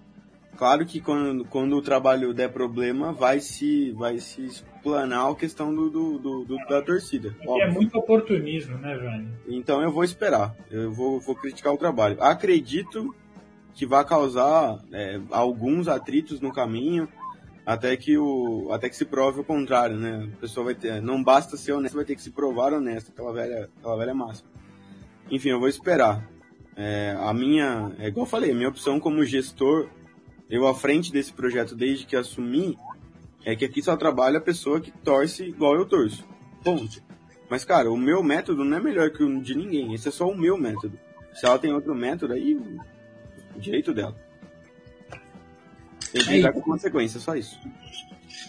[0.59, 5.73] Claro que quando, quando o trabalho der problema, vai se, vai se explanar a questão
[5.73, 7.33] do, do, do, do da torcida.
[7.39, 9.29] É, é muito oportunismo, né, velho?
[9.47, 10.53] Então eu vou esperar.
[10.69, 12.21] Eu vou, vou criticar o trabalho.
[12.21, 13.15] Acredito
[13.73, 17.07] que vai causar é, alguns atritos no caminho
[17.65, 20.29] até que o até que se prove o contrário, né?
[20.33, 23.31] A pessoa vai ter, não basta ser honesto, vai ter que se provar honesto, aquela
[23.31, 24.49] velha, aquela velha máxima.
[25.31, 26.29] Enfim, eu vou esperar.
[26.75, 29.87] É, a minha, é igual eu falei, a minha opção como gestor,
[30.49, 32.77] eu à frente desse projeto desde que assumi,
[33.45, 36.25] é que aqui só trabalha a pessoa que torce igual eu torço.
[36.63, 37.01] Ponto.
[37.49, 39.93] Mas, cara, o meu método não é melhor que o de ninguém.
[39.93, 40.99] Esse é só o meu método.
[41.33, 42.59] Se ela tem outro método, aí
[43.57, 44.15] direito dela.
[46.11, 47.59] Tem que lidar com consequências, só isso.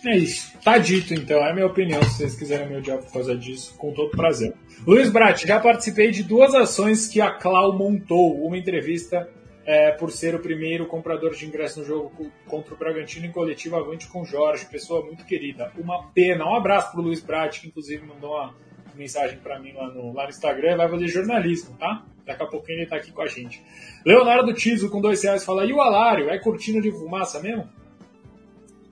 [0.07, 0.53] É isso.
[0.63, 1.39] Tá dito, então.
[1.39, 2.03] É a minha opinião.
[2.03, 4.55] Se vocês quiserem me odiar por causa disso, com todo prazer.
[4.87, 8.45] Luiz Brat, já participei de duas ações que a Clau montou.
[8.47, 9.29] Uma entrevista
[9.65, 13.77] é, por ser o primeiro comprador de ingresso no jogo contra o Bragantino em coletivo
[13.77, 14.67] avante com Jorge.
[14.67, 15.73] Pessoa muito querida.
[15.79, 16.47] Uma pena.
[16.47, 18.55] Um abraço pro Luiz Brat, que inclusive mandou uma
[18.95, 20.77] mensagem para mim lá no, lá no Instagram.
[20.77, 22.05] Vai fazer jornalismo, tá?
[22.25, 23.63] Daqui a pouquinho ele tá aqui com a gente.
[24.05, 26.31] Leonardo Tiso com dois reais fala: e o Alário?
[26.31, 27.69] É cortina de fumaça mesmo?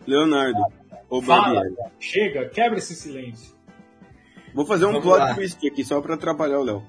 [0.06, 0.58] Leonardo,
[1.10, 1.62] o Fala,
[2.00, 3.54] chega, quebra esse silêncio.
[4.54, 5.34] Vou fazer um Vamos plot lá.
[5.34, 6.82] twist aqui só pra atrapalhar o Léo.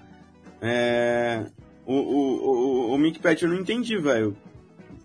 [0.61, 1.45] É...
[1.89, 4.37] O, o, o, o Mick Pet eu não entendi, velho.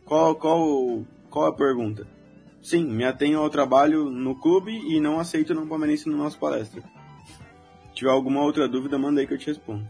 [0.05, 2.07] Qual, qual, qual a pergunta?
[2.63, 6.83] Sim, me atenho ao trabalho no clube e não aceito não palmeirense no nosso palestra.
[6.83, 9.89] Se tiver alguma outra dúvida, manda aí que eu te respondo.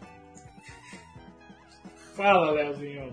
[2.15, 3.13] Fala, Leozinho.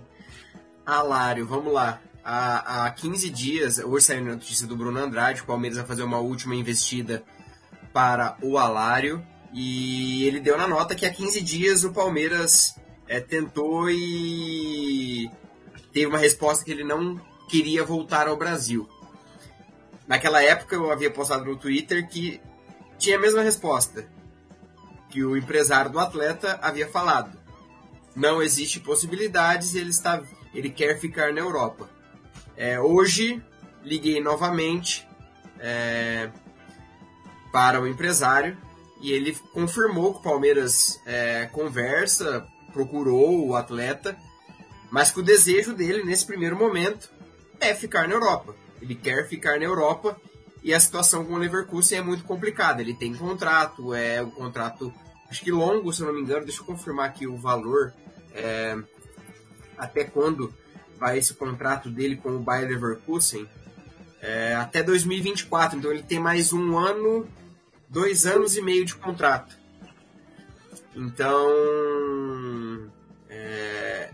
[0.86, 2.00] Alário, vamos lá.
[2.24, 6.04] Há, há 15 dias, hoje saiu a notícia do Bruno Andrade, o Palmeiras vai fazer
[6.04, 7.24] uma última investida
[7.92, 9.26] para o Alário.
[9.52, 12.80] E ele deu na nota que há 15 dias o Palmeiras
[13.12, 15.30] é, tentou e
[15.92, 18.90] teve uma resposta que ele não queria voltar ao Brasil.
[20.08, 22.40] Naquela época eu havia postado no Twitter que
[22.98, 24.08] tinha a mesma resposta
[25.10, 27.38] que o empresário do atleta havia falado
[28.16, 30.24] não existe possibilidades, ele está,
[30.54, 31.90] ele quer ficar na Europa.
[32.56, 33.44] É, hoje
[33.84, 35.06] liguei novamente
[35.60, 36.30] é,
[37.52, 38.58] para o empresário
[39.02, 44.18] e ele confirmou que o Palmeiras é, conversa, procurou o atleta,
[44.90, 47.10] mas que o desejo dele nesse primeiro momento
[47.60, 48.56] é ficar na Europa.
[48.82, 50.20] Ele quer ficar na Europa
[50.64, 52.82] e a situação com o Leverkusen é muito complicada.
[52.82, 54.94] Ele tem contrato, é um contrato
[55.30, 57.94] acho que longo, se eu não me engano, deixa eu confirmar aqui o valor,
[58.34, 58.78] é,
[59.78, 60.54] até quando
[61.00, 63.48] vai esse contrato dele com o Bayer Leverkusen,
[64.22, 67.28] é, até 2024, então ele tem mais um ano,
[67.90, 69.58] dois anos e meio de contrato.
[70.96, 71.50] Então,
[73.30, 74.12] é,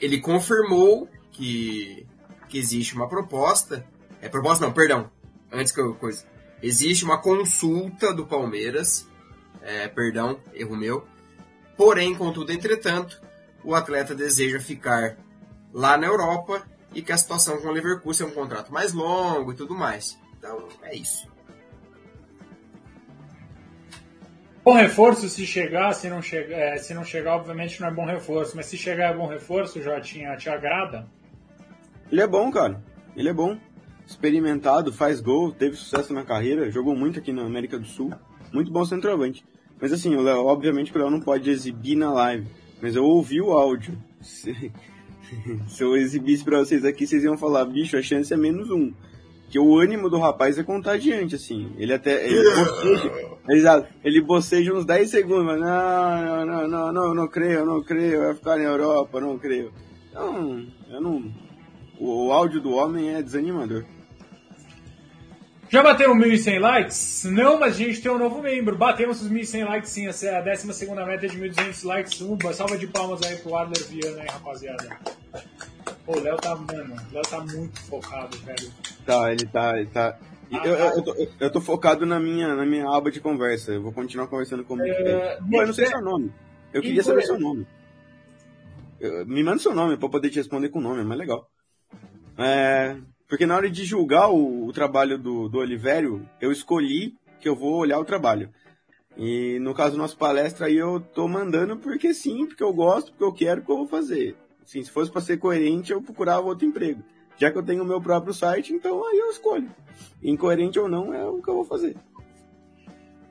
[0.00, 2.06] ele confirmou que,
[2.48, 3.86] que existe uma proposta,
[4.20, 5.10] é proposta não, perdão,
[5.50, 6.24] antes que eu coisa,
[6.62, 9.06] existe uma consulta do Palmeiras
[9.62, 11.06] é, perdão, erro meu.
[11.76, 13.20] Porém, contudo, entretanto,
[13.64, 15.16] o atleta deseja ficar
[15.72, 19.52] lá na Europa e que a situação com o Leverkusen é um contrato mais longo
[19.52, 20.18] e tudo mais.
[20.36, 21.31] Então, é isso.
[24.64, 28.04] Bom reforço se chegar, se não chegar, é, se não chegar, obviamente não é bom
[28.04, 31.08] reforço, mas se chegar é bom reforço, já tinha, te agrada?
[32.10, 32.80] Ele é bom, cara.
[33.16, 33.58] Ele é bom.
[34.06, 38.12] Experimentado, faz gol, teve sucesso na carreira, jogou muito aqui na América do Sul.
[38.52, 39.44] Muito bom centroavante.
[39.80, 42.46] Mas assim, o Léo, obviamente que o Léo não pode exibir na live,
[42.80, 43.98] mas eu ouvi o áudio.
[44.20, 44.70] Se,
[45.66, 48.92] se eu exibisse pra vocês aqui, vocês iam falar, bicho, a chance é menos um.
[49.52, 51.74] Que o ânimo do rapaz é contagiante, assim.
[51.76, 52.26] Ele até.
[52.26, 53.12] Ele boceja,
[53.50, 58.22] exato, ele boceja uns 10 segundos, mas não, não, não, não, não, creio, não creio,
[58.22, 59.70] vai ficar na Europa, não creio.
[60.08, 61.30] Então, eu não.
[62.00, 63.84] O, o áudio do homem é desanimador.
[65.68, 67.24] Já bateram 1.100 likes?
[67.24, 68.74] Não, mas a gente tem um novo membro.
[68.74, 70.66] Batemos os 1.100 likes sim, é a 12
[71.06, 72.20] meta de 1.200 likes.
[72.22, 74.98] Uma salva de palmas aí pro Adler Viana aí, rapaziada.
[76.04, 78.72] Pô, o Léo tá, mano, o Léo tá muito focado, velho.
[79.06, 79.78] Tá, ele tá.
[79.78, 80.18] Ele tá...
[80.64, 83.72] Eu, eu, eu, tô, eu tô focado na minha, na minha aba de conversa.
[83.72, 86.32] Eu vou continuar conversando com É, Pô, eu não sei seu nome.
[86.72, 87.66] Eu queria saber é- seu nome.
[89.26, 91.50] Me manda seu nome pra eu poder te responder com o nome, é mais legal.
[92.38, 92.96] É,
[93.28, 97.56] porque na hora de julgar o, o trabalho do, do Olivério, eu escolhi que eu
[97.56, 98.50] vou olhar o trabalho.
[99.16, 103.10] E no caso da nossa palestra aí eu tô mandando porque sim, porque eu gosto,
[103.10, 104.36] porque eu quero, porque eu vou fazer.
[104.64, 107.02] Assim, se fosse para ser coerente, eu procurava outro emprego.
[107.36, 109.68] Já que eu tenho o meu próprio site, então aí eu escolho.
[110.22, 111.96] Incoerente ou não, é o que eu vou fazer.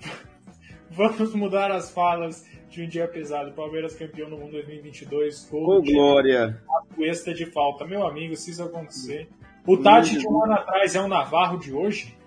[0.92, 3.52] Vamos mudar as falas de um dia pesado.
[3.54, 5.48] Palmeiras campeão no mundo 2022.
[5.50, 6.62] Gol Ô, do time, Glória!
[7.00, 7.86] extra de falta.
[7.86, 9.30] Meu amigo, se isso acontecer.
[9.66, 12.18] O Tati de um ano atrás é o Navarro de hoje?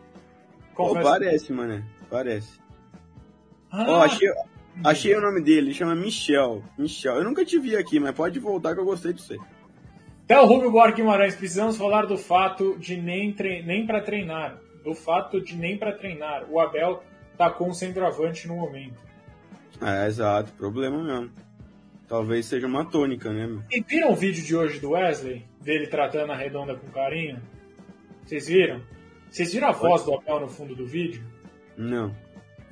[0.75, 1.09] Confesso.
[1.09, 1.85] parece, mano.
[2.09, 2.61] Parece.
[3.71, 4.29] Ah, Ó, achei,
[4.83, 6.63] achei o nome dele, ele chama Michel.
[6.77, 7.17] Michel.
[7.17, 9.39] Eu nunca te vi aqui, mas pode voltar que eu gostei de você.
[10.27, 14.59] Theo Rubio Borges Guimarães, precisamos falar do fato de nem, tre nem para treinar.
[14.83, 16.47] Do fato de nem para treinar.
[16.51, 17.03] O Abel
[17.37, 18.97] tá com o centroavante no momento.
[19.83, 21.31] É, exato, problema mesmo.
[22.09, 23.63] Talvez seja uma tônica, né?
[23.71, 25.45] E viram o vídeo de hoje do Wesley?
[25.61, 27.41] Dele tratando a redonda com carinho?
[28.25, 28.81] Vocês viram?
[29.31, 31.23] Vocês viram a voz do Abel no fundo do vídeo?
[31.77, 32.15] Não.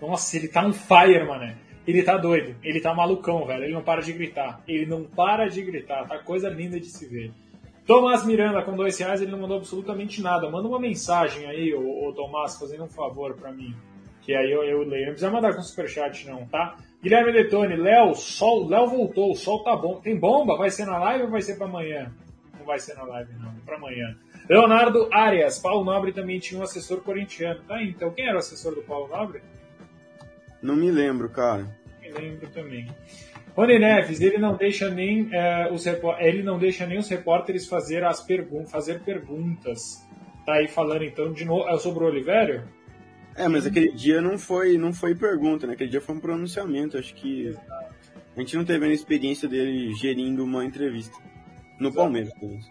[0.01, 1.57] Nossa, ele tá on fire, mané.
[1.86, 2.54] Ele tá doido.
[2.62, 3.64] Ele tá malucão, velho.
[3.64, 4.60] Ele não para de gritar.
[4.66, 6.06] Ele não para de gritar.
[6.06, 7.32] Tá coisa linda de se ver.
[7.86, 10.48] Tomás Miranda, com dois reais, ele não mandou absolutamente nada.
[10.48, 13.74] Manda uma mensagem aí, ô, ô Tomás, fazendo um favor pra mim.
[14.20, 15.06] Que aí eu, eu leio.
[15.06, 16.76] Não precisa mandar com superchat, não, tá?
[17.02, 19.96] Guilherme Detone, Léo, sol, Léo voltou, o sol tá bom.
[19.96, 20.56] Tem bomba?
[20.56, 22.12] Vai ser na live ou vai ser pra amanhã?
[22.56, 23.52] Não vai ser na live, não.
[23.66, 24.16] Pra amanhã.
[24.48, 27.60] Leonardo Arias, Paulo Nobre também tinha um assessor corintiano.
[27.66, 29.42] Tá aí, então quem era o assessor do Paulo Nobre?
[30.62, 31.66] Não me lembro, cara.
[32.01, 32.86] Me lembro também.
[33.55, 35.84] Rony Neves, ele não deixa nem eh, os
[36.20, 40.06] ele não deixa nem os repórteres fazer as pergun fazer perguntas.
[40.47, 42.62] Tá aí falando então de novo é sobre o Olivério?
[43.36, 45.72] É, mas aquele dia não foi, não foi pergunta, né?
[45.74, 46.98] Aquele dia foi um pronunciamento.
[46.98, 47.55] Acho que
[48.36, 51.16] a gente não teve a experiência dele gerindo uma entrevista.
[51.78, 52.70] No Palmeiras, pelo menos.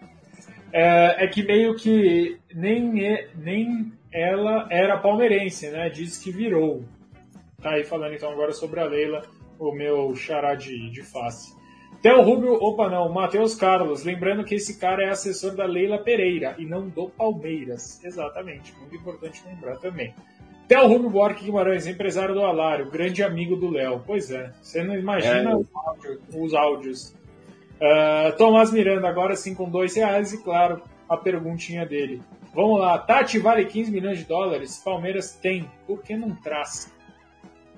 [0.71, 5.89] É, é que meio que nem, é- nem ela era palmeirense, né?
[5.89, 6.85] Diz que virou.
[7.61, 9.23] Tá aí falando então agora sobre a Leila,
[9.59, 11.55] o meu xará de, de face.
[12.01, 16.55] Theo Rubio, opa não, Matheus Carlos, lembrando que esse cara é assessor da Leila Pereira
[16.57, 18.03] e não do Palmeiras.
[18.03, 20.15] Exatamente, muito importante lembrar também.
[20.67, 24.01] Theo Rubio Borque Guimarães, empresário do Alário, grande amigo do Léo.
[24.07, 25.55] Pois é, você não imagina É.
[25.55, 26.19] os áudios.
[26.33, 27.15] Os áudios.
[27.79, 32.21] Ah, Tomás Miranda, agora sim com dois reais e, claro, a perguntinha dele.
[32.53, 36.91] Vamos lá, Tati vale 15 milhões de dólares, Palmeiras tem, por que não traz?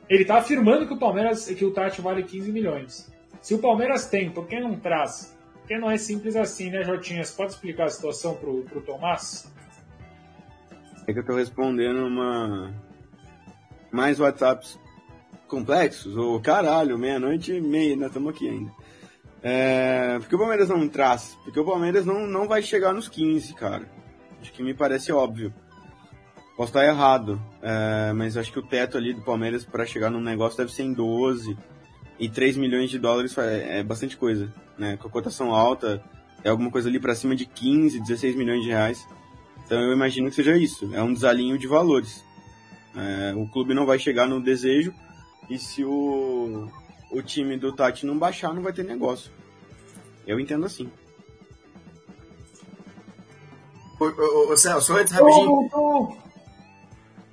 [0.10, 3.12] Ele tá afirmando que o Palmeiras, que o Tati vale 15 milhões.
[3.42, 5.36] Se o Palmeiras tem, por que não traz?
[5.54, 7.24] Porque não é simples assim, né, Jotinha?
[7.24, 9.52] Você pode explicar a situação pro, pro Tomás?
[11.08, 12.74] É que eu tô respondendo uma.
[13.92, 14.80] Mais WhatsApps
[15.48, 16.18] complexos?
[16.18, 18.72] Ô, caralho, meia-noite e meia, nós estamos aqui ainda.
[19.42, 20.18] É...
[20.20, 21.38] Por que o Palmeiras não traz?
[21.44, 23.88] Porque o Palmeiras não, não vai chegar nos 15, cara.
[24.42, 25.54] Acho que me parece óbvio.
[26.56, 30.22] Posso estar errado, é, mas acho que o teto ali do Palmeiras para chegar num
[30.22, 31.58] negócio deve ser em 12.
[32.20, 34.54] E 3 milhões de dólares é, é bastante coisa.
[34.78, 34.96] Né?
[34.98, 36.04] Com a cotação alta,
[36.44, 39.08] é alguma coisa ali para cima de 15, 16 milhões de reais.
[39.66, 40.94] Então eu imagino que seja isso.
[40.94, 42.24] É um desalinho de valores.
[42.96, 44.94] É, o clube não vai chegar no desejo
[45.50, 46.70] e se o,
[47.12, 49.32] o time do Tati não baixar, não vai ter negócio.
[50.28, 50.90] Eu entendo assim.
[54.00, 56.23] Ô, ô, ô, Celso, antes, rapidinho.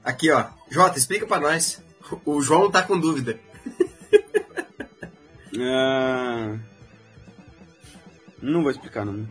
[0.04, 0.46] Aqui, ó.
[0.70, 1.82] Jota, explica pra nós.
[2.24, 3.38] O João tá com dúvida.
[5.58, 6.56] Ah,
[8.40, 9.26] não vou explicar, não.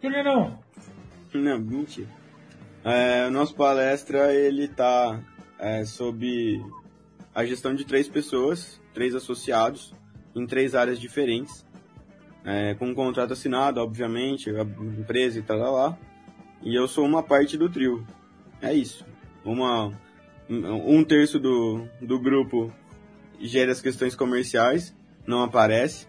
[0.00, 0.58] Por que não?
[1.32, 2.08] Não, mentira.
[2.84, 5.20] É, o nosso palestra, ele tá
[5.58, 6.62] é, sob
[7.34, 9.94] a gestão de três pessoas, três associados,
[10.34, 11.64] em três áreas diferentes,
[12.44, 15.98] é, com um contrato assinado, obviamente, a empresa e tal lá.
[16.62, 18.06] E eu sou uma parte do trio.
[18.60, 19.04] É isso.
[19.44, 19.92] Uma,
[20.48, 22.72] um terço do, do grupo
[23.40, 24.94] gere as questões comerciais,
[25.26, 26.06] não aparece.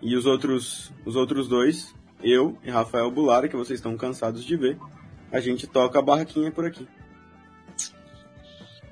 [0.00, 4.56] E os outros, os outros dois, eu e Rafael Bulara, que vocês estão cansados de
[4.56, 4.78] ver,
[5.30, 6.88] a gente toca a barraquinha por aqui.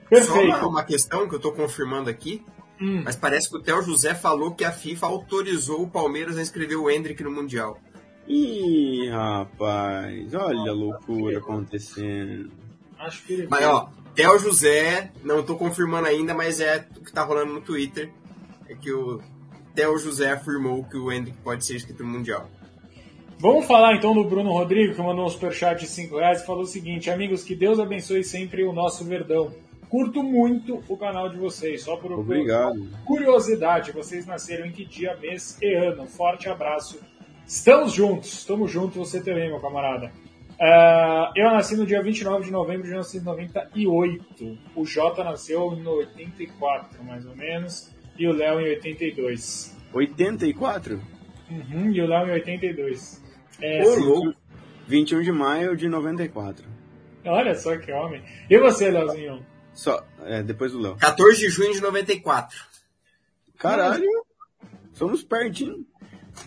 [0.08, 0.58] Perfeito.
[0.58, 2.44] Só uma questão que eu estou confirmando aqui,
[2.80, 3.02] hum.
[3.04, 6.76] mas parece que o Theo José falou que a FIFA autorizou o Palmeiras a inscrever
[6.76, 7.78] o Hendrick no Mundial.
[8.26, 12.52] Ih, rapaz, olha a loucura acontecendo.
[12.98, 17.08] Acho que ele Mas ó, Theo José, não estou confirmando ainda, mas é o que
[17.10, 18.10] está rolando no Twitter.
[18.68, 19.20] É que o
[19.74, 22.48] Theo José afirmou que o Hendrick pode ser inscrito no Mundial.
[23.38, 26.62] Vamos falar então do Bruno Rodrigo, que mandou um superchat de 5 reais e falou
[26.62, 29.50] o seguinte: Amigos, que Deus abençoe sempre o nosso Verdão.
[29.88, 32.86] Curto muito o canal de vocês, só por Obrigado.
[33.04, 33.90] curiosidade.
[33.92, 36.06] Vocês nasceram em que dia, mês e ano?
[36.06, 37.00] Forte abraço.
[37.46, 40.12] Estamos juntos, estamos juntos, você também, meu camarada.
[40.60, 44.58] Uh, eu nasci no dia 29 de novembro de 1998.
[44.76, 49.74] O Jota nasceu em 84, mais ou menos, e o Léo em 82.
[49.90, 51.00] 84?
[51.50, 53.24] Uhum, e o Léo em 82.
[53.62, 54.34] É, Ô,
[54.86, 56.68] 21 de maio de 94.
[57.24, 58.22] Olha só que homem.
[58.50, 59.44] E você, Léozinho?
[59.72, 60.96] Só, é, depois do Léo.
[60.96, 62.58] 14 de junho de 94.
[63.56, 64.04] Caralho,
[64.92, 65.86] somos pertinho.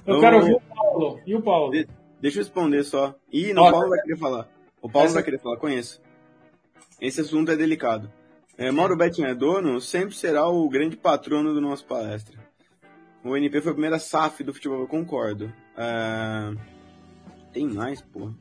[0.05, 1.19] Eu quero ouvir o Paulo.
[1.25, 1.71] E o Paulo?
[1.71, 1.87] De,
[2.23, 3.13] deixa eu responder só.
[3.29, 4.49] Ih, não, o Paulo vai querer falar.
[4.81, 5.15] O Paulo Essa...
[5.15, 6.01] vai querer falar, conheço.
[7.01, 8.09] Esse assunto é delicado.
[8.57, 12.39] É, Mauro é dono, sempre será o grande patrono do nosso palestra.
[13.23, 15.51] O NP foi a primeira SAF do futebol, eu concordo.
[15.75, 16.53] É...
[17.51, 18.33] Tem mais, porra.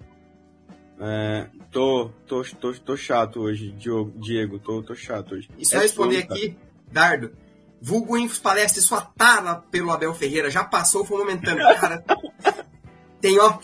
[1.00, 3.74] É, tô, tô, tô, tô chato hoje,
[4.16, 5.48] Diego, tô, tô chato hoje.
[5.58, 6.56] E só é responder aqui,
[6.90, 7.32] Dardo.
[7.80, 11.64] Vulgo Infos Palestra, sua tara pelo Abel Ferreira já passou, foi momentâneo.
[11.80, 12.04] Cara,
[13.22, 13.58] tem, ó,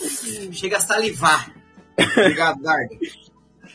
[0.52, 1.52] chega a salivar.
[2.16, 2.96] Obrigado, Dardo.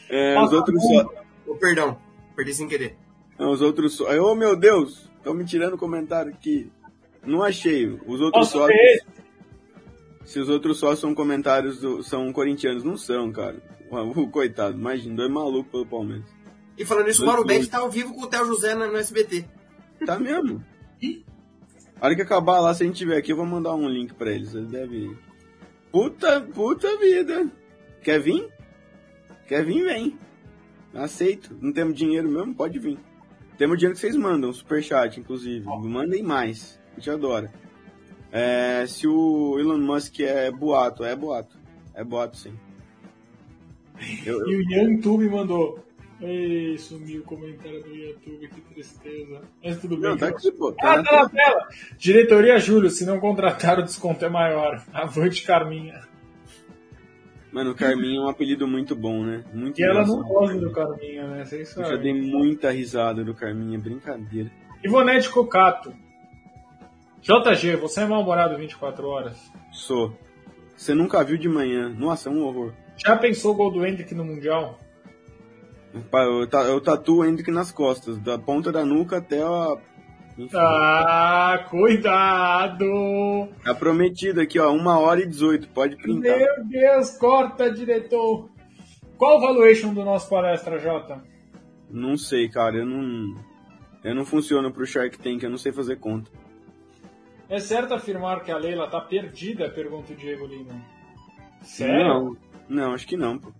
[0.09, 1.13] É, os outros só...
[1.45, 1.99] Oh, perdão,
[2.35, 2.97] perdi sem querer.
[3.37, 4.05] Não, os outros só...
[4.21, 6.71] Oh, meu Deus, estão me tirando comentário aqui.
[7.25, 7.87] Não achei.
[8.07, 8.67] Os outros só...
[10.23, 13.61] Se os outros só são comentários do, são corintianos, não são, cara.
[13.91, 16.25] O, coitado, imagina, dois malucos pelo Palmeiras.
[16.77, 18.97] E falando isso, o Mauro Betti tá ao vivo com o Theo José no, no
[18.97, 19.45] SBT.
[20.05, 20.63] Tá mesmo?
[21.99, 24.13] A hora que acabar lá, se a gente tiver aqui, eu vou mandar um link
[24.13, 24.55] pra eles.
[24.55, 25.17] Eles devem ir.
[25.93, 27.47] Puta, puta vida.
[28.01, 28.49] Quer vir?
[29.47, 30.17] Quer vir, vem.
[30.91, 31.55] Aceito.
[31.61, 32.55] Não temos dinheiro mesmo?
[32.55, 32.97] Pode vir.
[33.59, 35.63] Temos dinheiro que vocês mandam, superchat, inclusive.
[35.63, 36.79] Mandem mais.
[36.93, 37.53] A gente adora.
[38.31, 41.55] É, se o Elon Musk é boato, é boato.
[41.93, 42.57] É boato, sim.
[44.25, 44.49] Eu, eu...
[44.49, 45.77] E o YouTube mandou.
[46.21, 49.41] Ei, sumiu o comentário do YouTube, que tristeza.
[49.63, 50.11] Mas tudo bem.
[50.11, 50.71] Não, tá aqui, pô.
[50.71, 51.67] Tá, ah, tá na tela.
[51.97, 54.83] Diretoria Júlio, se não contratar, o desconto é maior.
[54.93, 56.01] Avante Carminha.
[57.51, 59.43] Mano, o Carminha é um apelido muito bom, né?
[59.53, 61.45] Muito e ela não gosta do Carminha, né?
[61.45, 61.65] Sabem.
[61.77, 64.49] Eu já dei muita risada do Carminha, brincadeira.
[64.83, 65.93] Ivonete Cocato.
[67.21, 69.51] JG, você é mal-humorado 24 horas?
[69.71, 70.17] Sou.
[70.75, 71.89] Você nunca viu de manhã.
[71.89, 72.73] Nossa, é um horror.
[72.97, 74.79] Já pensou o gol do Hendrick no Mundial?
[75.93, 79.77] Eu, eu tatuo o Hendrick nas costas, da ponta da nuca até a.
[80.35, 80.57] Enfim.
[80.57, 83.49] Ah, cuidado!
[83.63, 86.37] Tá prometido aqui, ó, 1 hora e 18, pode printar.
[86.39, 88.49] Meu Deus, corta, diretor!
[89.15, 91.23] Qual o valuation do nosso palestra, Jota?
[91.89, 93.35] Não sei, cara, eu não.
[94.03, 96.31] Eu não funciono pro Shark Tank, eu não sei fazer conta.
[97.47, 99.69] É certo afirmar que a Leila tá perdida?
[99.69, 100.73] Pergunta o Diego Lima.
[101.61, 102.03] Sério?
[102.03, 102.37] Não,
[102.67, 103.53] não, acho que não, pô.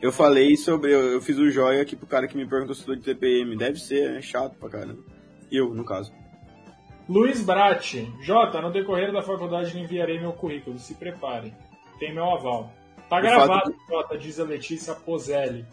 [0.00, 0.92] Eu falei sobre.
[0.92, 3.56] Eu, eu fiz o joia aqui pro cara que me perguntou se estou de TPM.
[3.56, 5.02] Deve ser, é chato pra caramba.
[5.50, 6.12] Eu, no caso.
[7.08, 7.94] Luiz Brat.
[8.20, 10.78] Jota, no decorrer da faculdade lhe enviarei meu currículo.
[10.78, 11.54] Se prepare.
[11.98, 12.72] Tem meu aval.
[13.08, 13.76] Tá gravado, fato...
[13.88, 15.64] Jota, diz a Letícia Pozelli.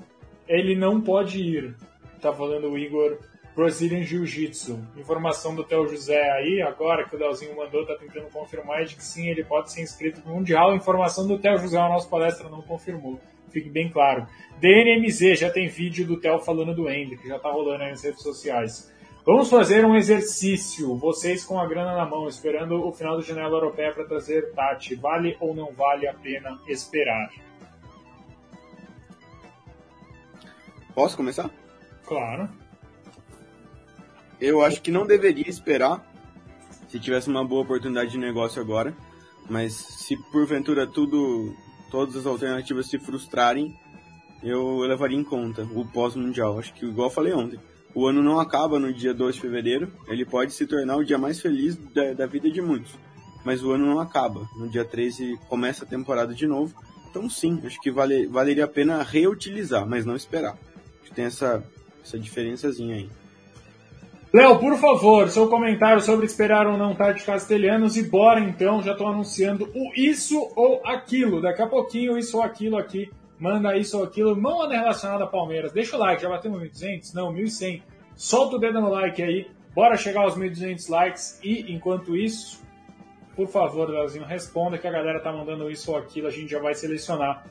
[0.47, 1.75] Ele não pode ir.
[2.21, 3.17] Tá falando o Igor
[3.55, 4.79] Brazilian Jiu-Jitsu.
[4.95, 9.03] Informação do Theo José aí, agora que o Delzinho mandou, tá tentando confirmar de que
[9.03, 10.75] sim, ele pode ser inscrito no Mundial.
[10.75, 13.19] Informação do Theo José, a nossa palestra não confirmou.
[13.53, 14.27] Fique bem claro.
[14.59, 18.03] DNMZ, já tem vídeo do Theo falando do Ender, que já tá rolando aí nas
[18.03, 18.91] redes sociais.
[19.25, 23.55] Vamos fazer um exercício, vocês com a grana na mão, esperando o final da janela
[23.55, 24.95] europeia para trazer Tati.
[24.95, 27.31] Vale ou não vale a pena esperar?
[30.93, 31.49] Posso começar?
[32.05, 32.49] Claro.
[34.41, 36.05] Eu acho que não deveria esperar
[36.89, 38.93] se tivesse uma boa oportunidade de negócio agora,
[39.49, 41.55] mas se porventura tudo,
[41.93, 43.71] todas as alternativas se frustrarem,
[44.41, 46.57] eu levaria em conta o pós-mundial.
[46.57, 47.59] Acho que, igual eu falei ontem,
[47.93, 51.19] o ano não acaba no dia 2 de fevereiro, ele pode se tornar o dia
[51.19, 52.95] mais feliz da, da vida de muitos,
[53.45, 54.49] mas o ano não acaba.
[54.57, 56.73] No dia 13 começa a temporada de novo,
[57.11, 60.57] então sim, acho que vale, valeria a pena reutilizar, mas não esperar.
[60.99, 61.63] Acho que tem essa,
[62.03, 63.09] essa diferençazinha aí.
[64.33, 68.93] Léo, por favor, seu comentário sobre esperar ou não Tati Castelhanos e bora então, já
[68.93, 71.39] estou anunciando o isso ou aquilo.
[71.39, 73.11] Daqui a pouquinho, isso ou aquilo aqui.
[73.37, 75.71] Manda isso ou aquilo, não anda relacionado a Palmeiras.
[75.71, 77.13] Deixa o like, já batemos 1.200?
[77.13, 77.83] Não, 1.100.
[78.15, 82.63] Solta o dedo no like aí, bora chegar aos 1.200 likes e, enquanto isso,
[83.35, 86.59] por favor, Leozinho, responda que a galera tá mandando isso ou aquilo, a gente já
[86.59, 87.45] vai selecionar.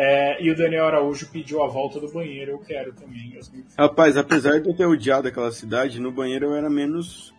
[0.00, 3.36] É, e o Daniel Araújo pediu a volta do banheiro, eu quero também.
[3.76, 7.34] Rapaz, apesar de eu ter odiado aquela cidade, no banheiro eu era menos.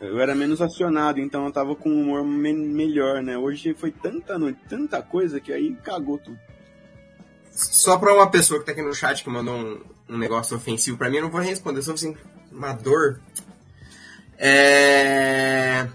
[0.00, 3.36] Eu era menos acionado, então eu tava com um humor me melhor, né?
[3.36, 6.38] Hoje foi tanta noite, tanta coisa que aí cagou tudo.
[7.50, 9.80] Só pra uma pessoa que tá aqui no chat que mandou um,
[10.10, 12.16] um negócio ofensivo pra mim, eu não vou responder, eu sou assim,
[12.52, 13.20] uma dor.
[14.38, 15.88] É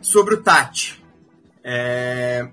[0.00, 1.00] Sobre o Tati,
[1.62, 2.48] é...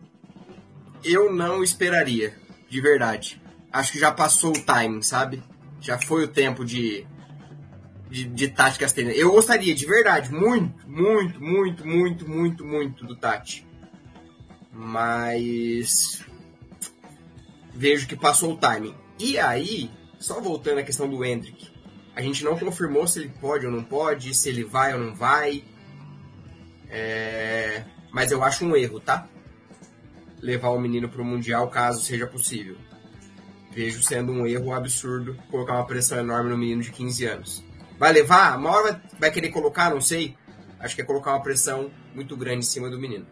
[1.04, 2.36] eu não esperaria,
[2.70, 3.42] de verdade.
[3.72, 5.44] Acho que já passou o time, sabe?
[5.80, 7.06] Já foi o tempo de,
[8.10, 9.12] de, de Tati Castanha.
[9.12, 13.66] Eu gostaria, de verdade, muito, muito, muito, muito, muito, muito do Tati.
[14.72, 16.24] Mas
[17.74, 18.96] vejo que passou o timing.
[19.20, 21.68] E aí, só voltando à questão do Hendrick,
[22.16, 25.16] a gente não confirmou se ele pode ou não pode, se ele vai ou não
[25.16, 25.64] vai.
[26.90, 27.84] É...
[28.12, 29.28] Mas eu acho um erro, tá?
[30.42, 32.78] Levar o menino para o Mundial caso seja possível.
[33.72, 37.64] Vejo sendo um erro absurdo colocar uma pressão enorme no menino de 15 anos.
[37.98, 38.54] Vai levar?
[38.54, 40.36] A maior vai querer colocar, não sei.
[40.80, 43.26] Acho que é colocar uma pressão muito grande em cima do menino.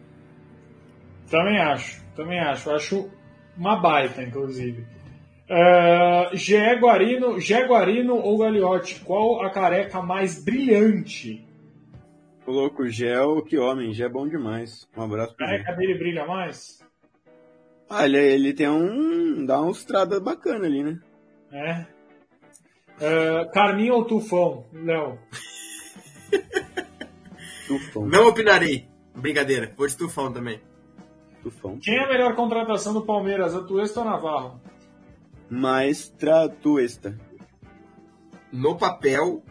[1.30, 2.70] Também acho, também acho.
[2.70, 3.10] Acho
[3.56, 4.86] uma baita, inclusive.
[5.48, 11.46] Uh, Gé Guarino, Gé Guarino ou Gagliotti, qual a careca mais brilhante?
[12.44, 14.88] Ô, louco, Gel, que homem, Gé é bom demais.
[14.96, 16.85] Um abraço pro A careca dele brilha mais?
[17.88, 19.44] Ah, ele, ele tem um.
[19.44, 21.00] dá uma estrada bacana ali, né?
[21.52, 21.86] É.
[22.96, 25.18] Uh, Carminho ou Tufão, Léo?
[27.66, 28.06] tufão.
[28.06, 28.88] Não opinarei.
[29.14, 30.60] Brincadeira, vou de Tufão também.
[31.42, 31.78] Tufão.
[31.78, 34.60] Quem é a melhor contratação do Palmeiras, a Tuesta ou Navarro?
[35.48, 37.18] Maestra Tuesta.
[38.52, 39.42] No papel,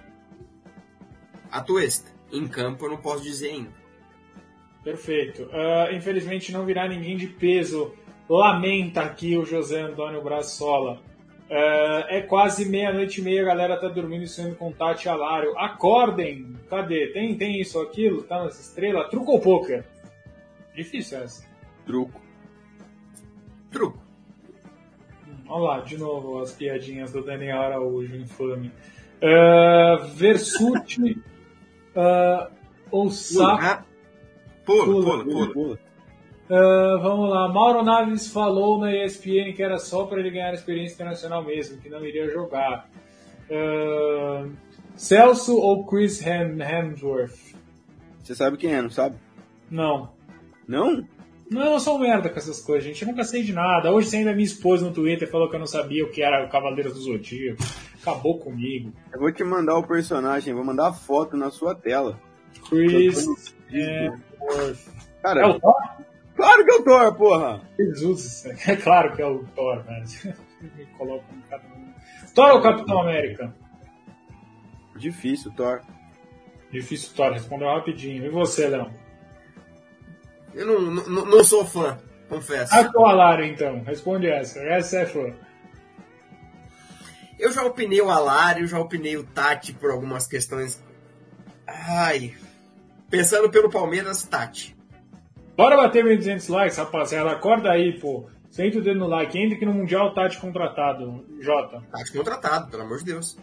[1.51, 2.11] a Tuesta.
[2.31, 3.71] Em campo eu não posso dizer ainda.
[4.83, 5.43] Perfeito.
[5.43, 7.93] Uh, infelizmente não virá ninguém de peso.
[8.30, 10.99] Lamenta aqui o José Antônio Brassola.
[11.49, 15.57] Uh, é quase meia-noite e meia, a galera tá dormindo e sonhando com Tati Alário.
[15.60, 16.56] Acordem!
[16.68, 17.07] Cadê?
[17.07, 18.23] Tem, tem isso, aquilo?
[18.23, 19.10] Tá nas estrelas?
[19.10, 19.85] Truco ou poker?
[20.76, 21.45] Difícil essa.
[21.85, 22.19] Truco.
[23.69, 23.99] Truco.
[25.47, 28.72] Olha lá, de novo as piadinhas do Daniel Araújo, infame.
[29.22, 31.22] Uh, Versuti
[31.95, 32.52] uh,
[32.89, 33.85] ou Sapo.
[34.65, 35.53] Pula, pula, pula.
[35.53, 35.80] pula.
[36.45, 37.47] Uh, vamos lá.
[37.47, 41.89] Mauro Naves falou na ESPN que era só para ele ganhar experiência internacional mesmo, que
[41.89, 42.88] não iria jogar.
[43.49, 44.51] Uh,
[44.95, 47.55] Celso ou Chris Hem Hemsworth?
[48.23, 49.15] Você sabe quem é, não sabe?
[49.69, 50.11] Não.
[50.67, 51.05] Não?
[51.49, 53.01] Não, eu sou merda com essas coisas, gente.
[53.01, 53.91] Eu nunca sei de nada.
[53.91, 56.45] Hoje você ainda me expôs no Twitter falou que eu não sabia o que era
[56.45, 57.61] o Cavaleiro do Zodíaco.
[58.01, 58.91] Acabou comigo.
[59.13, 62.19] Eu vou te mandar o personagem, vou mandar a foto na sua tela.
[62.67, 63.27] Chris
[63.72, 64.89] Hemsworth.
[65.22, 65.73] Cara, é o Thor?
[66.35, 67.61] Claro que é o Thor, porra!
[67.79, 70.35] Jesus, é claro que é o Thor, velho.
[70.61, 71.93] Me coloca um cada um.
[72.33, 73.55] Thor ou Capitão América?
[74.97, 75.81] Difícil, Thor.
[76.71, 77.31] Difícil, Thor.
[77.31, 78.25] Respondeu rapidinho.
[78.25, 78.91] E você, Léo?
[80.53, 81.97] Eu não, não, não sou fã,
[82.29, 82.73] confesso.
[82.73, 83.83] Aqualário, então.
[83.83, 84.59] Responde essa.
[84.59, 85.33] Essa é fã.
[87.37, 90.81] Eu já opinei o Alário, já opinei o Tati por algumas questões.
[91.67, 92.33] Ai.
[93.09, 94.74] Pensando pelo Palmeiras, Tati.
[95.56, 97.32] Bora bater 1.200 likes, rapaziada.
[97.32, 98.26] Acorda aí, pô.
[98.52, 99.38] Senta o dedo no like.
[99.38, 101.82] Entre que no Mundial Tati contratado, Jota.
[101.91, 103.38] Tati contratado, pelo amor de Deus.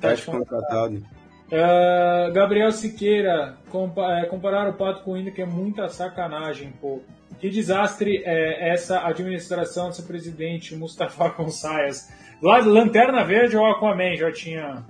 [0.00, 1.02] Tati, Tati contratado.
[1.46, 6.72] Uh, Gabriel Siqueira, compa é, comparar o Pato com o Inter que é muita sacanagem,
[6.80, 7.00] pô.
[7.38, 12.08] Que desastre é essa administração desse presidente Mustafa Consaias.
[12.40, 14.84] Lanterna Verde ou Aquaman já tinha?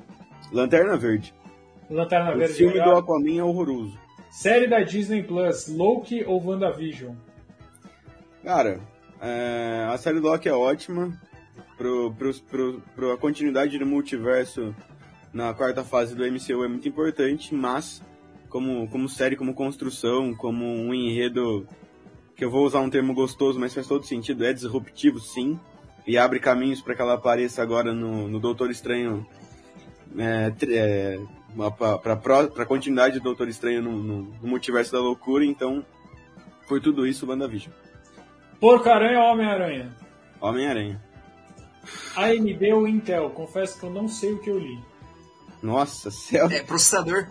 [0.53, 1.35] Lanterna Verde.
[1.91, 2.55] Lanterna o Verde.
[2.55, 2.95] O filme legal.
[2.95, 4.04] do Aquaman é horroroso.
[4.35, 7.15] Série da Disney Plus, Loki ou WandaVision?
[8.43, 8.81] Cara,
[9.23, 11.17] é, a série Loki é ótima.
[11.79, 14.75] Pro, pro, pro, pro a continuidade do multiverso
[15.33, 18.03] na quarta fase do MCU é muito importante, mas
[18.49, 21.65] como, como série, como construção, como um enredo
[22.35, 25.59] que eu vou usar um termo gostoso, mas faz todo sentido, é disruptivo sim,
[26.05, 29.25] e abre caminhos para que ela apareça agora no, no Doutor Estranho,
[30.19, 31.21] é, é,
[31.57, 35.85] para continuidade do Doutor Estranho no, no, no, Multiverso da Loucura, então
[36.67, 37.73] foi tudo isso o WandaVision.
[38.61, 39.97] Porca-Aranha ou Homem-Aranha?
[40.41, 41.03] Homem-Aranha.
[42.17, 43.31] AMD ou Intel?
[43.31, 44.79] Confesso que eu não sei o que eu li.
[45.63, 46.55] Nossa, Celso.
[46.55, 47.27] É, processador.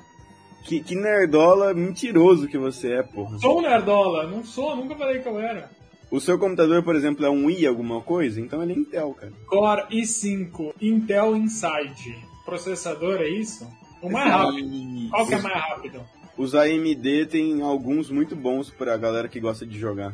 [0.64, 3.38] Que, que nerdola mentiroso que você é, porra.
[3.40, 5.70] Sou um nerdola, não sou, nunca falei que eu era.
[6.10, 8.40] O seu computador, por exemplo, é um i alguma coisa?
[8.40, 9.34] Então ele é Intel, cara.
[9.48, 12.16] Core i5 Intel Inside.
[12.46, 13.68] Processador, é isso?
[14.04, 15.10] O mais rápido.
[15.10, 16.02] Qual que é mais rápido?
[16.38, 20.14] Os AMD tem alguns muito bons pra galera que gosta de jogar.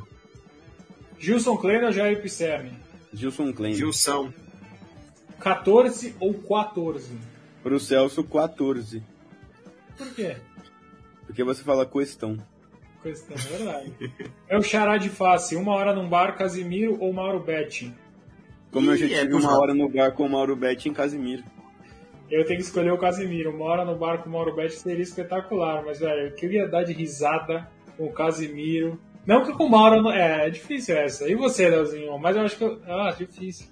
[1.18, 2.72] Gilson Klein ou Jair Pisserni?
[3.14, 3.74] Gilson Klein.
[3.74, 4.32] Gilson.
[5.40, 7.18] 14 ou 14?
[7.64, 9.02] Pro Celso, 14.
[9.98, 10.38] Por quê?
[11.26, 12.38] Porque você fala questão.
[13.02, 14.14] Questão, é verdade.
[14.48, 15.56] é o xará de face.
[15.56, 17.94] Uma hora num bar, Casimiro ou Mauro Betti?
[18.72, 20.90] Como eu já Ih, é tive do uma hora no bar com o Mauro Betti
[20.90, 21.44] em Casimiro.
[22.30, 23.52] Eu tenho que escolher o Casimiro.
[23.52, 26.84] Uma hora no bar com o Mauro Betti seria espetacular, mas, velho, eu queria dar
[26.84, 29.00] de risada com o Casimiro.
[29.26, 30.10] Não que com o Mauro...
[30.10, 31.28] É, é difícil essa.
[31.28, 32.18] E você, Leozinho?
[32.20, 32.82] Mas eu acho que...
[32.88, 33.68] Ah, difícil.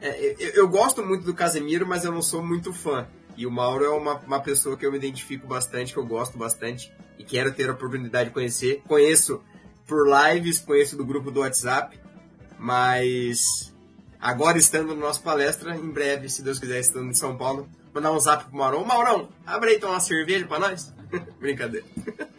[0.00, 3.06] É, eu, eu gosto muito do Casemiro, mas eu não sou muito fã.
[3.36, 6.38] E o Mauro é uma, uma pessoa que eu me identifico bastante, que eu gosto
[6.38, 8.82] bastante e quero ter a oportunidade de conhecer.
[8.86, 9.42] Conheço
[9.86, 11.98] por lives, conheço do grupo do WhatsApp,
[12.58, 13.73] mas
[14.24, 18.10] agora estando no nosso palestra, em breve, se Deus quiser, estando em São Paulo, mandar
[18.10, 18.80] um zap pro Maurão.
[18.80, 20.94] Ô Maurão, abre aí então uma cerveja pra nós.
[21.38, 21.84] Brincadeira.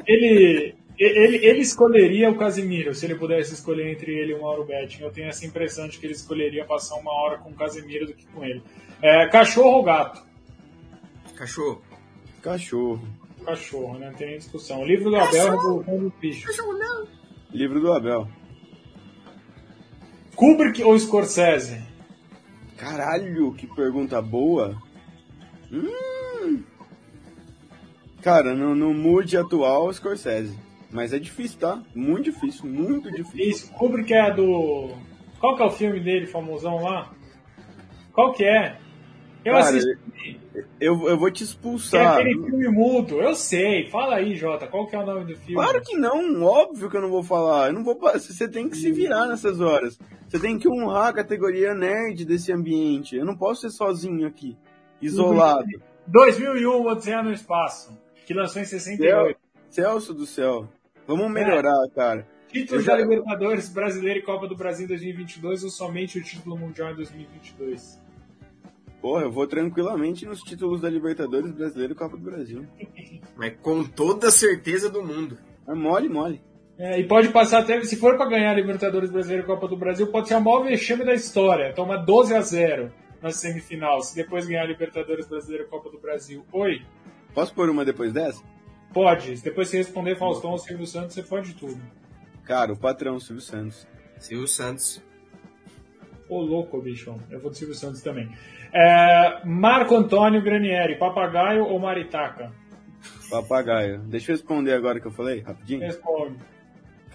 [0.07, 4.65] Ele, ele, ele escolheria o Casimiro se ele pudesse escolher entre ele e o Mauro
[4.65, 5.03] Betti.
[5.03, 8.13] Eu tenho essa impressão de que ele escolheria passar uma hora com o Casimiro do
[8.15, 8.63] que com ele.
[8.99, 10.25] É, cachorro ou gato?
[11.35, 11.83] Cachorro.
[12.41, 13.07] Cachorro.
[13.45, 14.07] Cachorro, né?
[14.07, 14.81] Não tem nem discussão.
[14.81, 16.45] O livro do Abel, Revolução dos Bichos.
[16.45, 17.07] Cachorro não.
[17.51, 18.27] Livro do Abel.
[20.35, 21.81] Kubrick ou Scorsese?
[22.77, 24.75] Caralho, que pergunta boa.
[25.71, 26.63] Hum.
[28.21, 30.57] Cara, no, no mood atual, Scorsese.
[30.91, 31.81] Mas é difícil, tá?
[31.93, 33.49] Muito difícil, muito difícil.
[33.49, 34.91] Isso, Kubrick é do.
[35.39, 37.11] Qual que é o filme dele, famosão lá?
[38.13, 38.77] Qual que é?
[39.43, 39.97] Eu Cara, assisti.
[40.79, 42.13] Eu, eu vou te Que é expulsar.
[42.17, 43.21] aquele filme mudo.
[43.21, 43.87] Eu sei.
[43.89, 44.65] Fala aí, Jota.
[44.67, 45.53] Qual que é o nome do filme?
[45.53, 47.67] Claro que não, óbvio que eu não vou falar.
[47.67, 47.99] Eu não vou.
[48.13, 49.99] Você tem que se virar nessas horas.
[50.35, 53.15] Você tem que honrar a categoria nerd desse ambiente.
[53.15, 54.57] Eu não posso ser sozinho aqui,
[55.01, 55.65] isolado.
[56.07, 57.97] 2001, Odisseia no Espaço.
[58.25, 59.39] Que lançou em 68.
[59.69, 60.67] Celso do céu.
[61.07, 62.27] Vamos melhorar, cara.
[62.51, 66.57] Títulos já- da Libertadores Brasileira e Copa do Brasil em 2022 ou somente o título
[66.57, 68.01] mundial em 2022?
[69.01, 72.65] Porra, eu vou tranquilamente nos títulos da Libertadores Brasileiro e Copa do Brasil.
[73.37, 75.37] Mas com toda a certeza do mundo.
[75.65, 76.41] É mole, mole.
[76.77, 79.77] É, e pode passar até, se for para ganhar a Libertadores Brasileira e Copa do
[79.77, 81.73] Brasil, pode ser a maior vexame da história.
[81.73, 82.91] Toma 12 a 0
[83.21, 84.01] na semifinal.
[84.01, 86.45] Se depois ganhar a Libertadores Brasileira e Copa do Brasil.
[86.51, 86.81] Oi?
[87.33, 88.43] Posso pôr uma depois dessa?
[88.93, 89.37] Pode.
[89.37, 91.81] Se depois você responder Faustão ou Silvio Santos, você pode tudo.
[92.43, 93.87] Cara, o patrão Silvio Santos.
[94.19, 95.01] Silvio Santos.
[96.27, 97.19] Ô, louco, bichão.
[97.29, 98.29] Eu vou do Silvio Santos também.
[98.73, 102.51] É, Marco Antônio Granieri, papagaio ou maritaca?
[103.29, 103.99] Papagaio.
[103.99, 105.81] Deixa eu responder agora que eu falei, rapidinho.
[105.81, 106.37] Responde.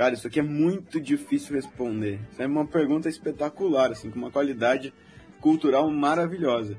[0.01, 2.21] Cara, isso aqui é muito difícil responder.
[2.33, 4.95] Isso é uma pergunta espetacular, assim, com uma qualidade
[5.43, 6.75] cultural maravilhosa.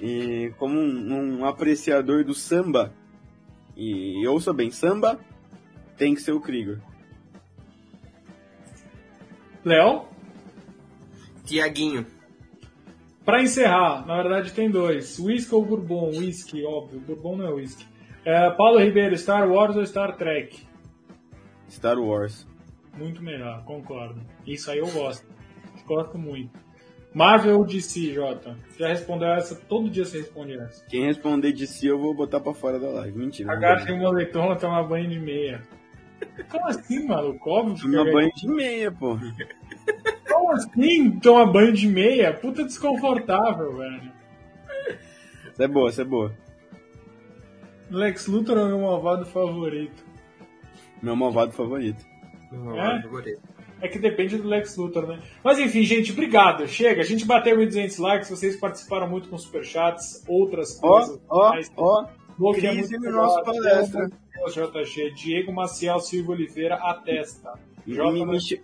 [0.00, 2.94] E como um, um apreciador do samba,
[3.76, 5.20] e, e ouça bem, samba
[5.98, 6.80] tem que ser o Krieger.
[9.62, 10.06] Léo?
[11.44, 12.06] Tiaguinho.
[13.22, 15.18] Pra encerrar, na verdade tem dois.
[15.18, 16.08] Whisky ou Bourbon?
[16.08, 17.00] Whisky, óbvio.
[17.00, 17.84] Bourbon não é whisky.
[18.24, 20.65] É, Paulo Ribeiro, Star Wars ou Star Trek?
[21.68, 22.46] Star Wars.
[22.96, 24.20] Muito melhor, concordo.
[24.46, 25.26] Isso aí eu gosto.
[25.86, 26.58] Gosto muito.
[27.14, 28.58] Marvel ou DC, Jota?
[28.68, 29.54] Você já respondeu essa?
[29.54, 30.84] Todo dia você responde essa.
[30.86, 33.18] Quem responder de si eu vou botar pra fora da live.
[33.18, 33.52] Mentira.
[33.52, 35.62] Agacha o moletom, toma banho de meia.
[36.50, 37.50] Como assim, maluco?
[37.50, 39.18] Óbvio que Toma banho de meia, pô.
[40.28, 42.32] Como assim toma banho de meia?
[42.34, 44.12] Puta desconfortável, velho.
[45.50, 46.34] Essa é boa, essa é boa.
[47.90, 50.04] Lex Luthor é o meu malvado favorito.
[51.02, 52.04] Meu malvado favorito.
[52.76, 53.36] É?
[53.82, 55.20] É que depende do Lex Luthor, né?
[55.44, 56.66] Mas enfim, gente, obrigado.
[56.66, 61.20] Chega, a gente bateu 1.200 likes, vocês participaram muito com superchats, outras Ó, coisas.
[61.28, 61.72] ó, mais.
[61.76, 62.06] ó.
[62.54, 64.10] É crise no nosso palestra.
[64.48, 65.10] JG.
[65.14, 66.78] Diego Maciel Silva Oliveira.
[67.86, 68.60] J não me che-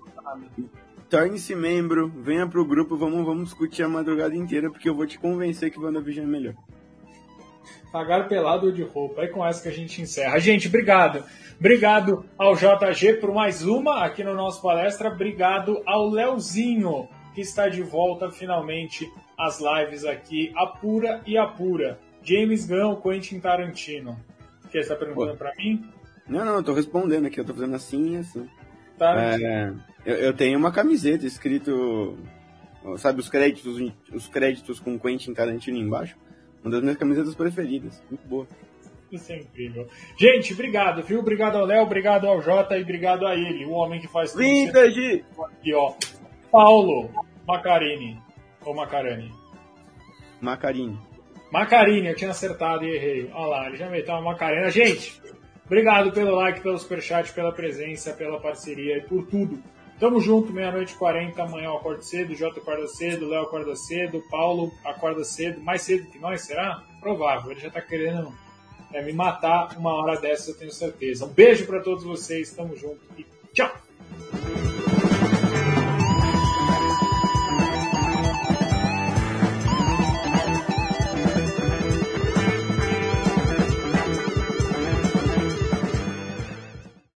[1.09, 5.19] Torne-se membro, venha pro grupo, vamos, vamos discutir a madrugada inteira, porque eu vou te
[5.19, 6.55] convencer que WandaVision é melhor.
[7.93, 9.23] Pagar pelado ou de roupa.
[9.23, 10.39] É com essa que a gente encerra.
[10.39, 11.23] Gente, obrigado.
[11.61, 15.11] Obrigado ao JG por mais uma aqui no nosso palestra.
[15.11, 19.09] Obrigado ao Leozinho, que está de volta finalmente
[19.39, 21.99] às lives aqui, apura e apura.
[22.23, 24.19] James Gunn Quentin Tarantino?
[24.71, 25.85] Que está perguntando para mim?
[26.27, 28.49] Não, não, eu tô respondendo aqui, eu tô fazendo assim e assim.
[28.97, 29.47] Tarantino.
[29.47, 29.75] É,
[30.07, 32.17] eu, eu tenho uma camiseta escrito,
[32.97, 36.17] sabe, os créditos, os créditos com Quentin Tarantino embaixo?
[36.63, 38.03] Uma das minhas camisetas preferidas.
[38.09, 38.47] Muito boa.
[39.11, 39.87] Isso é incrível.
[40.17, 41.21] Gente, obrigado, viu?
[41.21, 44.43] Obrigado ao Léo, obrigado ao Jota e obrigado a ele, o homem que faz tudo.
[44.43, 45.25] Vintage!
[45.39, 45.93] Aqui, ó.
[46.51, 47.11] Paulo
[47.47, 48.19] Macarini.
[48.65, 49.31] Ou Macarani?
[50.41, 50.99] Macarini.
[51.51, 53.31] Macarini, eu tinha acertado e errei.
[53.35, 54.71] Olha lá, ele já meteu uma Macarena.
[54.71, 55.21] Gente,
[55.67, 59.63] obrigado pelo like, pelo superchat, pela presença, pela parceria e por tudo.
[60.03, 64.21] Tamo junto, meia-noite e 40, amanhã eu acordo cedo, Jota acorda cedo, Léo acorda cedo,
[64.29, 66.83] Paulo acorda cedo, mais cedo que nós, será?
[66.99, 68.35] Provável, ele já tá querendo
[68.93, 71.25] é, me matar uma hora dessa, eu tenho certeza.
[71.25, 73.73] Um beijo para todos vocês, tamo junto e tchau!